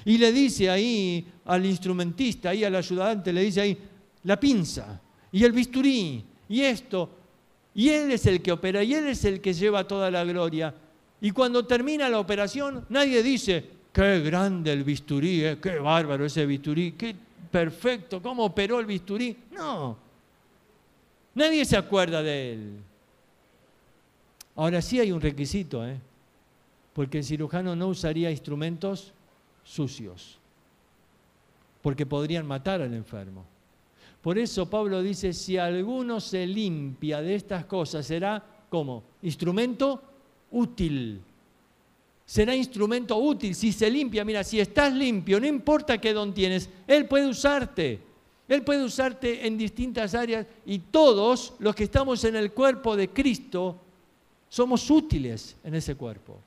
Y 0.04 0.18
le 0.18 0.32
dice 0.32 0.68
ahí 0.68 1.26
al 1.44 1.64
instrumentista, 1.64 2.50
ahí 2.50 2.64
al 2.64 2.74
ayudante, 2.74 3.32
le 3.32 3.42
dice 3.42 3.60
ahí 3.60 3.78
la 4.24 4.38
pinza 4.38 5.00
y 5.32 5.44
el 5.44 5.52
bisturí 5.52 6.24
y 6.48 6.60
esto. 6.60 7.10
Y 7.74 7.88
él 7.88 8.12
es 8.12 8.26
el 8.26 8.40
que 8.40 8.52
opera 8.52 8.82
y 8.82 8.94
él 8.94 9.08
es 9.08 9.24
el 9.24 9.40
que 9.40 9.52
lleva 9.52 9.86
toda 9.86 10.10
la 10.10 10.24
gloria. 10.24 10.74
Y 11.20 11.30
cuando 11.30 11.66
termina 11.66 12.08
la 12.08 12.20
operación, 12.20 12.86
nadie 12.88 13.22
dice, 13.22 13.64
qué 13.92 14.20
grande 14.20 14.72
el 14.72 14.84
bisturí, 14.84 15.44
eh, 15.44 15.58
qué 15.60 15.78
bárbaro 15.78 16.24
ese 16.24 16.44
bisturí, 16.46 16.92
qué 16.92 17.16
perfecto, 17.50 18.20
cómo 18.20 18.44
operó 18.44 18.78
el 18.78 18.86
bisturí. 18.86 19.36
No, 19.52 19.96
nadie 21.34 21.64
se 21.64 21.76
acuerda 21.76 22.22
de 22.22 22.52
él. 22.52 22.72
Ahora 24.56 24.80
sí 24.82 25.00
hay 25.00 25.10
un 25.10 25.20
requisito, 25.20 25.86
¿eh? 25.86 25.98
porque 26.92 27.18
el 27.18 27.24
cirujano 27.24 27.74
no 27.74 27.88
usaría 27.88 28.30
instrumentos 28.30 29.12
sucios, 29.64 30.38
porque 31.82 32.06
podrían 32.06 32.46
matar 32.46 32.80
al 32.82 32.94
enfermo. 32.94 33.44
Por 34.22 34.38
eso 34.38 34.70
Pablo 34.70 35.02
dice, 35.02 35.32
si 35.32 35.58
alguno 35.58 36.20
se 36.20 36.46
limpia 36.46 37.20
de 37.20 37.34
estas 37.34 37.66
cosas, 37.66 38.06
será 38.06 38.42
como 38.70 39.02
instrumento 39.22 40.02
útil. 40.50 41.20
Será 42.24 42.56
instrumento 42.56 43.18
útil 43.18 43.54
si 43.54 43.70
se 43.70 43.90
limpia. 43.90 44.24
Mira, 44.24 44.42
si 44.42 44.60
estás 44.60 44.94
limpio, 44.94 45.38
no 45.38 45.46
importa 45.46 45.98
qué 45.98 46.14
don 46.14 46.32
tienes, 46.32 46.70
Él 46.86 47.06
puede 47.06 47.26
usarte. 47.26 48.00
Él 48.48 48.62
puede 48.62 48.84
usarte 48.84 49.46
en 49.46 49.56
distintas 49.58 50.14
áreas 50.14 50.46
y 50.66 50.78
todos 50.78 51.54
los 51.58 51.74
que 51.74 51.84
estamos 51.84 52.24
en 52.24 52.36
el 52.36 52.52
cuerpo 52.52 52.96
de 52.96 53.08
Cristo 53.08 53.78
somos 54.48 54.90
útiles 54.90 55.56
en 55.64 55.74
ese 55.74 55.94
cuerpo. 55.96 56.38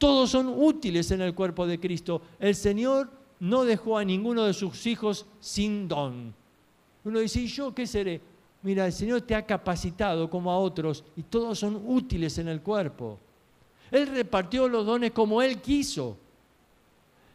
Todos 0.00 0.30
son 0.30 0.48
útiles 0.48 1.10
en 1.10 1.20
el 1.20 1.34
cuerpo 1.34 1.66
de 1.66 1.78
Cristo. 1.78 2.22
El 2.38 2.54
Señor 2.54 3.10
no 3.38 3.64
dejó 3.66 3.98
a 3.98 4.04
ninguno 4.04 4.44
de 4.44 4.54
sus 4.54 4.86
hijos 4.86 5.26
sin 5.40 5.86
don. 5.86 6.32
Uno 7.04 7.18
dice, 7.18 7.42
¿y 7.42 7.46
yo 7.46 7.74
qué 7.74 7.86
seré? 7.86 8.18
Mira, 8.62 8.86
el 8.86 8.94
Señor 8.94 9.20
te 9.20 9.34
ha 9.34 9.44
capacitado 9.44 10.30
como 10.30 10.50
a 10.50 10.56
otros 10.56 11.04
y 11.16 11.22
todos 11.22 11.58
son 11.58 11.82
útiles 11.86 12.38
en 12.38 12.48
el 12.48 12.62
cuerpo. 12.62 13.18
Él 13.90 14.06
repartió 14.06 14.70
los 14.70 14.86
dones 14.86 15.10
como 15.10 15.42
Él 15.42 15.60
quiso. 15.60 16.16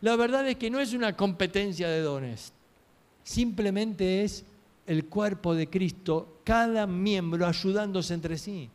La 0.01 0.15
verdad 0.15 0.47
es 0.47 0.55
que 0.55 0.71
no 0.71 0.79
es 0.79 0.91
una 0.93 1.15
competencia 1.15 1.87
de 1.87 2.01
dones, 2.01 2.51
simplemente 3.23 4.23
es 4.23 4.43
el 4.87 5.05
cuerpo 5.05 5.53
de 5.53 5.69
Cristo, 5.69 6.39
cada 6.43 6.87
miembro 6.87 7.45
ayudándose 7.45 8.15
entre 8.15 8.39
sí. 8.39 8.71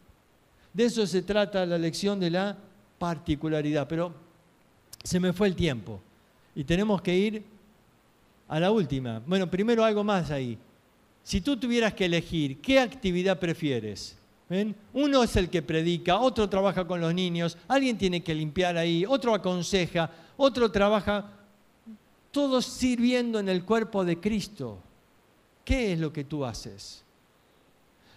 De 0.72 0.84
eso 0.84 1.04
se 1.08 1.22
trata 1.22 1.66
la 1.66 1.76
lección 1.76 2.20
de 2.20 2.30
la 2.30 2.56
particularidad, 3.00 3.88
pero 3.88 4.12
se 5.02 5.18
me 5.18 5.32
fue 5.32 5.48
el 5.48 5.56
tiempo 5.56 6.02
y 6.54 6.64
tenemos 6.64 7.00
que 7.00 7.16
ir 7.16 7.42
a 8.46 8.60
la 8.60 8.70
última. 8.70 9.22
Bueno, 9.26 9.50
primero 9.50 9.82
algo 9.82 10.04
más 10.04 10.30
ahí. 10.30 10.58
Si 11.22 11.40
tú 11.40 11.56
tuvieras 11.56 11.94
que 11.94 12.04
elegir, 12.04 12.60
¿qué 12.60 12.78
actividad 12.78 13.38
prefieres? 13.38 14.18
Uno 14.92 15.22
es 15.22 15.34
el 15.36 15.48
que 15.48 15.62
predica, 15.62 16.20
otro 16.20 16.46
trabaja 16.50 16.86
con 16.86 17.00
los 17.00 17.14
niños, 17.14 17.56
alguien 17.68 17.96
tiene 17.96 18.22
que 18.22 18.34
limpiar 18.34 18.76
ahí, 18.76 19.06
otro 19.06 19.32
aconseja, 19.32 20.10
otro 20.36 20.70
trabaja, 20.70 21.24
todos 22.30 22.66
sirviendo 22.66 23.38
en 23.38 23.48
el 23.48 23.64
cuerpo 23.64 24.04
de 24.04 24.20
Cristo. 24.20 24.78
¿Qué 25.64 25.94
es 25.94 25.98
lo 25.98 26.12
que 26.12 26.24
tú 26.24 26.44
haces? 26.44 27.02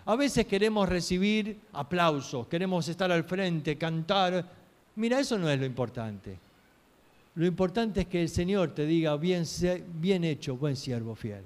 A 0.05 0.17
veces 0.17 0.45
queremos 0.45 0.89
recibir 0.89 1.57
aplausos, 1.71 2.47
queremos 2.47 2.85
estar 2.89 3.09
al 3.13 3.23
frente, 3.23 3.77
cantar. 3.77 4.62
Mira, 4.95 5.19
eso 5.19 5.37
no 5.37 5.49
es 5.49 5.59
lo 5.59 5.65
importante. 5.65 6.37
Lo 7.35 7.45
importante 7.45 8.01
es 8.01 8.07
que 8.07 8.21
el 8.21 8.29
Señor 8.29 8.71
te 8.71 8.85
diga, 8.85 9.15
bien, 9.17 9.43
bien 9.95 10.23
hecho, 10.23 10.55
buen 10.55 10.75
siervo 10.75 11.15
fiel. 11.15 11.43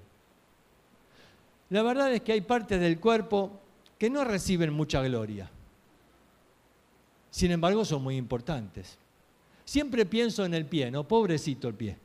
La 1.70 1.82
verdad 1.82 2.14
es 2.14 2.22
que 2.22 2.34
hay 2.34 2.42
partes 2.42 2.80
del 2.80 3.00
cuerpo 3.00 3.52
que 3.98 4.10
no 4.10 4.24
reciben 4.24 4.74
mucha 4.74 5.02
gloria. 5.02 5.50
Sin 7.32 7.52
embargo, 7.52 7.86
son 7.86 8.04
muy 8.04 8.18
importantes. 8.18 8.98
Siempre 9.64 10.06
pienso 10.06 10.46
en 10.46 10.54
el 10.54 10.66
pie, 10.66 10.92
¿no? 10.92 11.06
Pobrecito 11.06 11.68
el 11.68 11.74
pie. 11.74 11.98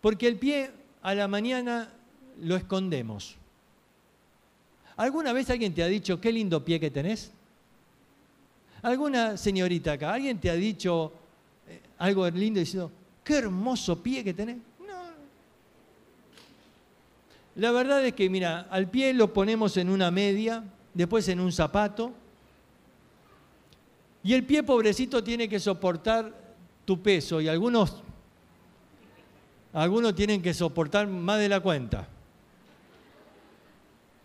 Porque 0.00 0.26
el 0.26 0.36
pie 0.36 0.70
a 1.02 1.14
la 1.14 1.28
mañana 1.28 1.92
lo 2.40 2.56
escondemos. 2.56 3.36
¿Alguna 4.96 5.32
vez 5.32 5.50
alguien 5.50 5.74
te 5.74 5.82
ha 5.82 5.86
dicho 5.86 6.20
qué 6.20 6.32
lindo 6.32 6.64
pie 6.64 6.80
que 6.80 6.90
tenés? 6.90 7.32
¿Alguna 8.82 9.36
señorita 9.36 9.92
acá, 9.92 10.14
alguien 10.14 10.38
te 10.38 10.50
ha 10.50 10.54
dicho 10.54 11.12
eh, 11.68 11.80
algo 11.98 12.28
lindo 12.30 12.60
diciendo, 12.60 12.90
qué 13.24 13.38
hermoso 13.38 14.00
pie 14.00 14.22
que 14.22 14.34
tenés? 14.34 14.58
La 17.56 17.72
verdad 17.72 18.06
es 18.06 18.14
que, 18.14 18.30
mira, 18.30 18.68
al 18.70 18.88
pie 18.88 19.12
lo 19.12 19.32
ponemos 19.32 19.76
en 19.78 19.90
una 19.90 20.12
media, 20.12 20.62
después 20.94 21.26
en 21.28 21.40
un 21.40 21.50
zapato, 21.50 22.12
y 24.22 24.32
el 24.32 24.44
pie 24.44 24.62
pobrecito 24.62 25.24
tiene 25.24 25.48
que 25.48 25.58
soportar 25.58 26.32
tu 26.84 27.02
peso, 27.02 27.40
y 27.40 27.48
algunos, 27.48 27.96
algunos 29.72 30.14
tienen 30.14 30.40
que 30.40 30.54
soportar 30.54 31.08
más 31.08 31.40
de 31.40 31.48
la 31.48 31.58
cuenta. 31.58 32.06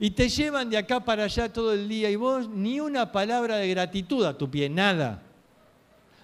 Y 0.04 0.12
te 0.12 0.28
llevan 0.28 0.70
de 0.70 0.76
acá 0.76 1.00
para 1.00 1.24
allá 1.24 1.48
todo 1.48 1.72
el 1.72 1.88
día 1.88 2.10
y 2.10 2.18
vos 2.18 2.50
ni 2.50 2.82
una 2.82 3.10
palabra 3.10 3.56
de 3.56 3.70
gratitud 3.70 4.26
a 4.26 4.38
tu 4.38 4.52
pie, 4.52 4.68
nada. 4.68 5.24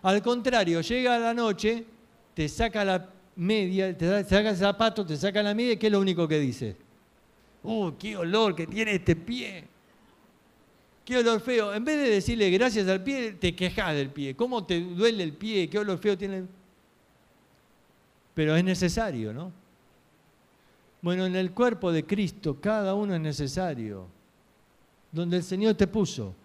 Al 0.01 0.21
contrario, 0.21 0.81
llega 0.81 1.17
la 1.17 1.33
noche, 1.33 1.85
te 2.33 2.49
saca 2.49 2.83
la 2.83 3.09
media, 3.37 3.97
te 3.97 4.25
saca 4.25 4.49
el 4.49 4.57
zapato, 4.57 5.05
te 5.05 5.15
saca 5.15 5.41
la 5.41 5.53
media, 5.53 5.79
¿qué 5.79 5.87
es 5.87 5.93
lo 5.93 6.01
único 6.01 6.27
que 6.27 6.39
dices? 6.41 6.75
¡Uh, 7.63 7.93
qué 7.97 8.17
olor 8.17 8.53
que 8.53 8.67
tiene 8.67 8.95
este 8.95 9.15
pie! 9.15 9.63
¡Qué 11.05 11.15
olor 11.15 11.39
feo! 11.39 11.73
En 11.73 11.85
vez 11.85 11.99
de 11.99 12.09
decirle 12.09 12.49
gracias 12.49 12.85
al 12.89 13.01
pie, 13.01 13.31
te 13.31 13.55
quejas 13.55 13.95
del 13.95 14.09
pie. 14.09 14.35
¿Cómo 14.35 14.65
te 14.65 14.81
duele 14.81 15.23
el 15.23 15.31
pie? 15.31 15.69
¿Qué 15.69 15.79
olor 15.79 15.99
feo 15.99 16.17
tiene? 16.17 16.43
Pero 18.33 18.57
es 18.57 18.63
necesario, 18.65 19.31
¿no? 19.31 19.53
Bueno, 21.01 21.25
en 21.25 21.35
el 21.35 21.51
cuerpo 21.51 21.91
de 21.91 22.05
Cristo 22.05 22.59
cada 22.59 22.93
uno 22.93 23.15
es 23.15 23.21
necesario. 23.21 24.07
Donde 25.11 25.37
el 25.37 25.43
Señor 25.43 25.75
te 25.75 25.87
puso. 25.87 26.35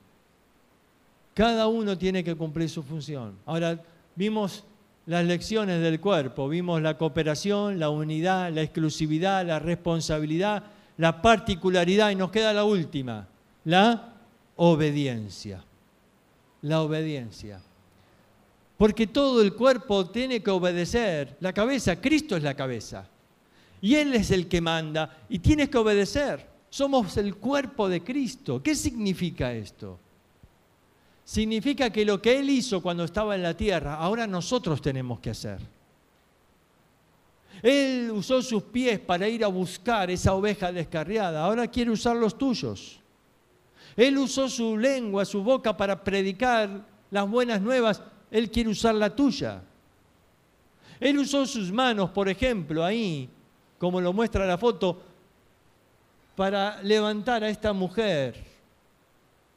Cada 1.34 1.66
uno 1.66 1.98
tiene 1.98 2.22
que 2.22 2.34
cumplir 2.34 2.70
su 2.70 2.82
función. 2.82 3.36
Ahora, 3.44 3.82
vimos 4.14 4.64
las 5.06 5.24
lecciones 5.24 5.82
del 5.82 6.00
cuerpo, 6.00 6.48
vimos 6.48 6.80
la 6.80 6.96
cooperación, 6.96 7.78
la 7.78 7.90
unidad, 7.90 8.52
la 8.52 8.62
exclusividad, 8.62 9.44
la 9.44 9.58
responsabilidad 9.58 10.64
la 10.96 11.20
particularidad 11.20 12.10
y 12.10 12.14
nos 12.14 12.30
queda 12.30 12.52
la 12.52 12.64
última, 12.64 13.26
la 13.64 14.14
obediencia. 14.56 15.64
La 16.62 16.80
obediencia. 16.80 17.60
Porque 18.76 19.06
todo 19.06 19.42
el 19.42 19.54
cuerpo 19.54 20.06
tiene 20.06 20.42
que 20.42 20.50
obedecer. 20.50 21.36
La 21.40 21.52
cabeza, 21.52 22.00
Cristo 22.00 22.36
es 22.36 22.42
la 22.42 22.54
cabeza. 22.54 23.06
Y 23.84 23.96
Él 23.96 24.14
es 24.14 24.30
el 24.30 24.48
que 24.48 24.62
manda 24.62 25.26
y 25.28 25.40
tienes 25.40 25.68
que 25.68 25.76
obedecer. 25.76 26.48
Somos 26.70 27.18
el 27.18 27.34
cuerpo 27.34 27.86
de 27.86 28.02
Cristo. 28.02 28.62
¿Qué 28.62 28.74
significa 28.74 29.52
esto? 29.52 30.00
Significa 31.22 31.90
que 31.90 32.02
lo 32.02 32.22
que 32.22 32.38
Él 32.38 32.48
hizo 32.48 32.80
cuando 32.80 33.04
estaba 33.04 33.34
en 33.34 33.42
la 33.42 33.54
tierra, 33.54 33.96
ahora 33.96 34.26
nosotros 34.26 34.80
tenemos 34.80 35.20
que 35.20 35.28
hacer. 35.28 35.58
Él 37.62 38.10
usó 38.10 38.40
sus 38.40 38.62
pies 38.62 39.00
para 39.00 39.28
ir 39.28 39.44
a 39.44 39.48
buscar 39.48 40.10
esa 40.10 40.32
oveja 40.32 40.72
descarriada, 40.72 41.44
ahora 41.44 41.68
quiere 41.68 41.90
usar 41.90 42.16
los 42.16 42.38
tuyos. 42.38 42.98
Él 43.96 44.16
usó 44.16 44.48
su 44.48 44.78
lengua, 44.78 45.26
su 45.26 45.42
boca 45.42 45.76
para 45.76 46.02
predicar 46.02 46.86
las 47.10 47.28
buenas 47.28 47.60
nuevas, 47.60 48.02
Él 48.30 48.50
quiere 48.50 48.70
usar 48.70 48.94
la 48.94 49.14
tuya. 49.14 49.62
Él 50.98 51.18
usó 51.18 51.44
sus 51.44 51.70
manos, 51.70 52.08
por 52.08 52.30
ejemplo, 52.30 52.82
ahí, 52.82 53.28
como 53.84 54.00
lo 54.00 54.14
muestra 54.14 54.46
la 54.46 54.56
foto, 54.56 54.98
para 56.34 56.82
levantar 56.82 57.44
a 57.44 57.50
esta 57.50 57.74
mujer 57.74 58.34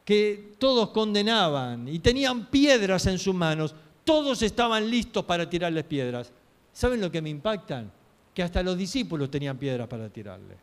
que 0.04 0.52
todos 0.60 0.90
condenaban 0.90 1.88
y 1.88 2.00
tenían 2.00 2.48
piedras 2.48 3.06
en 3.06 3.20
sus 3.20 3.34
manos. 3.34 3.74
Todos 4.04 4.42
estaban 4.42 4.90
listos 4.90 5.24
para 5.24 5.50
tirarles 5.50 5.86
piedras. 5.86 6.30
¿Saben 6.74 7.00
lo 7.00 7.10
que 7.10 7.22
me 7.22 7.30
impactan? 7.30 7.90
Que 8.34 8.44
hasta 8.44 8.62
los 8.64 8.78
discípulos 8.78 9.32
tenían 9.32 9.58
piedras 9.58 9.88
para 9.88 10.10
tirarle. 10.10 10.58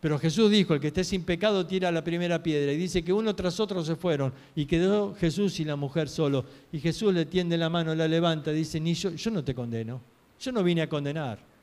Pero 0.00 0.18
Jesús 0.18 0.50
dijo, 0.50 0.72
el 0.72 0.80
que 0.80 0.86
esté 0.86 1.04
sin 1.04 1.24
pecado 1.24 1.66
tira 1.66 1.92
la 1.92 2.02
primera 2.02 2.42
piedra. 2.42 2.72
Y 2.72 2.78
dice 2.78 3.04
que 3.04 3.12
uno 3.12 3.36
tras 3.36 3.60
otro 3.60 3.84
se 3.84 3.96
fueron 3.96 4.32
y 4.56 4.64
quedó 4.64 5.14
Jesús 5.14 5.60
y 5.60 5.66
la 5.66 5.76
mujer 5.76 6.08
solo. 6.08 6.46
Y 6.72 6.80
Jesús 6.80 7.12
le 7.12 7.26
tiende 7.26 7.58
la 7.58 7.68
mano, 7.68 7.94
la 7.94 8.08
levanta, 8.08 8.50
dice, 8.50 8.80
ni 8.80 8.94
yo, 8.94 9.10
yo 9.10 9.30
no 9.30 9.44
te 9.44 9.54
condeno, 9.54 10.00
yo 10.40 10.52
no 10.52 10.62
vine 10.62 10.80
a 10.80 10.88
condenar. 10.88 11.57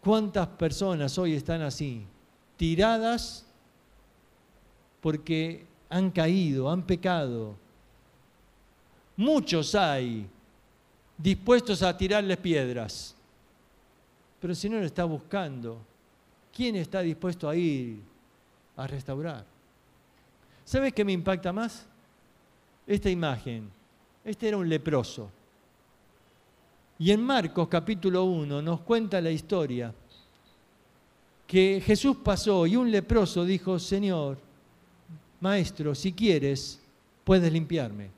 ¿Cuántas 0.00 0.46
personas 0.48 1.18
hoy 1.18 1.34
están 1.34 1.62
así, 1.62 2.04
tiradas 2.56 3.44
porque 5.00 5.66
han 5.88 6.10
caído, 6.10 6.70
han 6.70 6.82
pecado, 6.82 7.56
Muchos 9.18 9.74
hay 9.74 10.30
dispuestos 11.16 11.82
a 11.82 11.96
tirarles 11.96 12.36
piedras. 12.36 13.16
Pero 14.40 14.54
si 14.54 14.68
no 14.68 14.78
lo 14.78 14.84
está 14.84 15.02
buscando, 15.02 15.80
¿quién 16.54 16.76
está 16.76 17.00
dispuesto 17.00 17.48
a 17.48 17.56
ir 17.56 17.98
a 18.76 18.86
restaurar? 18.86 19.44
¿Sabes 20.64 20.92
qué 20.92 21.04
me 21.04 21.10
impacta 21.10 21.52
más? 21.52 21.84
Esta 22.86 23.10
imagen. 23.10 23.68
Este 24.24 24.46
era 24.46 24.56
un 24.56 24.68
leproso. 24.68 25.28
Y 26.98 27.12
en 27.12 27.22
Marcos 27.22 27.68
capítulo 27.68 28.24
1 28.24 28.60
nos 28.60 28.80
cuenta 28.80 29.20
la 29.20 29.30
historia 29.30 29.94
que 31.46 31.82
Jesús 31.84 32.18
pasó 32.22 32.66
y 32.66 32.76
un 32.76 32.90
leproso 32.90 33.44
dijo, 33.44 33.78
Señor, 33.78 34.38
Maestro, 35.40 35.94
si 35.94 36.12
quieres, 36.12 36.80
puedes 37.24 37.52
limpiarme. 37.52 38.10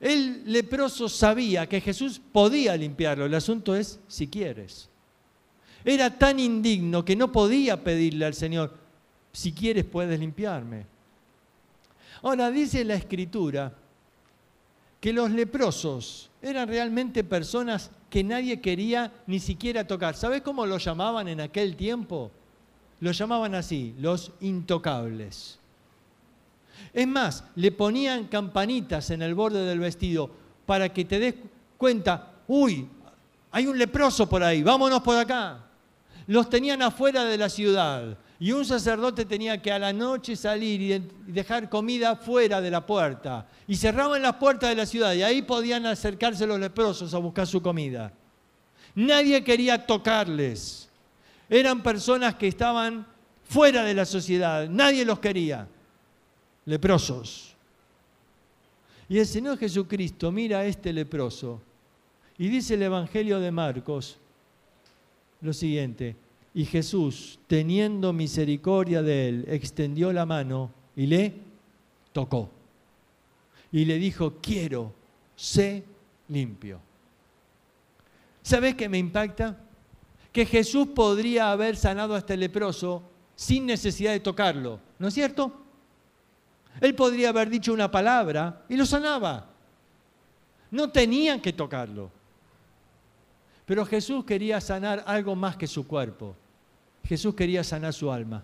El 0.00 0.52
leproso 0.52 1.08
sabía 1.08 1.66
que 1.68 1.80
Jesús 1.80 2.20
podía 2.32 2.76
limpiarlo, 2.76 3.24
el 3.24 3.34
asunto 3.34 3.74
es 3.74 3.98
si 4.08 4.26
quieres. 4.26 4.88
Era 5.84 6.10
tan 6.18 6.40
indigno 6.40 7.04
que 7.04 7.16
no 7.16 7.30
podía 7.30 7.82
pedirle 7.82 8.26
al 8.26 8.34
Señor, 8.34 8.74
si 9.32 9.52
quieres 9.52 9.84
puedes 9.84 10.18
limpiarme. 10.18 10.84
Ahora 12.22 12.50
dice 12.50 12.84
la 12.84 12.96
escritura 12.96 13.72
que 15.00 15.12
los 15.12 15.30
leprosos 15.30 16.25
eran 16.42 16.68
realmente 16.68 17.24
personas 17.24 17.90
que 18.10 18.22
nadie 18.22 18.60
quería 18.60 19.12
ni 19.26 19.40
siquiera 19.40 19.86
tocar. 19.86 20.14
¿Sabes 20.14 20.42
cómo 20.42 20.66
lo 20.66 20.78
llamaban 20.78 21.28
en 21.28 21.40
aquel 21.40 21.76
tiempo? 21.76 22.30
Lo 23.00 23.12
llamaban 23.12 23.54
así, 23.54 23.94
los 23.98 24.32
intocables. 24.40 25.58
Es 26.92 27.06
más, 27.06 27.44
le 27.54 27.72
ponían 27.72 28.26
campanitas 28.26 29.10
en 29.10 29.22
el 29.22 29.34
borde 29.34 29.64
del 29.64 29.80
vestido 29.80 30.30
para 30.64 30.88
que 30.92 31.04
te 31.04 31.18
des 31.18 31.34
cuenta, 31.76 32.32
uy, 32.46 32.88
hay 33.50 33.66
un 33.66 33.78
leproso 33.78 34.28
por 34.28 34.42
ahí, 34.42 34.62
vámonos 34.62 35.02
por 35.02 35.16
acá. 35.16 35.64
Los 36.26 36.50
tenían 36.50 36.82
afuera 36.82 37.24
de 37.24 37.38
la 37.38 37.48
ciudad 37.48 38.16
y 38.38 38.52
un 38.52 38.64
sacerdote 38.64 39.24
tenía 39.24 39.60
que 39.62 39.72
a 39.72 39.78
la 39.78 39.92
noche 39.92 40.36
salir 40.36 40.80
y 40.80 41.32
dejar 41.32 41.70
comida 41.70 42.16
fuera 42.16 42.60
de 42.60 42.70
la 42.70 42.84
puerta. 42.84 43.46
Y 43.66 43.76
cerraban 43.76 44.20
las 44.20 44.36
puertas 44.36 44.68
de 44.68 44.76
la 44.76 44.84
ciudad 44.84 45.14
y 45.14 45.22
ahí 45.22 45.42
podían 45.42 45.86
acercarse 45.86 46.46
los 46.46 46.60
leprosos 46.60 47.14
a 47.14 47.18
buscar 47.18 47.46
su 47.46 47.62
comida. 47.62 48.12
Nadie 48.94 49.42
quería 49.42 49.86
tocarles. 49.86 50.88
Eran 51.48 51.82
personas 51.82 52.34
que 52.34 52.48
estaban 52.48 53.06
fuera 53.44 53.84
de 53.84 53.94
la 53.94 54.04
sociedad. 54.04 54.68
Nadie 54.68 55.04
los 55.04 55.18
quería. 55.18 55.66
Leprosos. 56.66 57.54
Y 59.08 59.18
el 59.18 59.26
Señor 59.26 59.56
Jesucristo 59.56 60.30
mira 60.30 60.58
a 60.58 60.64
este 60.66 60.92
leproso 60.92 61.62
y 62.36 62.48
dice 62.48 62.74
el 62.74 62.82
Evangelio 62.82 63.40
de 63.40 63.50
Marcos 63.50 64.18
lo 65.40 65.52
siguiente. 65.52 66.16
Y 66.56 66.64
Jesús, 66.64 67.38
teniendo 67.48 68.14
misericordia 68.14 69.02
de 69.02 69.28
él, 69.28 69.44
extendió 69.46 70.10
la 70.10 70.24
mano 70.24 70.70
y 70.96 71.04
le 71.04 71.34
tocó. 72.14 72.48
Y 73.70 73.84
le 73.84 73.98
dijo, 73.98 74.38
quiero, 74.40 74.94
sé 75.36 75.84
limpio. 76.28 76.80
¿Sabes 78.40 78.74
qué 78.74 78.88
me 78.88 78.96
impacta? 78.96 79.54
Que 80.32 80.46
Jesús 80.46 80.88
podría 80.94 81.52
haber 81.52 81.76
sanado 81.76 82.14
a 82.14 82.18
este 82.20 82.38
leproso 82.38 83.02
sin 83.34 83.66
necesidad 83.66 84.12
de 84.12 84.20
tocarlo, 84.20 84.80
¿no 84.98 85.08
es 85.08 85.14
cierto? 85.14 85.52
Él 86.80 86.94
podría 86.94 87.28
haber 87.28 87.50
dicho 87.50 87.74
una 87.74 87.90
palabra 87.90 88.64
y 88.70 88.76
lo 88.76 88.86
sanaba. 88.86 89.50
No 90.70 90.88
tenían 90.88 91.38
que 91.38 91.52
tocarlo. 91.52 92.10
Pero 93.66 93.84
Jesús 93.84 94.24
quería 94.24 94.58
sanar 94.58 95.04
algo 95.06 95.36
más 95.36 95.58
que 95.58 95.66
su 95.66 95.86
cuerpo. 95.86 96.34
Jesús 97.06 97.34
quería 97.34 97.62
sanar 97.64 97.92
su 97.92 98.10
alma. 98.10 98.42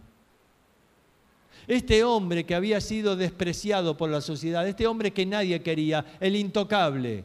Este 1.66 2.02
hombre 2.02 2.44
que 2.44 2.54
había 2.54 2.80
sido 2.80 3.16
despreciado 3.16 3.96
por 3.96 4.10
la 4.10 4.20
sociedad, 4.20 4.66
este 4.66 4.86
hombre 4.86 5.12
que 5.12 5.24
nadie 5.26 5.62
quería, 5.62 6.04
el 6.20 6.36
intocable, 6.36 7.24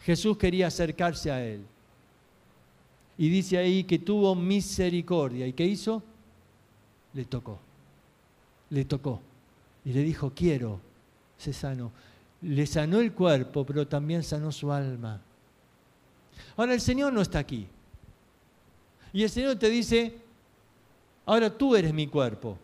Jesús 0.00 0.36
quería 0.36 0.66
acercarse 0.66 1.30
a 1.30 1.44
él. 1.44 1.64
Y 3.16 3.28
dice 3.28 3.58
ahí 3.58 3.84
que 3.84 3.98
tuvo 3.98 4.34
misericordia. 4.34 5.46
¿Y 5.46 5.52
qué 5.52 5.64
hizo? 5.64 6.02
Le 7.14 7.24
tocó. 7.24 7.58
Le 8.70 8.84
tocó. 8.84 9.20
Y 9.84 9.92
le 9.92 10.02
dijo, 10.02 10.32
quiero, 10.34 10.80
se 11.38 11.52
sanó. 11.52 11.92
Le 12.40 12.66
sanó 12.66 13.00
el 13.00 13.12
cuerpo, 13.12 13.64
pero 13.64 13.86
también 13.86 14.22
sanó 14.22 14.50
su 14.50 14.72
alma. 14.72 15.20
Ahora 16.56 16.74
el 16.74 16.80
Señor 16.80 17.12
no 17.12 17.20
está 17.20 17.38
aquí. 17.38 17.66
Y 19.12 19.22
el 19.22 19.30
Señor 19.30 19.56
te 19.56 19.68
dice, 19.68 20.21
ahora 21.26 21.50
tú 21.56 21.76
eres 21.76 21.92
mi 21.92 22.06
cuerpo. 22.06 22.58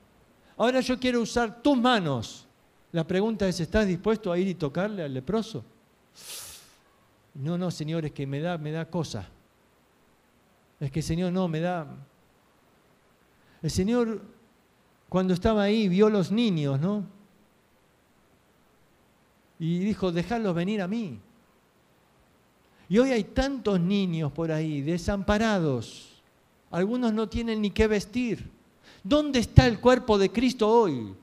Ahora 0.56 0.80
yo 0.80 0.98
quiero 0.98 1.20
usar 1.20 1.62
tus 1.62 1.76
manos. 1.76 2.46
La 2.92 3.06
pregunta 3.06 3.46
es, 3.48 3.60
¿estás 3.60 3.86
dispuesto 3.86 4.32
a 4.32 4.38
ir 4.38 4.48
y 4.48 4.54
tocarle 4.54 5.02
al 5.02 5.14
leproso? 5.14 5.64
No, 7.34 7.56
no, 7.56 7.70
Señor, 7.70 8.04
es 8.04 8.12
que 8.12 8.26
me 8.26 8.40
da, 8.40 8.58
me 8.58 8.72
da 8.72 8.84
cosa. 8.86 9.28
Es 10.80 10.90
que 10.90 11.02
Señor 11.02 11.32
no, 11.32 11.48
me 11.48 11.60
da... 11.60 11.86
El 13.62 13.70
Señor 13.70 14.22
cuando 15.08 15.32
estaba 15.32 15.62
ahí 15.62 15.88
vio 15.88 16.10
los 16.10 16.30
niños, 16.30 16.78
¿no? 16.80 17.04
Y 19.58 19.78
dijo, 19.80 20.12
dejadlos 20.12 20.54
venir 20.54 20.82
a 20.82 20.88
mí. 20.88 21.18
Y 22.88 22.98
hoy 22.98 23.10
hay 23.10 23.24
tantos 23.24 23.80
niños 23.80 24.30
por 24.32 24.52
ahí, 24.52 24.82
desamparados. 24.82 26.17
Algunos 26.70 27.12
no 27.12 27.28
tienen 27.28 27.62
ni 27.62 27.70
qué 27.70 27.86
vestir. 27.86 28.50
¿Dónde 29.02 29.38
está 29.38 29.66
el 29.66 29.80
cuerpo 29.80 30.18
de 30.18 30.30
Cristo 30.30 30.68
hoy? 30.68 31.14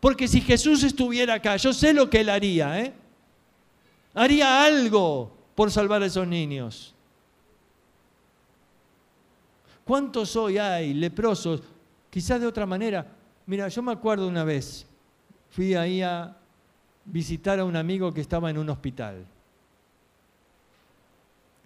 Porque 0.00 0.28
si 0.28 0.40
Jesús 0.40 0.82
estuviera 0.82 1.34
acá, 1.34 1.56
yo 1.56 1.72
sé 1.72 1.92
lo 1.92 2.08
que 2.08 2.20
él 2.20 2.28
haría, 2.28 2.80
¿eh? 2.80 2.92
Haría 4.14 4.64
algo 4.64 5.30
por 5.54 5.70
salvar 5.70 6.02
a 6.02 6.06
esos 6.06 6.26
niños. 6.26 6.94
¿Cuántos 9.84 10.34
hoy 10.36 10.58
hay 10.58 10.94
leprosos? 10.94 11.62
Quizás 12.10 12.40
de 12.40 12.46
otra 12.46 12.66
manera. 12.66 13.06
Mira, 13.46 13.68
yo 13.68 13.82
me 13.82 13.92
acuerdo 13.92 14.26
una 14.26 14.42
vez, 14.42 14.86
fui 15.50 15.74
ahí 15.74 16.02
a 16.02 16.36
visitar 17.04 17.60
a 17.60 17.64
un 17.64 17.76
amigo 17.76 18.12
que 18.12 18.20
estaba 18.20 18.50
en 18.50 18.58
un 18.58 18.68
hospital. 18.68 19.24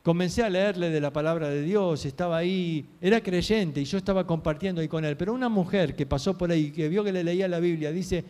Comencé 0.02 0.42
a 0.42 0.48
leerle 0.48 0.88
de 0.88 1.00
la 1.00 1.12
palabra 1.12 1.50
de 1.50 1.62
Dios, 1.62 2.06
estaba 2.06 2.38
ahí, 2.38 2.86
era 3.02 3.22
creyente 3.22 3.82
y 3.82 3.84
yo 3.84 3.98
estaba 3.98 4.26
compartiendo 4.26 4.80
ahí 4.80 4.88
con 4.88 5.04
él. 5.04 5.16
Pero 5.16 5.34
una 5.34 5.50
mujer 5.50 5.94
que 5.94 6.06
pasó 6.06 6.38
por 6.38 6.50
ahí, 6.50 6.70
que 6.70 6.88
vio 6.88 7.04
que 7.04 7.12
le 7.12 7.22
leía 7.22 7.46
la 7.48 7.60
Biblia, 7.60 7.92
dice, 7.92 8.24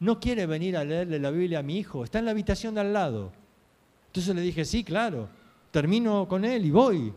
no 0.00 0.20
quiere 0.20 0.44
venir 0.44 0.76
a 0.76 0.84
leerle 0.84 1.18
la 1.18 1.30
Biblia 1.30 1.60
a 1.60 1.62
mi 1.62 1.78
hijo, 1.78 2.04
está 2.04 2.18
en 2.18 2.26
la 2.26 2.32
habitación 2.32 2.74
de 2.74 2.82
al 2.82 2.92
lado. 2.92 3.32
Entonces 4.08 4.34
le 4.34 4.42
dije, 4.42 4.66
sí, 4.66 4.84
claro, 4.84 5.28
termino 5.70 6.28
con 6.28 6.44
él 6.44 6.66
y 6.66 6.70
voy. 6.70 7.12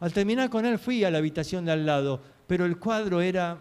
Al 0.00 0.12
terminar 0.12 0.50
con 0.50 0.66
él 0.66 0.80
fui 0.80 1.04
a 1.04 1.10
la 1.10 1.18
habitación 1.18 1.64
de 1.64 1.72
al 1.72 1.86
lado, 1.86 2.20
pero 2.48 2.64
el 2.64 2.78
cuadro 2.78 3.20
era 3.20 3.58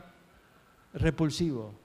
repulsivo. 0.96 1.81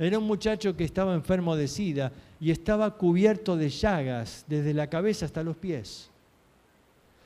Era 0.00 0.18
un 0.18 0.24
muchacho 0.24 0.74
que 0.74 0.84
estaba 0.84 1.14
enfermo 1.14 1.54
de 1.54 1.68
sida 1.68 2.10
y 2.40 2.50
estaba 2.50 2.96
cubierto 2.96 3.54
de 3.54 3.68
llagas 3.68 4.46
desde 4.48 4.72
la 4.72 4.88
cabeza 4.88 5.26
hasta 5.26 5.42
los 5.42 5.58
pies. 5.58 6.08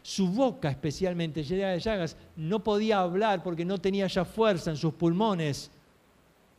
Su 0.02 0.26
boca 0.26 0.70
especialmente 0.70 1.44
llena 1.44 1.68
de 1.68 1.78
llagas, 1.78 2.16
no 2.34 2.64
podía 2.64 2.98
hablar 2.98 3.44
porque 3.44 3.64
no 3.64 3.78
tenía 3.78 4.08
ya 4.08 4.24
fuerza 4.24 4.72
en 4.72 4.76
sus 4.76 4.92
pulmones 4.92 5.70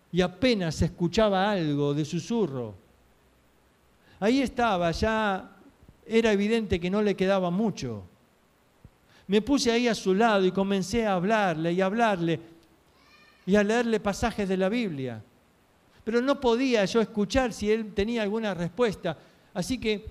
y 0.10 0.22
apenas 0.22 0.82
escuchaba 0.82 1.52
algo 1.52 1.94
de 1.94 2.06
susurro. 2.06 2.74
Ahí 4.22 4.42
estaba, 4.42 4.92
ya 4.92 5.52
era 6.08 6.32
evidente 6.32 6.80
que 6.80 6.90
no 6.90 7.02
le 7.02 7.18
quedaba 7.18 7.52
mucho. 7.52 8.04
Me 9.28 9.42
puse 9.42 9.70
ahí 9.70 9.90
a 9.90 9.96
su 9.96 10.14
lado 10.14 10.46
y 10.46 10.52
comencé 10.54 11.06
a 11.06 11.16
hablarle 11.16 11.74
y 11.74 11.82
hablarle 11.82 12.40
y 13.46 13.58
a 13.58 13.64
leerle 13.64 14.00
pasajes 14.00 14.48
de 14.48 14.56
la 14.56 14.70
Biblia 14.70 15.22
pero 16.06 16.22
no 16.22 16.40
podía 16.40 16.86
yo 16.86 17.02
escuchar 17.02 17.52
si 17.52 17.70
él 17.70 17.92
tenía 17.94 18.22
alguna 18.22 18.54
respuesta. 18.54 19.18
Así 19.54 19.80
que 19.80 20.06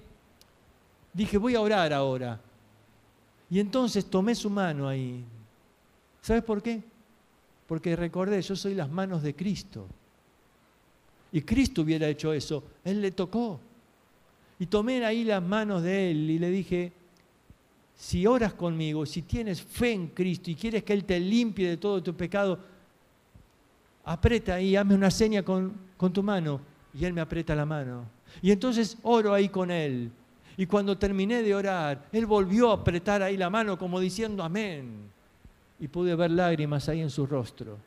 dije, 1.13 1.39
voy 1.39 1.55
a 1.55 1.61
orar 1.61 1.93
ahora. 1.93 2.41
Y 3.49 3.61
entonces 3.61 4.05
tomé 4.05 4.35
su 4.35 4.51
mano 4.51 4.89
ahí. 4.89 5.25
¿Sabes 6.21 6.43
por 6.43 6.61
qué? 6.61 6.83
Porque 7.69 7.95
recordé, 7.95 8.43
yo 8.43 8.57
soy 8.57 8.75
las 8.75 8.91
manos 8.91 9.23
de 9.23 9.35
Cristo. 9.35 9.87
Y 11.31 11.43
Cristo 11.43 11.83
hubiera 11.83 12.09
hecho 12.09 12.33
eso. 12.33 12.65
Él 12.85 13.01
le 13.01 13.13
tocó. 13.13 13.61
Y 14.59 14.67
tomé 14.67 15.05
ahí 15.05 15.23
las 15.23 15.43
manos 15.43 15.85
de 15.85 16.11
él 16.11 16.29
y 16.29 16.39
le 16.41 16.51
dije, 16.51 16.93
si 17.95 18.27
oras 18.27 18.55
conmigo, 18.55 19.07
si 19.07 19.23
tienes 19.23 19.63
fe 19.63 19.93
en 19.93 20.09
Cristo 20.09 20.51
y 20.51 20.57
quieres 20.57 20.83
que 20.83 20.93
Él 20.93 21.05
te 21.05 21.21
limpie 21.21 21.69
de 21.69 21.77
todo 21.77 22.03
tu 22.03 22.15
pecado, 22.15 22.59
aprieta 24.05 24.55
ahí, 24.55 24.77
hazme 24.77 24.95
una 24.95 25.11
seña 25.11 25.43
con, 25.43 25.73
con 25.97 26.13
tu 26.13 26.23
mano. 26.23 26.61
Y 26.93 27.05
él 27.05 27.13
me 27.13 27.21
aprieta 27.21 27.55
la 27.55 27.67
mano. 27.67 28.05
Y 28.41 28.51
entonces 28.51 28.97
oro 29.03 29.35
ahí 29.35 29.49
con 29.49 29.71
él. 29.71 30.11
Y 30.57 30.67
cuando 30.67 30.97
terminé 30.97 31.43
de 31.43 31.55
orar, 31.55 32.07
él 32.13 32.27
volvió 32.27 32.71
a 32.71 32.75
apretar 32.75 33.23
ahí 33.23 33.37
la 33.37 33.51
mano 33.51 33.77
como 33.77 33.99
diciendo 33.99 34.43
amén. 34.43 35.11
Y 35.81 35.89
pude 35.89 36.15
ver 36.15 36.31
lágrimas 36.31 36.89
ahí 36.89 37.01
en 37.01 37.11
su 37.11 37.27
rostro. 37.27 37.79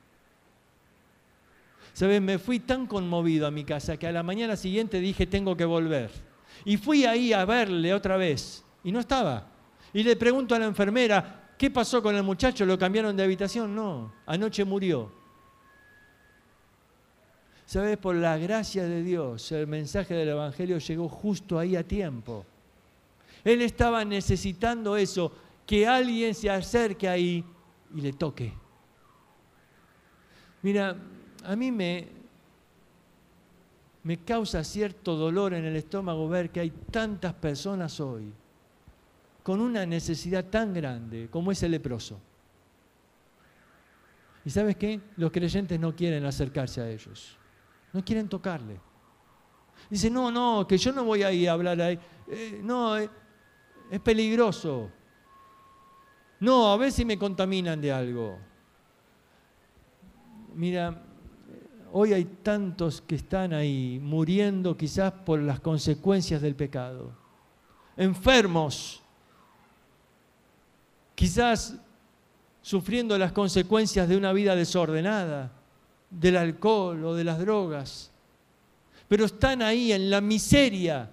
¿Saben? 1.93 2.25
Me 2.25 2.37
fui 2.37 2.59
tan 2.59 2.85
conmovido 2.85 3.47
a 3.47 3.51
mi 3.51 3.63
casa 3.63 3.97
que 3.97 4.05
a 4.05 4.11
la 4.11 4.21
mañana 4.21 4.55
siguiente 4.55 4.99
dije 4.99 5.25
tengo 5.25 5.55
que 5.55 5.65
volver. 5.65 6.11
Y 6.65 6.77
fui 6.77 7.05
ahí 7.05 7.33
a 7.33 7.45
verle 7.45 7.93
otra 7.93 8.17
vez. 8.17 8.63
Y 8.83 8.91
no 8.91 8.99
estaba. 8.99 9.47
Y 9.93 10.03
le 10.03 10.15
pregunto 10.15 10.53
a 10.53 10.59
la 10.59 10.65
enfermera, 10.65 11.53
¿qué 11.57 11.71
pasó 11.71 12.03
con 12.03 12.15
el 12.15 12.23
muchacho? 12.23 12.65
¿Lo 12.65 12.77
cambiaron 12.77 13.15
de 13.15 13.23
habitación? 13.23 13.73
No, 13.73 14.13
anoche 14.25 14.63
murió. 14.65 15.11
¿Sabes? 17.67 17.97
Por 17.97 18.15
la 18.15 18.37
gracia 18.37 18.85
de 18.85 19.03
Dios, 19.03 19.51
el 19.51 19.67
mensaje 19.67 20.13
del 20.13 20.29
Evangelio 20.29 20.77
llegó 20.77 21.09
justo 21.09 21.59
ahí 21.59 21.75
a 21.75 21.83
tiempo. 21.83 22.45
Él 23.43 23.61
estaba 23.61 24.05
necesitando 24.05 24.95
eso, 24.95 25.33
que 25.65 25.85
alguien 25.85 26.33
se 26.33 26.49
acerque 26.49 27.09
ahí 27.09 27.43
y 27.93 28.01
le 28.01 28.13
toque. 28.13 28.53
Mira, 30.61 30.95
a 31.43 31.55
mí 31.57 31.69
me, 31.69 32.07
me 34.03 34.17
causa 34.19 34.63
cierto 34.63 35.17
dolor 35.17 35.53
en 35.53 35.65
el 35.65 35.75
estómago 35.75 36.29
ver 36.29 36.49
que 36.49 36.61
hay 36.61 36.71
tantas 36.89 37.33
personas 37.33 37.99
hoy 37.99 38.31
con 39.43 39.59
una 39.59 39.85
necesidad 39.85 40.45
tan 40.45 40.73
grande 40.73 41.27
como 41.29 41.51
ese 41.51 41.67
leproso. 41.67 42.17
¿Y 44.45 44.49
sabes 44.49 44.77
qué? 44.77 45.01
Los 45.17 45.31
creyentes 45.31 45.77
no 45.77 45.93
quieren 45.93 46.23
acercarse 46.25 46.79
a 46.79 46.89
ellos, 46.89 47.37
no 47.93 48.03
quieren 48.03 48.27
tocarle. 48.27 48.79
Dice, 49.89 50.09
no, 50.09 50.31
no, 50.31 50.67
que 50.67 50.77
yo 50.77 50.91
no 50.91 51.03
voy 51.03 51.23
a 51.23 51.31
ir 51.31 51.49
a 51.49 51.53
hablar 51.53 51.79
ahí. 51.81 51.99
Eh, 52.27 52.59
no, 52.63 52.97
eh, 52.97 53.09
es 53.89 53.99
peligroso. 54.01 54.89
No, 56.39 56.71
a 56.71 56.77
ver 56.77 56.91
si 56.91 57.05
me 57.05 57.17
contaminan 57.17 57.79
de 57.79 57.91
algo. 57.91 58.37
Mira, 60.53 61.03
hoy 61.91 62.13
hay 62.13 62.25
tantos 62.25 63.01
que 63.01 63.15
están 63.15 63.53
ahí 63.53 63.99
muriendo 64.01 64.75
quizás 64.75 65.11
por 65.11 65.39
las 65.39 65.59
consecuencias 65.59 66.41
del 66.41 66.55
pecado. 66.55 67.11
Enfermos, 67.95 69.01
quizás 71.15 71.75
sufriendo 72.61 73.17
las 73.17 73.31
consecuencias 73.31 74.09
de 74.09 74.17
una 74.17 74.33
vida 74.33 74.55
desordenada, 74.55 75.51
del 76.09 76.37
alcohol 76.37 77.03
o 77.03 77.15
de 77.15 77.23
las 77.23 77.39
drogas. 77.39 78.11
Pero 79.07 79.25
están 79.25 79.61
ahí 79.61 79.91
en 79.91 80.09
la 80.09 80.21
miseria, 80.21 81.09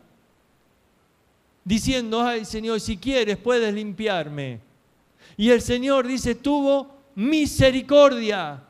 diciendo, 1.65 2.23
ay 2.23 2.45
Señor, 2.45 2.81
si 2.81 2.97
quieres 2.97 3.37
puedes 3.37 3.73
limpiarme. 3.73 4.61
Y 5.37 5.51
el 5.51 5.63
Señor 5.63 6.07
dice, 6.07 6.35
tuvo 6.35 6.95
misericordia. 7.15 8.63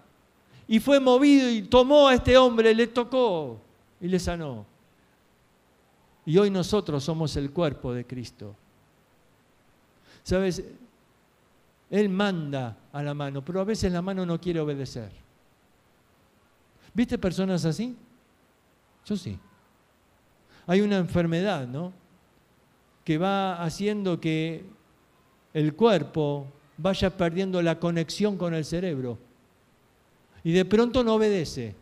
Y 0.67 0.81
fue 0.81 0.99
movido 0.99 1.51
y 1.51 1.63
tomó 1.63 2.09
a 2.09 2.15
este 2.15 2.37
hombre, 2.39 2.75
le 2.75 2.87
tocó 2.87 3.61
y 4.01 4.09
le 4.09 4.19
sanó. 4.19 4.65
Y 6.27 6.39
hoy 6.39 6.51
nosotros 6.51 7.05
somos 7.05 7.37
el 7.37 7.51
cuerpo 7.51 7.93
de 7.93 8.07
Cristo. 8.07 8.55
¿Sabes? 10.23 10.65
Él 11.91 12.09
manda 12.09 12.79
a 12.93 13.03
la 13.03 13.13
mano, 13.13 13.45
pero 13.45 13.61
a 13.61 13.65
veces 13.65 13.93
la 13.93 14.01
mano 14.01 14.25
no 14.25 14.41
quiere 14.41 14.61
obedecer. 14.61 15.24
¿Viste 16.95 17.19
personas 17.19 17.65
así? 17.65 17.95
Yo 19.05 19.17
sí. 19.17 19.39
Hay 20.67 20.81
una 20.81 20.97
enfermedad, 20.97 21.67
¿no? 21.67 21.93
Que 23.05 23.19
va 23.19 23.63
haciendo 23.63 24.21
que 24.21 24.65
el 25.53 25.75
cuerpo 25.75 26.47
vaya 26.79 27.17
perdiendo 27.17 27.61
la 27.61 27.79
conexión 27.79 28.39
con 28.39 28.55
el 28.55 28.65
cerebro. 28.65 29.19
Y 30.43 30.53
de 30.53 30.65
pronto 30.65 31.05
no 31.05 31.15
obedece. 31.15 31.75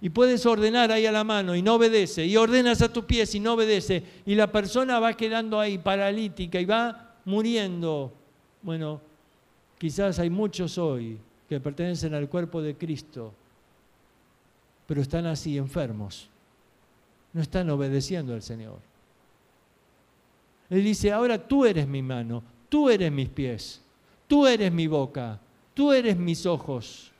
Y 0.00 0.10
puedes 0.10 0.46
ordenar 0.46 0.92
ahí 0.92 1.06
a 1.06 1.12
la 1.12 1.24
mano 1.24 1.54
y 1.54 1.62
no 1.62 1.74
obedece. 1.74 2.24
Y 2.24 2.36
ordenas 2.36 2.82
a 2.82 2.92
tus 2.92 3.04
pies 3.04 3.34
y 3.34 3.40
no 3.40 3.54
obedece. 3.54 4.02
Y 4.26 4.34
la 4.34 4.50
persona 4.50 5.00
va 5.00 5.14
quedando 5.14 5.58
ahí 5.58 5.78
paralítica 5.78 6.60
y 6.60 6.64
va 6.64 7.16
muriendo. 7.24 8.12
Bueno, 8.62 9.00
quizás 9.78 10.18
hay 10.18 10.30
muchos 10.30 10.78
hoy 10.78 11.18
que 11.48 11.60
pertenecen 11.60 12.14
al 12.14 12.28
cuerpo 12.28 12.62
de 12.62 12.76
Cristo, 12.76 13.32
pero 14.88 15.00
están 15.00 15.26
así 15.26 15.56
enfermos. 15.56 16.28
No 17.32 17.40
están 17.40 17.70
obedeciendo 17.70 18.34
al 18.34 18.42
Señor. 18.42 18.80
Él 20.68 20.82
dice, 20.82 21.12
ahora 21.12 21.46
tú 21.46 21.64
eres 21.64 21.86
mi 21.86 22.02
mano, 22.02 22.42
Tú 22.68 22.90
eres 22.90 23.10
mis 23.10 23.28
pies, 23.28 23.80
tú 24.26 24.46
eres 24.46 24.70
mi 24.70 24.86
boca, 24.86 25.40
tú 25.72 25.92
eres 25.92 26.16
mis 26.16 26.44
ojos 26.44 27.10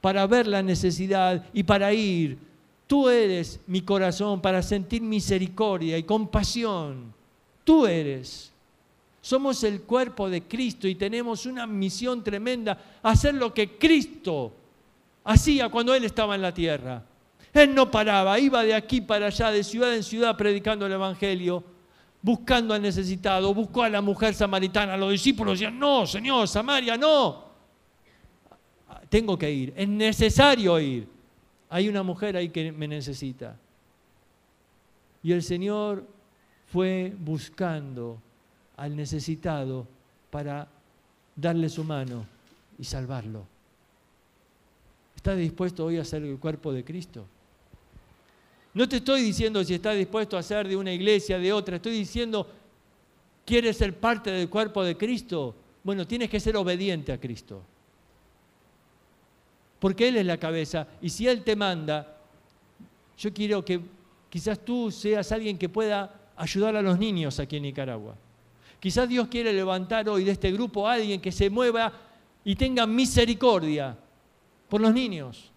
para 0.00 0.26
ver 0.26 0.46
la 0.46 0.62
necesidad 0.62 1.44
y 1.52 1.62
para 1.62 1.92
ir. 1.92 2.38
Tú 2.86 3.08
eres 3.08 3.58
mi 3.66 3.80
corazón 3.80 4.40
para 4.40 4.62
sentir 4.62 5.02
misericordia 5.02 5.98
y 5.98 6.02
compasión. 6.02 7.12
Tú 7.64 7.86
eres. 7.86 8.52
Somos 9.22 9.64
el 9.64 9.80
cuerpo 9.82 10.28
de 10.28 10.42
Cristo 10.42 10.86
y 10.86 10.94
tenemos 10.94 11.46
una 11.46 11.66
misión 11.66 12.22
tremenda, 12.22 12.98
hacer 13.02 13.34
lo 13.34 13.54
que 13.54 13.78
Cristo 13.78 14.52
hacía 15.24 15.68
cuando 15.68 15.94
Él 15.94 16.04
estaba 16.04 16.34
en 16.34 16.42
la 16.42 16.54
tierra. 16.54 17.02
Él 17.52 17.74
no 17.74 17.90
paraba, 17.90 18.38
iba 18.38 18.62
de 18.62 18.74
aquí 18.74 19.00
para 19.00 19.26
allá, 19.26 19.50
de 19.50 19.64
ciudad 19.64 19.94
en 19.94 20.02
ciudad, 20.02 20.36
predicando 20.36 20.86
el 20.86 20.92
Evangelio 20.92 21.64
buscando 22.24 22.72
al 22.72 22.80
necesitado, 22.80 23.52
buscó 23.52 23.82
a 23.82 23.90
la 23.90 24.00
mujer 24.00 24.32
samaritana. 24.32 24.96
Los 24.96 25.10
discípulos 25.10 25.58
decían, 25.58 25.78
no, 25.78 26.06
Señor, 26.06 26.48
Samaria, 26.48 26.96
no. 26.96 27.44
Tengo 29.10 29.36
que 29.36 29.52
ir, 29.52 29.74
es 29.76 29.86
necesario 29.86 30.80
ir. 30.80 31.06
Hay 31.68 31.86
una 31.86 32.02
mujer 32.02 32.34
ahí 32.34 32.48
que 32.48 32.72
me 32.72 32.88
necesita. 32.88 33.58
Y 35.22 35.32
el 35.32 35.42
Señor 35.42 36.06
fue 36.72 37.14
buscando 37.18 38.22
al 38.78 38.96
necesitado 38.96 39.86
para 40.30 40.66
darle 41.36 41.68
su 41.68 41.84
mano 41.84 42.24
y 42.78 42.84
salvarlo. 42.84 43.53
¿Está 45.24 45.34
dispuesto 45.36 45.86
hoy 45.86 45.96
a 45.96 46.04
ser 46.04 46.22
el 46.22 46.38
cuerpo 46.38 46.70
de 46.70 46.84
Cristo? 46.84 47.24
No 48.74 48.86
te 48.86 48.96
estoy 48.96 49.22
diciendo 49.22 49.64
si 49.64 49.72
estás 49.72 49.96
dispuesto 49.96 50.36
a 50.36 50.42
ser 50.42 50.68
de 50.68 50.76
una 50.76 50.92
iglesia, 50.92 51.38
de 51.38 51.50
otra, 51.50 51.76
estoy 51.76 51.92
diciendo, 51.92 52.46
¿quieres 53.46 53.78
ser 53.78 53.98
parte 53.98 54.30
del 54.30 54.50
cuerpo 54.50 54.84
de 54.84 54.98
Cristo? 54.98 55.54
Bueno, 55.82 56.06
tienes 56.06 56.28
que 56.28 56.38
ser 56.38 56.58
obediente 56.58 57.10
a 57.10 57.18
Cristo. 57.18 57.62
Porque 59.78 60.08
Él 60.08 60.18
es 60.18 60.26
la 60.26 60.36
cabeza 60.36 60.88
y 61.00 61.08
si 61.08 61.26
Él 61.26 61.42
te 61.42 61.56
manda, 61.56 62.18
yo 63.16 63.32
quiero 63.32 63.64
que 63.64 63.80
quizás 64.28 64.62
tú 64.62 64.90
seas 64.90 65.32
alguien 65.32 65.56
que 65.56 65.70
pueda 65.70 66.32
ayudar 66.36 66.76
a 66.76 66.82
los 66.82 66.98
niños 66.98 67.40
aquí 67.40 67.56
en 67.56 67.62
Nicaragua. 67.62 68.14
Quizás 68.78 69.08
Dios 69.08 69.28
quiere 69.28 69.54
levantar 69.54 70.06
hoy 70.06 70.22
de 70.22 70.32
este 70.32 70.52
grupo 70.52 70.86
a 70.86 70.92
alguien 70.92 71.18
que 71.18 71.32
se 71.32 71.48
mueva 71.48 71.90
y 72.44 72.54
tenga 72.56 72.86
misericordia 72.86 73.96
por 74.68 74.80
los 74.80 74.92
niños. 74.92 75.50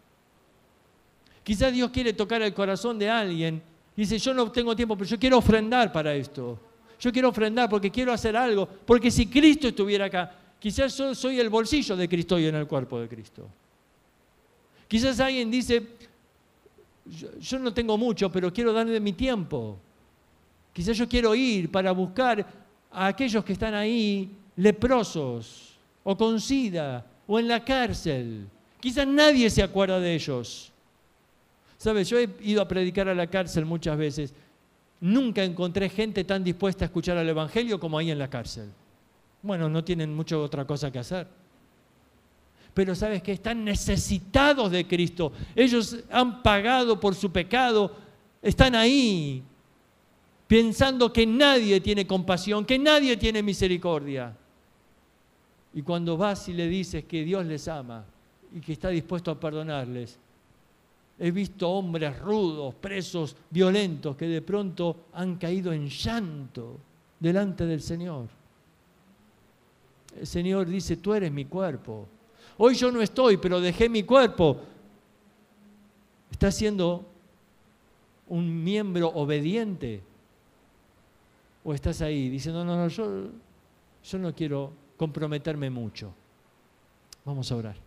Quizás 1.44 1.72
Dios 1.72 1.90
quiere 1.92 2.14
tocar 2.14 2.42
el 2.42 2.54
corazón 2.54 3.00
de 3.00 3.10
alguien. 3.10 3.62
Dice, 3.96 4.20
yo 4.20 4.34
no 4.34 4.52
tengo 4.52 4.76
tiempo, 4.76 4.98
pero 4.98 5.10
yo 5.10 5.18
quiero 5.18 5.38
ofrendar 5.38 5.92
para 5.92 6.14
esto. 6.14 6.60
Yo 7.00 7.12
quiero 7.12 7.30
ofrendar 7.30 7.70
porque 7.70 7.90
quiero 7.90 8.12
hacer 8.12 8.36
algo. 8.36 8.68
Porque 8.68 9.10
si 9.10 9.28
Cristo 9.28 9.68
estuviera 9.68 10.06
acá, 10.06 10.36
quizás 10.60 10.98
yo 10.98 11.16
soy 11.16 11.40
el 11.40 11.50
bolsillo 11.50 11.96
de 11.96 12.10
Cristo 12.10 12.38
y 12.38 12.46
en 12.46 12.56
el 12.56 12.68
cuerpo 12.68 13.00
de 13.00 13.08
Cristo. 13.08 13.48
Quizás 14.88 15.20
alguien 15.20 15.52
dice, 15.52 15.88
yo, 17.40 17.60
no 17.60 17.74
tengo 17.74 17.98
mucho, 17.98 18.32
pero 18.32 18.52
quiero 18.52 18.74
darle 18.74 19.00
mi 19.00 19.14
tiempo. 19.14 19.78
Quizás 20.74 20.98
yo 20.98 21.08
quiero 21.08 21.34
ir 21.36 21.72
para 21.72 21.92
buscar 21.92 22.46
a 22.92 23.08
aquellos 23.08 23.44
que 23.44 23.54
están 23.54 23.74
ahí 23.74 24.30
leprosos 24.56 25.78
o 26.04 26.16
con 26.18 26.40
sida 26.40 27.06
o 27.26 27.40
en 27.40 27.48
la 27.48 27.64
cárcel. 27.64 28.48
Quizás 28.80 29.08
nadie 29.08 29.50
se 29.50 29.64
acuerda 29.64 30.00
de 30.00 30.14
ellos. 30.14 30.72
Sabes, 31.78 32.10
yo 32.10 32.18
he 32.20 32.30
ido 32.42 32.62
a 32.62 32.68
predicar 32.68 33.08
a 33.08 33.16
la 33.16 33.28
cárcel 33.28 33.66
muchas 33.66 33.98
veces. 33.98 34.34
Nunca 35.00 35.44
encontré 35.44 35.90
gente 35.90 36.24
tan 36.24 36.44
dispuesta 36.44 36.86
a 36.86 36.88
escuchar 36.88 37.18
al 37.18 37.30
Evangelio 37.30 37.80
como 37.80 37.98
ahí 37.98 38.12
en 38.12 38.20
la 38.20 38.30
cárcel. 38.30 38.70
Bueno, 39.42 39.70
no 39.70 39.84
tienen 39.84 40.14
mucha 40.16 40.38
otra 40.38 40.66
cosa 40.66 40.92
que 40.92 41.00
hacer. 41.00 41.28
Pero 42.74 42.96
sabes 42.96 43.24
que 43.24 43.32
están 43.32 43.64
necesitados 43.64 44.72
de 44.72 44.88
Cristo. 44.88 45.32
Ellos 45.56 45.98
han 46.12 46.42
pagado 46.44 47.00
por 47.00 47.16
su 47.16 47.32
pecado. 47.32 47.96
Están 48.42 48.76
ahí 48.76 49.44
pensando 50.48 51.12
que 51.12 51.26
nadie 51.26 51.82
tiene 51.82 52.06
compasión, 52.06 52.66
que 52.66 52.78
nadie 52.78 53.18
tiene 53.18 53.42
misericordia. 53.42 54.36
Y 55.74 55.82
cuando 55.82 56.18
vas 56.18 56.48
y 56.50 56.54
le 56.54 56.68
dices 56.68 57.06
que 57.06 57.24
Dios 57.24 57.46
les 57.46 57.68
ama 57.68 58.06
y 58.54 58.60
que 58.60 58.74
está 58.74 58.90
dispuesto 58.90 59.32
a 59.32 59.40
perdonarles, 59.40 60.20
He 61.20 61.32
visto 61.32 61.68
hombres 61.68 62.20
rudos, 62.20 62.76
presos, 62.76 63.36
violentos, 63.50 64.16
que 64.16 64.28
de 64.28 64.42
pronto 64.42 65.08
han 65.14 65.38
caído 65.38 65.74
en 65.74 65.90
llanto 65.90 66.78
delante 67.20 67.66
del 67.66 67.82
Señor. 67.82 68.28
El 70.20 70.28
Señor 70.28 70.68
dice, 70.68 70.98
tú 70.98 71.14
eres 71.14 71.32
mi 71.32 71.46
cuerpo. 71.46 72.08
Hoy 72.58 72.76
yo 72.76 72.92
no 72.92 73.02
estoy, 73.02 73.38
pero 73.38 73.60
dejé 73.60 73.90
mi 73.90 74.04
cuerpo. 74.04 74.60
¿Estás 76.30 76.54
siendo 76.54 77.04
un 78.28 78.64
miembro 78.64 79.08
obediente? 79.10 80.04
¿O 81.64 81.74
estás 81.74 82.02
ahí 82.02 82.30
diciendo, 82.30 82.64
no, 82.64 82.76
no, 82.76 82.88
yo, 82.90 83.30
yo 84.04 84.20
no 84.20 84.36
quiero 84.36 84.72
comprometerme 84.98 85.72
mucho? 85.72 86.14
Vamos 87.26 87.52
a 87.52 87.56
orar. 87.56 87.87